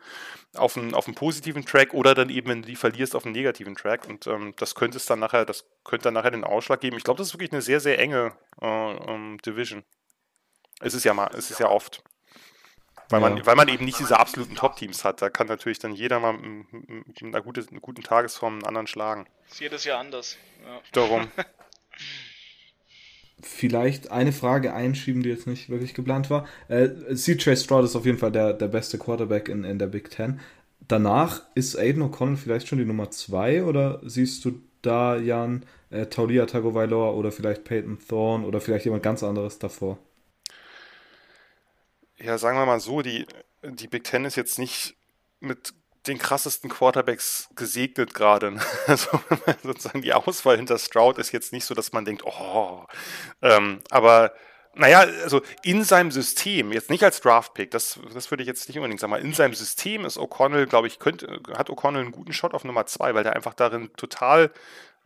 auf 0.55 0.77
einen, 0.77 0.93
auf 0.93 1.07
einen 1.07 1.15
positiven 1.15 1.65
Track 1.65 1.93
oder 1.93 2.15
dann 2.15 2.29
eben, 2.29 2.49
wenn 2.49 2.61
du 2.61 2.67
die 2.67 2.75
verlierst, 2.75 3.15
auf 3.15 3.25
einen 3.25 3.33
negativen 3.33 3.75
Track. 3.75 4.07
Und 4.07 4.27
ähm, 4.27 4.53
das 4.57 4.75
könnte 4.75 4.97
es 4.97 5.05
dann 5.05 5.19
nachher, 5.19 5.45
das 5.45 5.65
könnte 5.83 6.05
dann 6.05 6.15
nachher 6.15 6.31
den 6.31 6.43
Ausschlag 6.43 6.81
geben. 6.81 6.97
Ich 6.97 7.03
glaube, 7.03 7.17
das 7.17 7.27
ist 7.27 7.33
wirklich 7.33 7.51
eine 7.51 7.61
sehr, 7.61 7.79
sehr 7.79 7.99
enge 7.99 8.33
äh, 8.61 8.65
um, 8.65 9.07
ähm, 9.07 9.37
Division. 9.45 9.83
Es 10.79 10.93
ist 10.93 11.03
ja 11.05 11.13
mal, 11.13 11.29
es 11.35 11.49
ist 11.49 11.59
ja 11.59 11.69
oft. 11.69 12.03
Weil, 13.09 13.21
ja. 13.21 13.29
man, 13.29 13.45
weil 13.45 13.55
man 13.55 13.67
eben 13.67 13.85
nicht 13.85 13.99
diese 13.99 14.19
absoluten 14.19 14.55
Top-Teams 14.55 15.03
hat. 15.03 15.21
Da 15.21 15.29
kann 15.29 15.47
natürlich 15.47 15.79
dann 15.79 15.93
jeder 15.93 16.19
mal 16.19 16.33
mit 16.33 17.21
einer, 17.21 17.41
gute, 17.41 17.65
einer 17.69 17.79
guten 17.79 18.03
Tagesform 18.03 18.53
einen 18.53 18.65
anderen 18.65 18.87
schlagen. 18.87 19.27
Ist 19.49 19.59
jedes 19.59 19.83
Jahr 19.83 19.99
anders. 19.99 20.37
Ja. 20.65 20.81
Darum. 20.91 21.27
Vielleicht 23.41 24.09
eine 24.09 24.31
Frage 24.31 24.73
einschieben, 24.73 25.21
die 25.21 25.29
jetzt 25.29 25.47
nicht 25.47 25.69
wirklich 25.69 25.93
geplant 25.93 26.29
war. 26.29 26.47
Äh, 26.69 26.89
CJ 27.13 27.55
Stroud 27.57 27.83
ist 27.83 27.95
auf 27.95 28.05
jeden 28.05 28.17
Fall 28.17 28.31
der, 28.31 28.53
der 28.53 28.69
beste 28.69 28.97
Quarterback 28.97 29.49
in, 29.49 29.65
in 29.65 29.79
der 29.79 29.87
Big 29.87 30.09
Ten. 30.09 30.39
Danach 30.87 31.41
ist 31.53 31.77
Aiden 31.77 32.03
O'Connell 32.03 32.37
vielleicht 32.37 32.67
schon 32.67 32.77
die 32.77 32.85
Nummer 32.85 33.11
2 33.11 33.63
oder 33.63 33.99
siehst 34.03 34.45
du 34.45 34.61
da 34.81 35.17
Jan 35.17 35.65
äh, 35.89 36.05
Taulia 36.07 36.45
Tagovailoa 36.45 37.11
oder 37.11 37.31
vielleicht 37.31 37.63
Peyton 37.63 37.99
Thorne 38.07 38.45
oder 38.45 38.61
vielleicht 38.61 38.85
jemand 38.85 39.03
ganz 39.03 39.23
anderes 39.23 39.59
davor? 39.59 39.97
Ja, 42.23 42.37
sagen 42.37 42.57
wir 42.57 42.65
mal 42.65 42.79
so, 42.79 43.01
die, 43.01 43.27
die 43.63 43.87
Big 43.87 44.05
Ten 44.05 44.25
ist 44.25 44.35
jetzt 44.35 44.57
nicht 44.57 44.95
mit 45.39 45.73
den 46.07 46.17
krassesten 46.17 46.69
Quarterbacks 46.69 47.49
gesegnet 47.55 48.13
gerade. 48.13 48.59
Also 48.87 49.19
sozusagen 49.61 50.01
die 50.01 50.13
Auswahl 50.13 50.57
hinter 50.57 50.77
Stroud 50.77 51.17
ist 51.17 51.31
jetzt 51.31 51.53
nicht 51.53 51.65
so, 51.65 51.73
dass 51.73 51.93
man 51.93 52.05
denkt, 52.05 52.23
oh, 52.25 52.85
ähm, 53.41 53.81
aber 53.89 54.33
naja, 54.75 55.01
also 55.01 55.41
in 55.63 55.83
seinem 55.83 56.11
System, 56.11 56.71
jetzt 56.71 56.89
nicht 56.89 57.03
als 57.03 57.21
Draftpick, 57.21 57.71
das, 57.71 57.99
das 58.13 58.31
würde 58.31 58.41
ich 58.41 58.47
jetzt 58.47 58.67
nicht 58.67 58.77
unbedingt 58.77 58.99
sagen, 58.99 59.13
aber 59.13 59.21
in 59.21 59.33
seinem 59.33 59.53
System 59.53 60.03
ist 60.03 60.17
O'Connell, 60.17 60.65
glaube 60.65 60.87
ich, 60.87 60.99
könnte, 60.99 61.41
hat 61.55 61.69
O'Connell 61.69 62.01
einen 62.01 62.11
guten 62.11 62.33
Shot 62.33 62.53
auf 62.53 62.63
Nummer 62.63 62.85
zwei, 62.87 63.13
weil 63.13 63.23
der 63.23 63.35
einfach 63.35 63.53
darin 63.53 63.91
total 63.95 64.51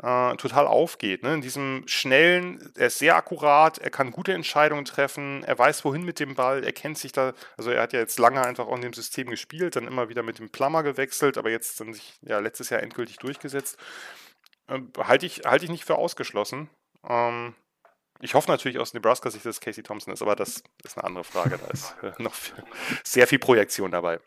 äh, 0.01 0.35
total 0.35 0.67
aufgeht. 0.67 1.23
Ne? 1.23 1.33
In 1.33 1.41
diesem 1.41 1.83
schnellen, 1.87 2.71
er 2.75 2.87
ist 2.87 2.99
sehr 2.99 3.15
akkurat, 3.15 3.77
er 3.79 3.89
kann 3.89 4.11
gute 4.11 4.33
Entscheidungen 4.33 4.85
treffen, 4.85 5.43
er 5.43 5.57
weiß, 5.57 5.83
wohin 5.85 6.03
mit 6.03 6.19
dem 6.19 6.35
Ball, 6.35 6.63
er 6.63 6.73
kennt 6.73 6.97
sich 6.97 7.11
da, 7.11 7.33
also 7.57 7.71
er 7.71 7.81
hat 7.81 7.93
ja 7.93 7.99
jetzt 7.99 8.19
lange 8.19 8.43
einfach 8.43 8.67
auch 8.67 8.75
in 8.75 8.81
dem 8.81 8.93
System 8.93 9.29
gespielt, 9.29 9.75
dann 9.75 9.87
immer 9.87 10.09
wieder 10.09 10.23
mit 10.23 10.39
dem 10.39 10.49
Plummer 10.49 10.83
gewechselt, 10.83 11.37
aber 11.37 11.49
jetzt 11.49 11.79
dann 11.79 11.93
sich 11.93 12.17
ja 12.21 12.39
letztes 12.39 12.69
Jahr 12.69 12.83
endgültig 12.83 13.17
durchgesetzt. 13.17 13.77
Äh, 14.67 14.81
halte 14.99 15.25
ich, 15.25 15.41
halt 15.45 15.63
ich 15.63 15.69
nicht 15.69 15.85
für 15.85 15.95
ausgeschlossen. 15.95 16.69
Ähm, 17.07 17.55
ich 18.19 18.33
hoffe 18.33 18.49
natürlich 18.49 18.79
aus 18.79 18.93
Nebraska 18.93 19.29
Sicht, 19.29 19.45
dass 19.45 19.61
Casey 19.61 19.83
Thompson 19.83 20.13
ist, 20.13 20.21
aber 20.21 20.35
das 20.35 20.63
ist 20.83 20.97
eine 20.97 21.05
andere 21.05 21.23
Frage. 21.23 21.59
Da 21.59 21.67
ist 21.67 21.95
äh, 22.01 22.11
noch 22.21 22.33
sehr 23.03 23.27
viel 23.27 23.39
Projektion 23.39 23.91
dabei. 23.91 24.19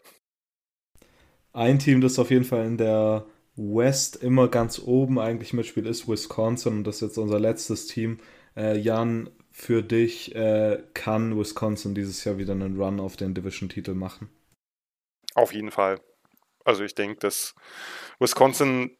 Ein 1.52 1.80
Team, 1.80 2.00
das 2.00 2.18
auf 2.18 2.30
jeden 2.30 2.44
Fall 2.44 2.64
in 2.64 2.76
der 2.76 3.24
West 3.56 4.16
immer 4.16 4.48
ganz 4.48 4.78
oben 4.78 5.18
eigentlich 5.18 5.52
mitspielt, 5.52 5.86
ist 5.86 6.08
Wisconsin. 6.08 6.78
Und 6.78 6.84
das 6.84 6.96
ist 6.96 7.02
jetzt 7.02 7.18
unser 7.18 7.40
letztes 7.40 7.86
Team. 7.86 8.18
Äh, 8.56 8.78
Jan, 8.78 9.30
für 9.50 9.82
dich 9.82 10.34
äh, 10.34 10.82
kann 10.94 11.38
Wisconsin 11.38 11.94
dieses 11.94 12.24
Jahr 12.24 12.38
wieder 12.38 12.52
einen 12.52 12.80
Run 12.80 13.00
auf 13.00 13.16
den 13.16 13.34
Division-Titel 13.34 13.94
machen? 13.94 14.30
Auf 15.34 15.52
jeden 15.52 15.70
Fall. 15.70 16.00
Also 16.64 16.84
ich 16.84 16.94
denke, 16.94 17.18
dass 17.20 17.54
Wisconsin 18.18 18.96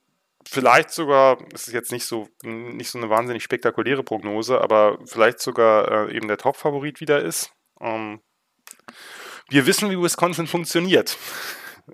vielleicht 0.47 0.91
sogar, 0.91 1.39
das 1.51 1.69
ist 1.69 1.75
jetzt 1.75 1.93
nicht 1.93 2.05
so, 2.05 2.29
nicht 2.43 2.91
so 2.91 2.99
eine 2.99 3.11
wahnsinnig 3.11 3.43
spektakuläre 3.43 4.03
Prognose, 4.03 4.61
aber 4.61 4.99
vielleicht 5.05 5.41
sogar 5.41 6.09
äh, 6.09 6.17
eben 6.17 6.29
der 6.29 6.39
Top-Favorit 6.39 7.01
wieder 7.01 7.23
ist. 7.23 7.53
Ähm, 7.81 8.21
wir 9.49 9.67
wissen, 9.67 9.91
wie 9.91 10.01
Wisconsin 10.01 10.47
funktioniert. 10.47 11.17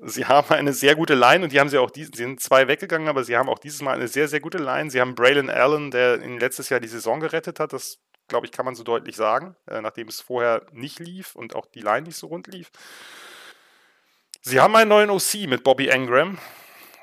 Sie 0.02 0.26
haben 0.26 0.50
eine 0.54 0.72
sehr 0.72 0.94
gute 0.94 1.14
Line 1.14 1.44
und 1.44 1.52
die 1.52 1.60
haben 1.60 1.68
sie 1.68 1.78
auch, 1.78 1.90
die, 1.90 2.04
sind 2.04 2.40
zwei 2.40 2.68
weggegangen, 2.68 3.08
aber 3.08 3.24
sie 3.24 3.36
haben 3.36 3.48
auch 3.48 3.58
dieses 3.58 3.82
Mal 3.82 3.94
eine 3.94 4.08
sehr, 4.08 4.28
sehr 4.28 4.40
gute 4.40 4.58
Line. 4.58 4.90
Sie 4.90 5.00
haben 5.00 5.14
Braylon 5.14 5.50
Allen, 5.50 5.90
der 5.90 6.20
in 6.20 6.38
letztes 6.38 6.68
Jahr 6.68 6.80
die 6.80 6.88
Saison 6.88 7.20
gerettet 7.20 7.60
hat. 7.60 7.72
Das, 7.72 7.98
glaube 8.28 8.46
ich, 8.46 8.52
kann 8.52 8.64
man 8.64 8.74
so 8.74 8.82
deutlich 8.82 9.16
sagen, 9.16 9.56
äh, 9.66 9.80
nachdem 9.80 10.08
es 10.08 10.20
vorher 10.20 10.66
nicht 10.72 10.98
lief 10.98 11.34
und 11.34 11.54
auch 11.54 11.66
die 11.66 11.80
Line 11.80 12.06
nicht 12.06 12.16
so 12.16 12.26
rund 12.26 12.46
lief. 12.48 12.70
Sie 14.42 14.60
haben 14.60 14.76
einen 14.76 14.90
neuen 14.90 15.10
OC 15.10 15.48
mit 15.48 15.64
Bobby 15.64 15.88
Engram, 15.88 16.38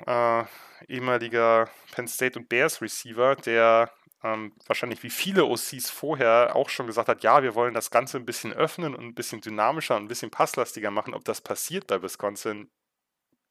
äh, 0.07 0.43
ehemaliger 0.87 1.69
Penn 1.91 2.07
State 2.07 2.39
und 2.39 2.49
Bears 2.49 2.81
Receiver, 2.81 3.35
der 3.35 3.91
ähm, 4.23 4.53
wahrscheinlich 4.65 5.03
wie 5.03 5.09
viele 5.09 5.45
OCs 5.45 5.89
vorher 5.89 6.55
auch 6.55 6.69
schon 6.69 6.87
gesagt 6.87 7.09
hat, 7.09 7.23
ja, 7.23 7.43
wir 7.43 7.55
wollen 7.55 7.73
das 7.73 7.91
Ganze 7.91 8.17
ein 8.17 8.25
bisschen 8.25 8.53
öffnen 8.53 8.95
und 8.95 9.03
ein 9.03 9.13
bisschen 9.13 9.41
dynamischer 9.41 9.97
und 9.97 10.03
ein 10.03 10.07
bisschen 10.07 10.31
passlastiger 10.31 10.91
machen. 10.91 11.13
Ob 11.13 11.25
das 11.25 11.41
passiert 11.41 11.87
bei 11.87 12.01
Wisconsin, 12.01 12.71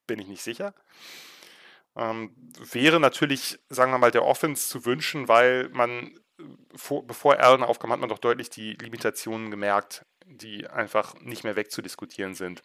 bin 0.07 0.19
ich 0.19 0.29
nicht 0.29 0.43
sicher. 0.43 0.75
Ähm, 1.97 2.35
wäre 2.73 3.01
natürlich, 3.01 3.59
sagen 3.69 3.93
wir 3.93 3.99
mal, 3.99 4.11
der 4.11 4.25
Offense 4.25 4.69
zu 4.69 4.85
wünschen, 4.87 5.29
weil 5.29 5.69
man, 5.71 6.19
vor, 6.75 7.07
bevor 7.07 7.39
Allen 7.39 7.63
aufkam, 7.63 7.93
hat 7.93 8.01
man 8.01 8.09
doch 8.09 8.19
deutlich 8.19 8.51
die 8.51 8.75
Limitationen 8.75 9.51
gemerkt, 9.51 10.07
die 10.27 10.67
einfach 10.67 11.15
nicht 11.21 11.45
mehr 11.45 11.57
wegzudiskutieren 11.57 12.35
sind. 12.35 12.63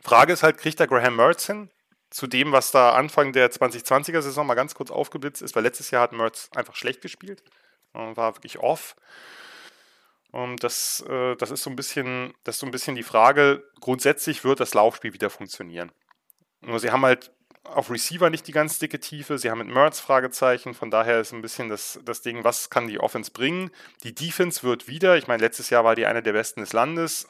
Frage 0.00 0.32
ist 0.32 0.42
halt, 0.42 0.58
kriegt 0.58 0.80
der 0.80 0.86
Graham 0.86 1.16
Mertz 1.16 1.46
hin? 1.46 1.70
Zu 2.08 2.26
dem, 2.26 2.50
was 2.50 2.72
da 2.72 2.94
Anfang 2.94 3.32
der 3.32 3.52
2020er 3.52 4.20
Saison 4.20 4.46
mal 4.46 4.54
ganz 4.54 4.74
kurz 4.74 4.90
aufgeblitzt 4.90 5.42
ist, 5.42 5.54
weil 5.54 5.62
letztes 5.62 5.92
Jahr 5.92 6.02
hat 6.02 6.12
Mertz 6.12 6.48
einfach 6.56 6.74
schlecht 6.74 7.02
gespielt, 7.02 7.44
war 7.92 8.36
wirklich 8.36 8.58
off. 8.58 8.96
Und 10.32 10.62
das, 10.62 11.04
äh, 11.08 11.36
das, 11.36 11.50
ist 11.50 11.62
so 11.62 11.70
ein 11.70 11.76
bisschen, 11.76 12.34
das 12.44 12.56
ist 12.56 12.60
so 12.60 12.66
ein 12.66 12.70
bisschen 12.70 12.94
die 12.94 13.02
Frage. 13.02 13.64
Grundsätzlich 13.80 14.44
wird 14.44 14.60
das 14.60 14.74
Laufspiel 14.74 15.12
wieder 15.12 15.30
funktionieren. 15.30 15.90
Nur 16.62 16.78
sie 16.78 16.90
haben 16.90 17.04
halt 17.04 17.32
auf 17.64 17.90
Receiver 17.90 18.30
nicht 18.30 18.46
die 18.46 18.52
ganz 18.52 18.78
dicke 18.78 19.00
Tiefe. 19.00 19.38
Sie 19.38 19.50
haben 19.50 19.58
mit 19.58 19.68
Mertz 19.68 20.00
Fragezeichen. 20.00 20.74
Von 20.74 20.90
daher 20.90 21.20
ist 21.20 21.32
ein 21.32 21.42
bisschen 21.42 21.68
das, 21.68 22.00
das 22.04 22.22
Ding, 22.22 22.44
was 22.44 22.70
kann 22.70 22.88
die 22.88 23.00
Offense 23.00 23.30
bringen? 23.30 23.70
Die 24.02 24.14
Defense 24.14 24.62
wird 24.62 24.88
wieder, 24.88 25.16
ich 25.16 25.28
meine, 25.28 25.42
letztes 25.42 25.70
Jahr 25.70 25.84
war 25.84 25.94
die 25.94 26.06
eine 26.06 26.22
der 26.22 26.32
besten 26.32 26.60
des 26.60 26.72
Landes, 26.72 27.28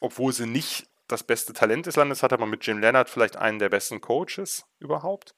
obwohl 0.00 0.32
sie 0.32 0.46
nicht 0.46 0.86
das 1.08 1.22
beste 1.22 1.52
Talent 1.52 1.86
des 1.86 1.96
Landes 1.96 2.22
hat, 2.22 2.32
aber 2.32 2.46
mit 2.46 2.66
Jim 2.66 2.78
Leonard 2.78 3.10
vielleicht 3.10 3.36
einen 3.36 3.58
der 3.58 3.68
besten 3.68 4.00
Coaches 4.00 4.64
überhaupt. 4.78 5.34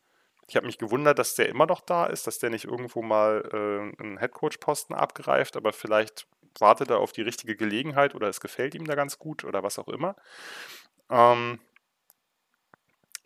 Ich 0.49 0.55
habe 0.55 0.67
mich 0.67 0.79
gewundert, 0.79 1.19
dass 1.19 1.35
der 1.35 1.49
immer 1.49 1.67
noch 1.67 1.81
da 1.81 2.07
ist, 2.07 2.27
dass 2.27 2.39
der 2.39 2.51
nicht 2.51 2.67
irgendwo 2.67 3.03
mal 3.03 3.43
äh, 3.53 4.03
einen 4.03 4.19
Headcoach-Posten 4.19 4.95
abgreift, 4.95 5.57
aber 5.57 5.73
vielleicht 5.73 6.29
wartet 6.61 6.91
er 6.91 6.99
auf 6.99 7.13
die 7.13 7.23
richtige 7.23 7.57
Gelegenheit 7.57 8.15
oder 8.15 8.29
es 8.29 8.41
gefällt 8.41 8.75
ihm 8.75 8.85
da 8.85 8.95
ganz 8.95 9.19
gut 9.19 9.45
oder 9.45 9.63
was 9.65 9.79
auch 9.79 9.89
immer. 9.89 10.15
Ähm, 11.11 11.59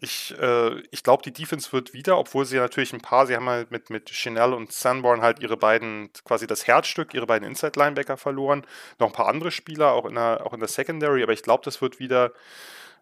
ich, 0.03 0.35
äh, 0.39 0.81
ich 0.91 1.03
glaube, 1.03 1.23
die 1.23 1.33
Defense 1.33 1.73
wird 1.73 1.93
wieder, 1.93 2.19
obwohl 2.19 2.47
sie 2.47 2.57
natürlich 2.57 2.93
ein 2.93 3.03
paar, 3.03 3.27
sie 3.27 3.37
haben 3.37 3.49
halt 3.49 3.71
mit, 3.71 3.91
mit 3.91 4.09
Chanel 4.11 4.55
und 4.55 4.73
Sanborn 4.73 5.21
halt 5.21 5.41
ihre 5.41 5.59
beiden, 5.59 6.11
quasi 6.25 6.47
das 6.47 6.67
Herzstück, 6.67 7.13
ihre 7.13 7.27
beiden 7.27 7.47
Inside-Linebacker 7.47 8.17
verloren. 8.17 8.67
Noch 8.99 9.09
ein 9.09 9.13
paar 9.13 9.29
andere 9.29 9.51
Spieler, 9.51 9.93
auch 9.93 10.07
in 10.07 10.15
der, 10.15 10.47
auch 10.47 10.55
in 10.55 10.61
der 10.61 10.69
Secondary, 10.69 11.23
aber 11.23 11.33
ich 11.33 11.43
glaube, 11.43 11.65
das 11.65 11.83
wird 11.83 11.99
wieder 11.99 12.33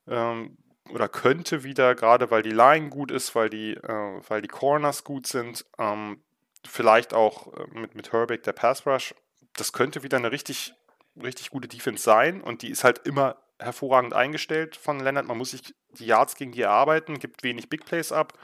ähm, 0.09 0.57
oder 0.91 1.09
könnte 1.09 1.63
wieder, 1.63 1.95
gerade 1.95 2.31
weil 2.31 2.43
die 2.43 2.51
Line 2.51 2.89
gut 2.89 3.11
ist, 3.13 3.35
weil 3.35 3.49
die, 3.49 3.75
äh, 3.75 4.21
weil 4.29 4.43
die 4.43 4.49
Corners 4.49 5.05
gut 5.05 5.27
sind, 5.27 5.65
ähm, 5.79 6.23
vielleicht 6.67 7.15
auch 7.15 7.53
äh, 7.55 7.79
mit, 7.79 7.95
mit 7.95 8.13
Herbeck 8.13 8.43
der 8.43 8.53
Pass 8.53 8.87
Rush, 8.87 9.15
das 9.55 9.73
könnte 9.73 10.03
wieder 10.03 10.17
eine 10.17 10.33
richtig, 10.33 10.75
richtig 11.23 11.51
gute 11.51 11.69
Defense 11.69 12.03
sein 12.03 12.41
und 12.41 12.63
die 12.63 12.71
ist 12.71 12.83
halt 12.83 13.07
immer 13.07 13.37
hervorragend 13.59 14.15
eingestellt 14.15 14.77
von 14.77 15.01
Leonard. 15.01 15.27
Man 15.27 15.39
muss 15.39 15.51
sich 15.51 15.75
die 15.91 16.07
Yards 16.07 16.37
gegen 16.37 16.53
die 16.53 16.63
erarbeiten, 16.63 17.19
gibt 17.19 17.43
wenig 17.43 17.69
Big 17.69 17.85
Plays 17.85 18.13
ab. 18.13 18.35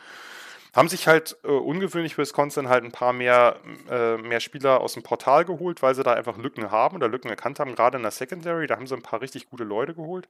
Haben 0.75 0.89
sich 0.89 1.07
halt 1.07 1.37
äh, 1.45 1.49
ungewöhnlich 1.49 2.17
für 2.17 2.23
Wisconsin 2.23 2.69
halt 2.69 2.83
ein 2.83 2.91
paar 2.91 3.13
mehr, 3.13 3.61
äh, 3.89 4.17
mehr 4.17 4.41
Spieler 4.41 4.81
aus 4.81 4.95
dem 4.95 5.05
Portal 5.05 5.45
geholt, 5.45 5.83
weil 5.83 5.95
sie 5.95 6.03
da 6.03 6.15
einfach 6.15 6.37
Lücken 6.37 6.73
haben 6.73 6.97
oder 6.97 7.09
Lücken 7.09 7.29
erkannt 7.29 7.61
haben, 7.61 7.77
gerade 7.77 7.97
in 7.97 8.03
der 8.03 8.11
Secondary. 8.11 8.67
Da 8.67 8.75
haben 8.75 8.89
sie 8.89 8.97
ein 8.97 9.03
paar 9.03 9.21
richtig 9.21 9.49
gute 9.49 9.63
Leute 9.63 9.95
geholt. 9.95 10.29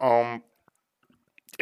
Ähm, 0.00 0.42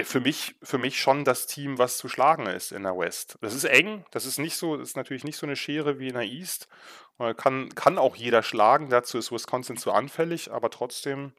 für 0.04 0.20
mich, 0.20 0.54
für 0.62 0.78
mich 0.78 1.00
schon 1.00 1.24
das 1.24 1.46
Team, 1.46 1.78
was 1.78 1.98
zu 1.98 2.08
schlagen 2.08 2.46
ist 2.46 2.72
in 2.72 2.84
der 2.84 2.96
West. 2.96 3.38
Das 3.42 3.54
ist 3.54 3.64
eng, 3.64 4.04
das 4.10 4.24
ist 4.24 4.38
nicht 4.38 4.56
so, 4.56 4.76
das 4.76 4.90
ist 4.90 4.96
natürlich 4.96 5.24
nicht 5.24 5.36
so 5.36 5.44
eine 5.44 5.56
Schere 5.56 5.98
wie 5.98 6.08
in 6.08 6.14
der 6.14 6.22
East. 6.22 6.68
Kann, 7.36 7.68
kann 7.74 7.98
auch 7.98 8.16
jeder 8.16 8.42
schlagen, 8.42 8.88
dazu 8.88 9.18
ist 9.18 9.30
Wisconsin 9.30 9.76
zu 9.76 9.92
anfällig, 9.92 10.50
aber 10.50 10.70
trotzdem 10.70 11.34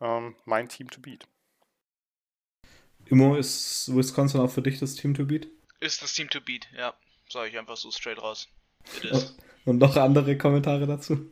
ähm, 0.00 0.36
mein 0.44 0.68
Team 0.68 0.90
to 0.90 1.00
beat. 1.00 1.26
Immo, 3.06 3.36
ist 3.36 3.94
Wisconsin 3.94 4.40
auch 4.40 4.50
für 4.50 4.62
dich 4.62 4.78
das 4.78 4.94
Team 4.94 5.14
to 5.14 5.24
beat? 5.24 5.48
Ist 5.80 6.02
das 6.02 6.12
Team 6.12 6.28
to 6.28 6.40
beat, 6.40 6.68
ja. 6.76 6.94
Sage 7.30 7.50
ich 7.50 7.58
einfach 7.58 7.76
so 7.76 7.90
straight 7.90 8.20
raus. 8.20 8.48
Und 9.64 9.78
noch 9.78 9.96
andere 9.96 10.36
Kommentare 10.36 10.86
dazu? 10.86 11.30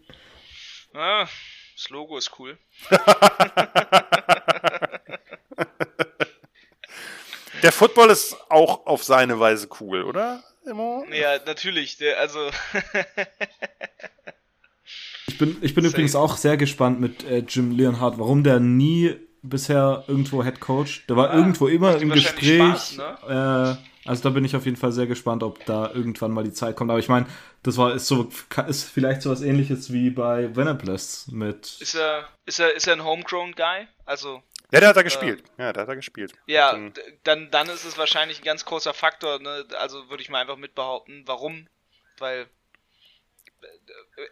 Ah, 0.93 1.27
das 1.75 1.89
Logo 1.91 2.17
ist 2.19 2.39
cool. 2.39 2.59
Der 7.63 7.73
Football 7.73 8.11
ist 8.11 8.37
auch 8.49 8.87
auf 8.87 9.03
seine 9.03 9.41
Weise 9.41 9.69
cool, 9.81 10.05
oder? 10.05 10.45
Immo? 10.65 11.05
Ja, 11.11 11.39
natürlich. 11.45 11.97
Der, 11.97 12.19
also 12.21 12.39
Ich 15.37 15.39
bin, 15.39 15.59
ich 15.61 15.75
bin 15.75 15.85
übrigens 15.85 16.17
auch 16.17 16.39
sehr 16.39 16.57
gespannt 16.57 16.99
mit 16.99 17.23
äh, 17.25 17.45
Jim 17.47 17.71
Leonhardt, 17.71 18.19
warum 18.19 18.43
der 18.43 18.59
nie 18.59 19.17
bisher 19.43 20.03
irgendwo 20.09 20.43
Head 20.43 20.61
Coach. 20.61 21.07
Der 21.09 21.17
war 21.19 21.29
ja, 21.29 21.35
irgendwo 21.35 21.69
immer 21.69 21.99
im 21.99 22.09
Gespräch. 22.09 22.57
Spaß, 22.57 22.97
ne? 22.97 23.79
äh, 23.79 24.09
also 24.09 24.23
da 24.23 24.31
bin 24.31 24.47
ich 24.47 24.57
auf 24.57 24.65
jeden 24.65 24.79
Fall 24.79 24.93
sehr 24.93 25.07
gespannt, 25.07 25.43
ob 25.43 25.63
da 25.67 25.91
irgendwann 25.93 26.31
mal 26.31 26.43
die 26.43 26.55
Zeit 26.55 26.75
kommt. 26.75 26.91
Aber 26.91 27.01
ich 27.01 27.11
meine, 27.11 27.27
das 27.65 27.77
war 27.77 27.95
ist 27.95 28.07
so 28.07 28.31
ist 28.67 28.85
vielleicht 28.85 29.21
so 29.21 29.29
was 29.29 29.43
ähnliches 29.43 29.93
wie 29.93 30.09
bei 30.09 30.57
Venables 30.57 31.29
mit. 31.31 31.77
Ist 31.83 31.97
er 31.97 32.25
ist 32.47 32.59
er 32.59 32.75
ist 32.75 32.87
er 32.87 32.95
ein 32.95 33.05
Homegrown 33.05 33.53
Guy? 33.53 33.89
Also 34.07 34.43
ja, 34.73 34.81
der 34.81 34.89
hat 34.89 34.97
da 34.97 35.03
gespielt. 35.03 35.45
Äh, 35.59 35.65
ja, 35.65 35.73
der 35.75 35.83
hat 35.83 35.89
da 35.91 35.95
gespielt. 35.97 36.33
Ja, 36.47 36.73
dann, 36.73 36.95
dann, 37.25 37.51
dann 37.51 37.69
ist 37.69 37.85
es 37.85 37.99
wahrscheinlich 37.99 38.41
ein 38.41 38.45
ganz 38.45 38.65
großer 38.65 38.95
Faktor. 38.95 39.39
Ne? 39.39 39.67
Also 39.79 40.09
würde 40.09 40.23
ich 40.23 40.31
mal 40.31 40.41
einfach 40.41 40.57
mitbehaupten. 40.57 41.25
Warum? 41.27 41.69
Weil 42.17 42.49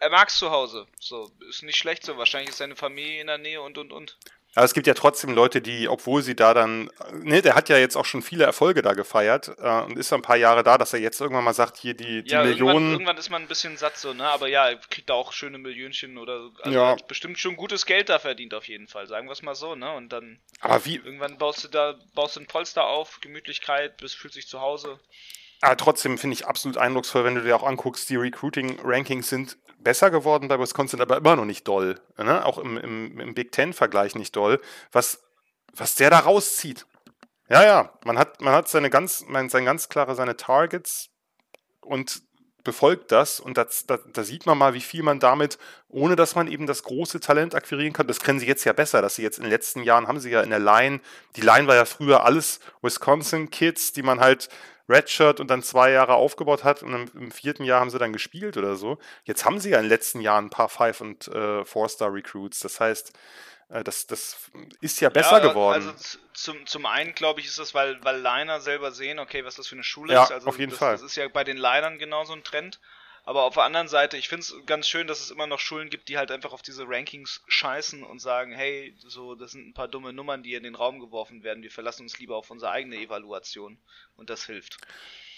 er 0.00 0.10
mag 0.10 0.28
es 0.28 0.38
zu 0.38 0.50
Hause. 0.50 0.86
So, 0.98 1.30
ist 1.48 1.62
nicht 1.62 1.76
schlecht 1.76 2.04
so. 2.04 2.16
Wahrscheinlich 2.16 2.50
ist 2.50 2.58
seine 2.58 2.76
Familie 2.76 3.20
in 3.20 3.26
der 3.26 3.38
Nähe 3.38 3.60
und 3.60 3.78
und 3.78 3.92
und. 3.92 4.18
Aber 4.56 4.64
es 4.64 4.72
gibt 4.72 4.86
ja 4.86 4.94
trotzdem 4.94 5.34
Leute, 5.34 5.60
die, 5.60 5.88
obwohl 5.88 6.22
sie 6.22 6.36
da 6.36 6.54
dann, 6.54 6.88
ne, 7.12 7.42
der 7.42 7.56
hat 7.56 7.68
ja 7.68 7.76
jetzt 7.76 7.96
auch 7.96 8.04
schon 8.04 8.22
viele 8.22 8.44
Erfolge 8.44 8.82
da 8.82 8.92
gefeiert 8.92 9.50
äh, 9.58 9.82
und 9.82 9.98
ist 9.98 10.12
ein 10.12 10.22
paar 10.22 10.36
Jahre 10.36 10.62
da, 10.62 10.78
dass 10.78 10.92
er 10.92 11.00
jetzt 11.00 11.20
irgendwann 11.20 11.42
mal 11.42 11.54
sagt, 11.54 11.76
hier 11.76 11.94
die, 11.94 12.22
die 12.22 12.30
ja, 12.30 12.44
Millionen. 12.44 12.74
Irgendwann, 12.74 12.92
irgendwann, 12.92 13.16
ist 13.16 13.30
man 13.30 13.42
ein 13.42 13.48
bisschen 13.48 13.76
satt 13.76 13.96
so, 13.96 14.14
ne? 14.14 14.28
Aber 14.28 14.46
ja, 14.46 14.68
er 14.68 14.76
kriegt 14.76 15.10
da 15.10 15.14
auch 15.14 15.32
schöne 15.32 15.58
Millionchen 15.58 16.18
oder 16.18 16.50
also 16.62 16.78
ja. 16.78 16.90
hat 16.90 17.08
bestimmt 17.08 17.38
schon 17.40 17.56
gutes 17.56 17.84
Geld 17.84 18.08
da 18.08 18.20
verdient 18.20 18.54
auf 18.54 18.68
jeden 18.68 18.86
Fall, 18.86 19.08
sagen 19.08 19.26
wir 19.26 19.32
es 19.32 19.42
mal 19.42 19.56
so, 19.56 19.74
ne? 19.74 19.92
Und 19.92 20.10
dann 20.10 20.38
Aber 20.60 20.84
wie? 20.84 20.96
irgendwann 20.96 21.36
baust 21.36 21.64
du 21.64 21.68
da, 21.68 21.98
baust 22.14 22.36
du 22.36 22.40
ein 22.40 22.46
Polster 22.46 22.86
auf, 22.86 23.20
Gemütlichkeit, 23.20 23.96
bist, 23.96 24.14
fühlst 24.14 24.36
dich 24.36 24.46
zu 24.46 24.60
Hause. 24.60 25.00
Aber 25.64 25.78
trotzdem 25.78 26.18
finde 26.18 26.34
ich 26.34 26.46
absolut 26.46 26.76
eindrucksvoll, 26.76 27.24
wenn 27.24 27.36
du 27.36 27.42
dir 27.42 27.56
auch 27.56 27.62
anguckst, 27.62 28.10
die 28.10 28.16
Recruiting-Rankings 28.16 29.30
sind 29.30 29.56
besser 29.78 30.10
geworden 30.10 30.46
bei 30.46 30.60
Wisconsin, 30.60 31.00
aber 31.00 31.16
immer 31.16 31.36
noch 31.36 31.46
nicht 31.46 31.66
doll. 31.66 31.98
Ne? 32.18 32.44
Auch 32.44 32.58
im, 32.58 32.76
im, 32.76 33.18
im 33.18 33.34
Big 33.34 33.50
Ten-Vergleich 33.50 34.14
nicht 34.14 34.36
doll. 34.36 34.60
Was, 34.92 35.22
was 35.74 35.94
der 35.94 36.10
da 36.10 36.18
rauszieht. 36.18 36.84
Ja, 37.48 37.64
ja, 37.64 37.98
man 38.04 38.18
hat, 38.18 38.42
man 38.42 38.52
hat 38.52 38.68
seine 38.68 38.90
ganz, 38.90 39.24
man, 39.26 39.48
sein 39.48 39.64
ganz 39.64 39.88
klare 39.88 40.14
seine 40.14 40.36
Targets 40.36 41.08
und 41.80 42.22
befolgt 42.62 43.10
das 43.10 43.40
und 43.40 43.56
da, 43.56 43.66
da, 43.86 43.98
da, 43.98 44.22
sieht 44.22 44.44
man 44.46 44.58
mal, 44.58 44.74
wie 44.74 44.80
viel 44.80 45.02
man 45.02 45.18
damit, 45.18 45.58
ohne 45.88 46.16
dass 46.16 46.34
man 46.34 46.46
eben 46.46 46.66
das 46.66 46.82
große 46.82 47.20
Talent 47.20 47.54
akquirieren 47.54 47.92
kann, 47.92 48.06
das 48.06 48.20
kennen 48.20 48.40
sie 48.40 48.46
jetzt 48.46 48.64
ja 48.64 48.72
besser, 48.72 49.02
dass 49.02 49.16
sie 49.16 49.22
jetzt 49.22 49.36
in 49.36 49.44
den 49.44 49.50
letzten 49.50 49.82
Jahren 49.82 50.08
haben 50.08 50.20
sie 50.20 50.30
ja 50.30 50.40
in 50.40 50.50
der 50.50 50.60
Line, 50.60 51.00
die 51.36 51.42
Line 51.42 51.66
war 51.66 51.74
ja 51.74 51.84
früher 51.84 52.24
alles 52.24 52.60
Wisconsin-Kids, 52.80 53.92
die 53.92 54.02
man 54.02 54.20
halt 54.20 54.48
Redshirt 54.89 55.41
und 55.41 55.49
dann 55.49 55.62
zwei 55.62 55.91
Jahre 55.91 56.14
aufgebaut 56.14 56.64
hat 56.64 56.82
und 56.82 56.93
im, 56.93 57.11
im, 57.14 57.30
vierten 57.30 57.64
Jahr 57.64 57.80
haben 57.80 57.91
sie 57.91 57.99
dann 57.99 58.12
gespielt 58.12 58.57
oder 58.57 58.76
so. 58.76 58.99
Jetzt 59.24 59.45
haben 59.45 59.59
sie 59.59 59.70
ja 59.70 59.78
in 59.78 59.85
den 59.85 59.89
letzten 59.89 60.20
Jahren 60.20 60.47
ein 60.47 60.51
paar 60.51 60.68
Five- 60.68 61.01
und 61.01 61.28
äh, 61.28 61.64
Four-Star-Recruits. 61.64 62.61
Das 62.61 62.80
heißt, 62.80 63.12
äh, 63.70 63.82
das, 63.82 64.07
das 64.07 64.51
ist 64.80 65.01
ja 65.01 65.09
besser 65.09 65.43
ja, 65.43 65.49
geworden. 65.49 65.89
Also 65.89 66.18
zum, 66.35 66.66
zum 66.66 66.87
einen, 66.87 67.14
glaube 67.14 67.41
ich, 67.41 67.47
ist 67.47 67.59
das, 67.59 67.74
weil, 67.74 68.03
weil 68.05 68.20
Liner 68.20 68.61
selber 68.61 68.93
sehen, 68.93 69.18
okay, 69.18 69.45
was 69.45 69.57
das 69.57 69.68
für 69.68 69.76
eine 69.76 69.85
Schule 69.85 70.12
ja, 70.12 70.24
ist. 70.24 70.32
Also 70.32 70.49
auf 70.49 70.59
jeden 70.59 70.70
das, 70.70 70.78
Fall. 70.78 70.93
Das 70.93 71.03
ist 71.03 71.16
ja 71.16 71.26
bei 71.28 71.45
den 71.45 71.57
Linern 71.57 71.99
genauso 71.99 72.32
ein 72.35 72.45
Trend. 72.45 72.80
Aber 73.26 73.44
auf 73.44 73.54
der 73.54 73.62
anderen 73.64 73.88
Seite, 73.88 74.18
ich 74.18 74.28
finde 74.28 74.42
es 74.42 74.54
ganz 74.66 74.86
schön, 74.86 75.06
dass 75.06 75.20
es 75.20 75.30
immer 75.30 75.46
noch 75.46 75.58
Schulen 75.58 75.88
gibt, 75.88 76.08
die 76.08 76.18
halt 76.18 76.30
einfach 76.30 76.52
auf 76.52 76.60
diese 76.60 76.84
Rankings 76.86 77.42
scheißen 77.48 78.02
und 78.02 78.20
sagen, 78.20 78.52
hey, 78.52 78.94
so, 78.98 79.34
das 79.34 79.52
sind 79.52 79.68
ein 79.68 79.74
paar 79.74 79.88
dumme 79.88 80.12
Nummern, 80.12 80.42
die 80.42 80.54
in 80.54 80.62
den 80.62 80.74
Raum 80.74 81.00
geworfen 81.00 81.42
werden. 81.42 81.62
Wir 81.62 81.70
verlassen 81.70 82.02
uns 82.02 82.18
lieber 82.18 82.36
auf 82.36 82.50
unsere 82.50 82.70
eigene 82.70 82.96
Evaluation. 82.96 83.78
Und 84.16 84.28
das 84.28 84.44
hilft. 84.44 84.76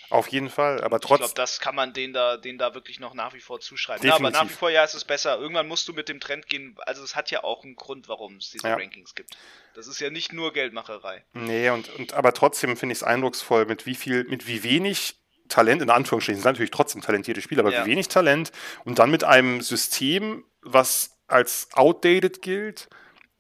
Auf 0.09 0.29
jeden 0.29 0.51
Fall, 0.51 0.83
aber 0.83 1.01
trotzdem. 1.01 1.15
Ich 1.27 1.35
glaube, 1.35 1.35
das 1.35 1.61
kann 1.61 1.75
man 1.75 1.93
denen 1.93 2.13
da, 2.13 2.37
denen 2.37 2.59
da 2.59 2.75
wirklich 2.75 3.01
noch 3.01 3.15
nach 3.15 3.35
wie 3.35 3.41
vor 3.41 3.61
zuschreiben. 3.61 4.07
Ja, 4.07 4.15
aber 4.15 4.31
nach 4.31 4.45
wie 4.45 4.53
vor, 4.53 4.71
ja, 4.71 4.85
ist 4.85 4.95
es 4.95 5.05
besser. 5.05 5.39
Irgendwann 5.39 5.67
musst 5.67 5.89
du 5.89 5.93
mit 5.93 6.09
dem 6.09 6.21
Trend 6.21 6.49
gehen. 6.49 6.77
Also, 6.87 7.03
es 7.03 7.17
hat 7.17 7.31
ja 7.31 7.43
auch 7.43 7.65
einen 7.65 7.75
Grund, 7.75 8.09
warum 8.09 8.37
es 8.37 8.51
diese 8.51 8.69
ja. 8.69 8.75
Rankings 8.75 9.15
gibt. 9.15 9.37
Das 9.75 9.89
ist 9.89 10.01
ja 10.01 10.11
nicht 10.11 10.33
nur 10.33 10.53
Geldmacherei. 10.53 11.25
Nee, 11.33 11.71
und, 11.71 11.89
und 11.97 12.15
aber 12.15 12.33
trotzdem 12.33 12.77
finde 12.77 12.93
ich 12.93 12.99
es 12.99 13.03
eindrucksvoll, 13.03 13.67
mit 13.67 13.87
wie 13.87 13.97
viel, 13.97 14.25
mit 14.25 14.47
wie 14.47 14.63
wenig 14.63 15.17
Talent, 15.49 15.83
in 15.83 15.91
Anführungsstrichen, 15.91 16.43
sind 16.43 16.51
natürlich 16.51 16.71
trotzdem 16.71 17.03
talentierte 17.03 17.41
Spieler, 17.41 17.61
aber 17.61 17.73
ja. 17.73 17.85
wie 17.85 17.91
wenig 17.91 18.09
Talent 18.09 18.53
und 18.85 18.99
dann 18.99 19.11
mit 19.11 19.25
einem 19.25 19.61
System, 19.61 20.45
was 20.63 21.19
als 21.27 21.69
outdated 21.73 22.43
gilt, 22.43 22.89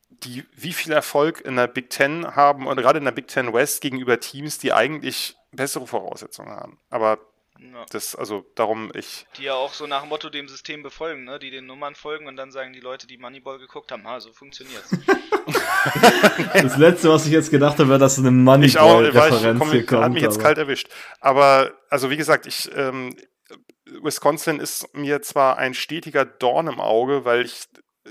die 0.09 0.45
wie 0.55 0.73
viel 0.73 0.93
Erfolg 0.93 1.41
in 1.43 1.57
der 1.57 1.67
Big 1.67 1.91
Ten 1.91 2.37
haben 2.37 2.67
und 2.67 2.77
gerade 2.77 2.99
in 2.99 3.05
der 3.05 3.13
Big 3.13 3.29
Ten 3.29 3.53
West 3.53 3.81
gegenüber 3.81 4.19
Teams, 4.19 4.59
die 4.59 4.73
eigentlich 4.73 5.37
bessere 5.53 5.87
Voraussetzungen 5.87 6.51
haben. 6.51 6.79
Aber 6.91 7.19
ja. 7.59 7.87
Das, 7.91 8.15
also 8.15 8.45
darum 8.55 8.91
ich. 8.95 9.27
Die 9.39 9.45
ja 9.45 9.55
auch 9.55 9.73
so 9.73 9.87
nach 9.87 10.01
dem 10.01 10.09
Motto 10.09 10.31
dem 10.31 10.49
System 10.49 10.83
befolgen, 10.83 11.25
ne? 11.25 11.39
Die 11.39 11.51
den 11.51 11.67
Nummern 11.67 11.95
folgen 11.95 12.27
und 12.27 12.37
dann 12.37 12.51
sagen 12.51 12.73
die 12.73 12.81
Leute, 12.81 13.07
die 13.07 13.19
Moneyball 13.19 13.59
geguckt 13.59 13.93
haben, 13.93 14.07
ha, 14.07 14.21
so 14.21 14.33
funktioniert's. 14.33 14.91
das 16.53 16.77
letzte, 16.77 17.11
was 17.11 17.27
ich 17.27 17.33
jetzt 17.33 17.51
gedacht 17.51 17.79
habe, 17.79 17.89
wäre, 17.89 17.99
dass 17.99 18.19
eine 18.19 18.31
Moneyball-Referenz 18.31 19.71
hier 19.71 19.87
kommt. 19.87 20.03
Hat 20.03 20.13
mich 20.13 20.23
jetzt 20.23 20.41
kalt 20.41 20.59
erwischt. 20.59 20.89
Aber, 21.21 21.73
also 21.89 22.11
wie 22.11 22.17
gesagt, 22.17 22.47
ich, 22.47 22.71
ähm, 22.75 23.17
Wisconsin 24.03 24.61
ist 24.61 24.95
mir 24.95 25.23
zwar 25.23 25.59
ein 25.59 25.75
stetiger 25.75 26.25
Dorn 26.25 26.67
im 26.67 26.81
Auge, 26.81 27.25
weil 27.25 27.45
ich 27.45 27.65
äh, 28.05 28.11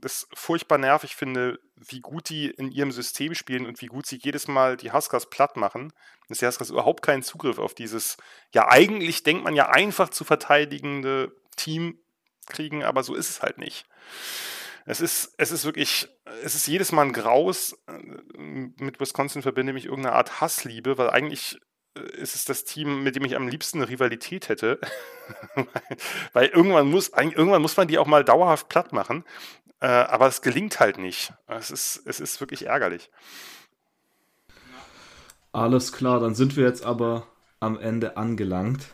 das 0.00 0.28
furchtbar 0.34 0.78
nervig 0.78 1.16
finde, 1.16 1.58
wie 1.76 2.00
gut 2.00 2.28
die 2.28 2.50
in 2.50 2.70
ihrem 2.70 2.92
System 2.92 3.34
spielen 3.34 3.66
und 3.66 3.80
wie 3.80 3.86
gut 3.86 4.06
sie 4.06 4.18
jedes 4.22 4.48
Mal 4.48 4.76
die 4.76 4.92
Huskers 4.92 5.28
platt 5.30 5.56
machen. 5.56 5.92
Dass 6.28 6.38
die 6.38 6.46
Huskers 6.46 6.70
überhaupt 6.70 7.02
keinen 7.02 7.22
Zugriff 7.22 7.58
auf 7.58 7.74
dieses, 7.74 8.16
ja, 8.52 8.68
eigentlich 8.68 9.22
denkt 9.22 9.44
man 9.44 9.54
ja 9.54 9.68
einfach 9.68 10.08
zu 10.08 10.24
verteidigende 10.24 11.34
Team 11.56 11.98
kriegen, 12.46 12.84
aber 12.84 13.02
so 13.02 13.14
ist 13.14 13.30
es 13.30 13.42
halt 13.42 13.58
nicht. 13.58 13.86
Es 14.86 15.00
ist, 15.00 15.34
es 15.38 15.50
ist 15.50 15.64
wirklich, 15.64 16.08
es 16.42 16.54
ist 16.54 16.66
jedes 16.66 16.92
Mal 16.92 17.06
ein 17.06 17.12
Graus. 17.12 17.76
Mit 18.36 19.00
Wisconsin 19.00 19.42
verbinde 19.42 19.76
ich 19.76 19.86
irgendeine 19.86 20.14
Art 20.14 20.40
Hassliebe, 20.40 20.98
weil 20.98 21.10
eigentlich 21.10 21.58
äh, 21.96 22.00
ist 22.16 22.34
es 22.34 22.44
das 22.44 22.64
Team, 22.64 23.02
mit 23.02 23.16
dem 23.16 23.24
ich 23.24 23.34
am 23.34 23.48
liebsten 23.48 23.78
eine 23.78 23.88
Rivalität 23.88 24.48
hätte. 24.48 24.78
weil 26.32 26.48
irgendwann 26.48 26.90
muss, 26.90 27.08
irgendwann 27.08 27.62
muss 27.62 27.76
man 27.76 27.88
die 27.88 27.98
auch 27.98 28.06
mal 28.06 28.24
dauerhaft 28.24 28.68
platt 28.68 28.92
machen. 28.92 29.24
Äh, 29.84 30.06
aber 30.08 30.28
es 30.28 30.40
gelingt 30.40 30.80
halt 30.80 30.96
nicht. 30.96 31.34
Es 31.46 31.70
ist, 31.70 32.00
es 32.06 32.18
ist 32.18 32.40
wirklich 32.40 32.64
ärgerlich. 32.64 33.10
Alles 35.52 35.92
klar, 35.92 36.20
dann 36.20 36.34
sind 36.34 36.56
wir 36.56 36.64
jetzt 36.64 36.86
aber 36.86 37.26
am 37.60 37.78
Ende 37.78 38.16
angelangt. 38.16 38.86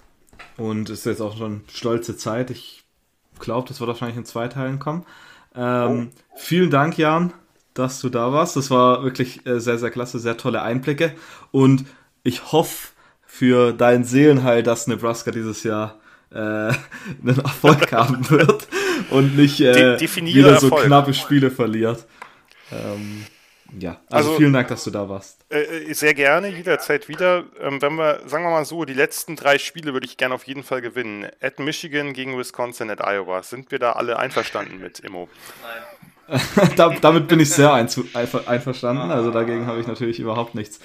Und 0.56 0.90
es 0.90 1.00
ist 1.00 1.04
jetzt 1.06 1.20
auch 1.20 1.36
schon 1.36 1.62
stolze 1.72 2.16
Zeit. 2.16 2.50
Ich 2.50 2.82
glaube, 3.38 3.68
das 3.68 3.78
wird 3.78 3.86
wahrscheinlich 3.86 4.16
in 4.16 4.24
zwei 4.24 4.48
Teilen 4.48 4.80
kommen. 4.80 5.06
Ähm, 5.54 6.10
oh. 6.12 6.36
Vielen 6.36 6.70
Dank, 6.70 6.98
Jan, 6.98 7.34
dass 7.72 8.00
du 8.00 8.08
da 8.08 8.32
warst. 8.32 8.56
Das 8.56 8.72
war 8.72 9.04
wirklich 9.04 9.46
äh, 9.46 9.60
sehr, 9.60 9.78
sehr 9.78 9.90
klasse, 9.90 10.18
sehr 10.18 10.38
tolle 10.38 10.62
Einblicke. 10.62 11.14
Und 11.52 11.84
ich 12.24 12.50
hoffe 12.50 12.88
für 13.24 13.72
dein 13.72 14.02
Seelenheil, 14.02 14.64
dass 14.64 14.88
Nebraska 14.88 15.30
dieses 15.30 15.62
Jahr 15.62 16.00
äh, 16.32 16.36
einen 16.36 16.74
Erfolg 17.44 17.92
haben 17.92 18.28
wird 18.28 18.66
und 19.10 19.36
nicht 19.36 19.60
äh, 19.60 20.00
wieder 20.00 20.58
so 20.58 20.66
Erfolg. 20.66 20.86
knappe 20.86 21.14
Spiele 21.14 21.50
verliert. 21.50 22.06
Ähm, 22.72 23.24
ja, 23.78 24.00
also, 24.10 24.30
also, 24.30 24.38
vielen 24.38 24.52
Dank, 24.52 24.68
dass 24.68 24.84
du 24.84 24.90
da 24.90 25.08
warst. 25.08 25.44
Äh, 25.48 25.60
äh, 25.60 25.92
sehr 25.92 26.14
gerne, 26.14 26.48
jederzeit 26.48 27.08
wieder. 27.08 27.44
Ähm, 27.60 27.80
wenn 27.80 27.94
wir, 27.94 28.20
sagen 28.26 28.44
wir 28.44 28.50
mal 28.50 28.64
so, 28.64 28.84
die 28.84 28.94
letzten 28.94 29.36
drei 29.36 29.58
Spiele 29.58 29.92
würde 29.92 30.06
ich 30.06 30.16
gerne 30.16 30.34
auf 30.34 30.44
jeden 30.44 30.64
Fall 30.64 30.80
gewinnen. 30.80 31.26
At 31.40 31.60
Michigan 31.60 32.12
gegen 32.12 32.36
Wisconsin, 32.36 32.90
at 32.90 33.00
Iowa. 33.00 33.42
Sind 33.42 33.70
wir 33.70 33.78
da 33.78 33.92
alle 33.92 34.18
einverstanden 34.18 34.80
mit, 34.80 35.00
Immo? 35.00 35.28
Nein. 36.56 36.98
damit 37.00 37.28
bin 37.28 37.40
ich 37.40 37.50
sehr 37.50 37.72
einverstanden, 37.72 39.10
also 39.10 39.32
dagegen 39.32 39.66
habe 39.66 39.80
ich 39.80 39.88
natürlich 39.88 40.20
überhaupt 40.20 40.54
nichts. 40.54 40.78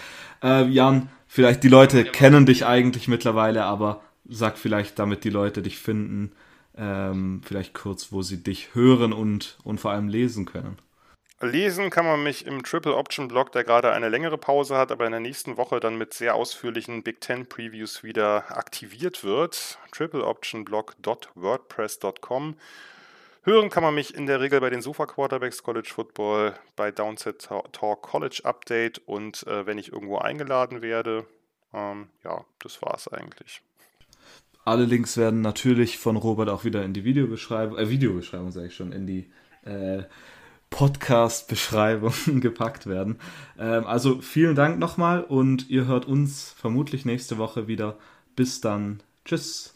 Äh, 0.44 0.66
Jan, 0.66 1.10
vielleicht 1.28 1.64
die 1.64 1.68
Leute 1.68 2.04
kennen 2.04 2.48
dich 2.48 2.66
eigentlich 2.66 3.08
mittlerweile, 3.08 3.64
aber 3.64 4.02
sag 4.28 4.58
vielleicht, 4.58 4.98
damit 4.98 5.24
die 5.24 5.30
Leute 5.30 5.62
dich 5.62 5.78
finden, 5.78 6.32
ähm, 6.78 7.42
vielleicht 7.46 7.74
kurz, 7.74 8.12
wo 8.12 8.22
sie 8.22 8.44
dich 8.44 8.76
hören 8.76 9.14
und, 9.14 9.58
und 9.64 9.80
vor 9.80 9.92
allem 9.92 10.08
lesen 10.08 10.46
können. 10.46 10.78
Lesen 11.42 11.90
kann 11.90 12.06
man 12.06 12.24
mich 12.24 12.46
im 12.46 12.64
Triple 12.64 12.96
Option 12.96 13.28
Blog, 13.28 13.52
der 13.52 13.66
gerade 13.66 13.92
eine 13.92 14.08
längere 14.08 14.38
Pause 14.38 14.78
hat, 14.78 14.90
aber 14.92 15.06
in 15.06 15.12
der 15.12 15.20
nächsten 15.20 15.58
Woche 15.58 15.82
dann 15.82 15.98
mit 15.98 16.14
sehr 16.14 16.36
ausführlichen 16.36 17.04
Big 17.04 17.20
Ten 17.20 17.48
Previews 17.48 18.04
wieder 18.04 18.58
aktiviert 18.58 19.26
wird. 19.26 19.78
tripleoptionblog.wordpress.com. 19.92 22.56
Hören 23.44 23.70
kann 23.70 23.84
man 23.84 23.94
mich 23.94 24.16
in 24.16 24.28
der 24.28 24.40
Regel 24.40 24.62
bei 24.62 24.70
den 24.72 24.82
Sofa 24.82 25.06
Quarterbacks 25.06 25.62
College 25.62 25.92
Football, 25.94 26.56
bei 26.76 26.92
Downset 26.92 27.48
Talk 27.74 28.02
College 28.02 28.42
Update 28.44 29.00
und 29.06 29.46
äh, 29.46 29.68
wenn 29.68 29.78
ich 29.78 29.92
irgendwo 29.92 30.18
eingeladen 30.18 30.82
werde. 30.82 31.28
Ähm, 31.74 32.08
ja, 32.24 32.46
das 32.60 32.82
war's 32.82 33.10
eigentlich. 33.10 33.62
Alle 34.66 34.86
Links 34.86 35.16
werden 35.16 35.42
natürlich 35.42 36.00
von 36.00 36.18
Robert 36.18 36.50
auch 36.50 36.66
wieder 36.66 36.84
in 36.84 36.94
die 36.94 37.06
Videobeschreibung, 37.06 37.78
äh, 37.78 37.90
Videobeschreibung 37.90 38.52
sage 38.52 38.68
ich 38.68 38.76
schon, 38.76 38.92
in 38.92 39.06
die 39.06 39.30
äh, 39.64 40.04
Podcast-Beschreibung 40.72 42.14
gepackt 42.42 42.88
werden. 42.88 43.20
Ähm, 43.60 43.86
also 43.86 44.22
vielen 44.22 44.56
Dank 44.56 44.80
nochmal 44.80 45.24
und 45.24 45.70
ihr 45.70 45.86
hört 45.86 46.06
uns 46.06 46.54
vermutlich 46.58 47.06
nächste 47.06 47.38
Woche 47.38 47.68
wieder. 47.68 47.98
Bis 48.36 48.60
dann. 48.60 49.02
Tschüss. 49.24 49.75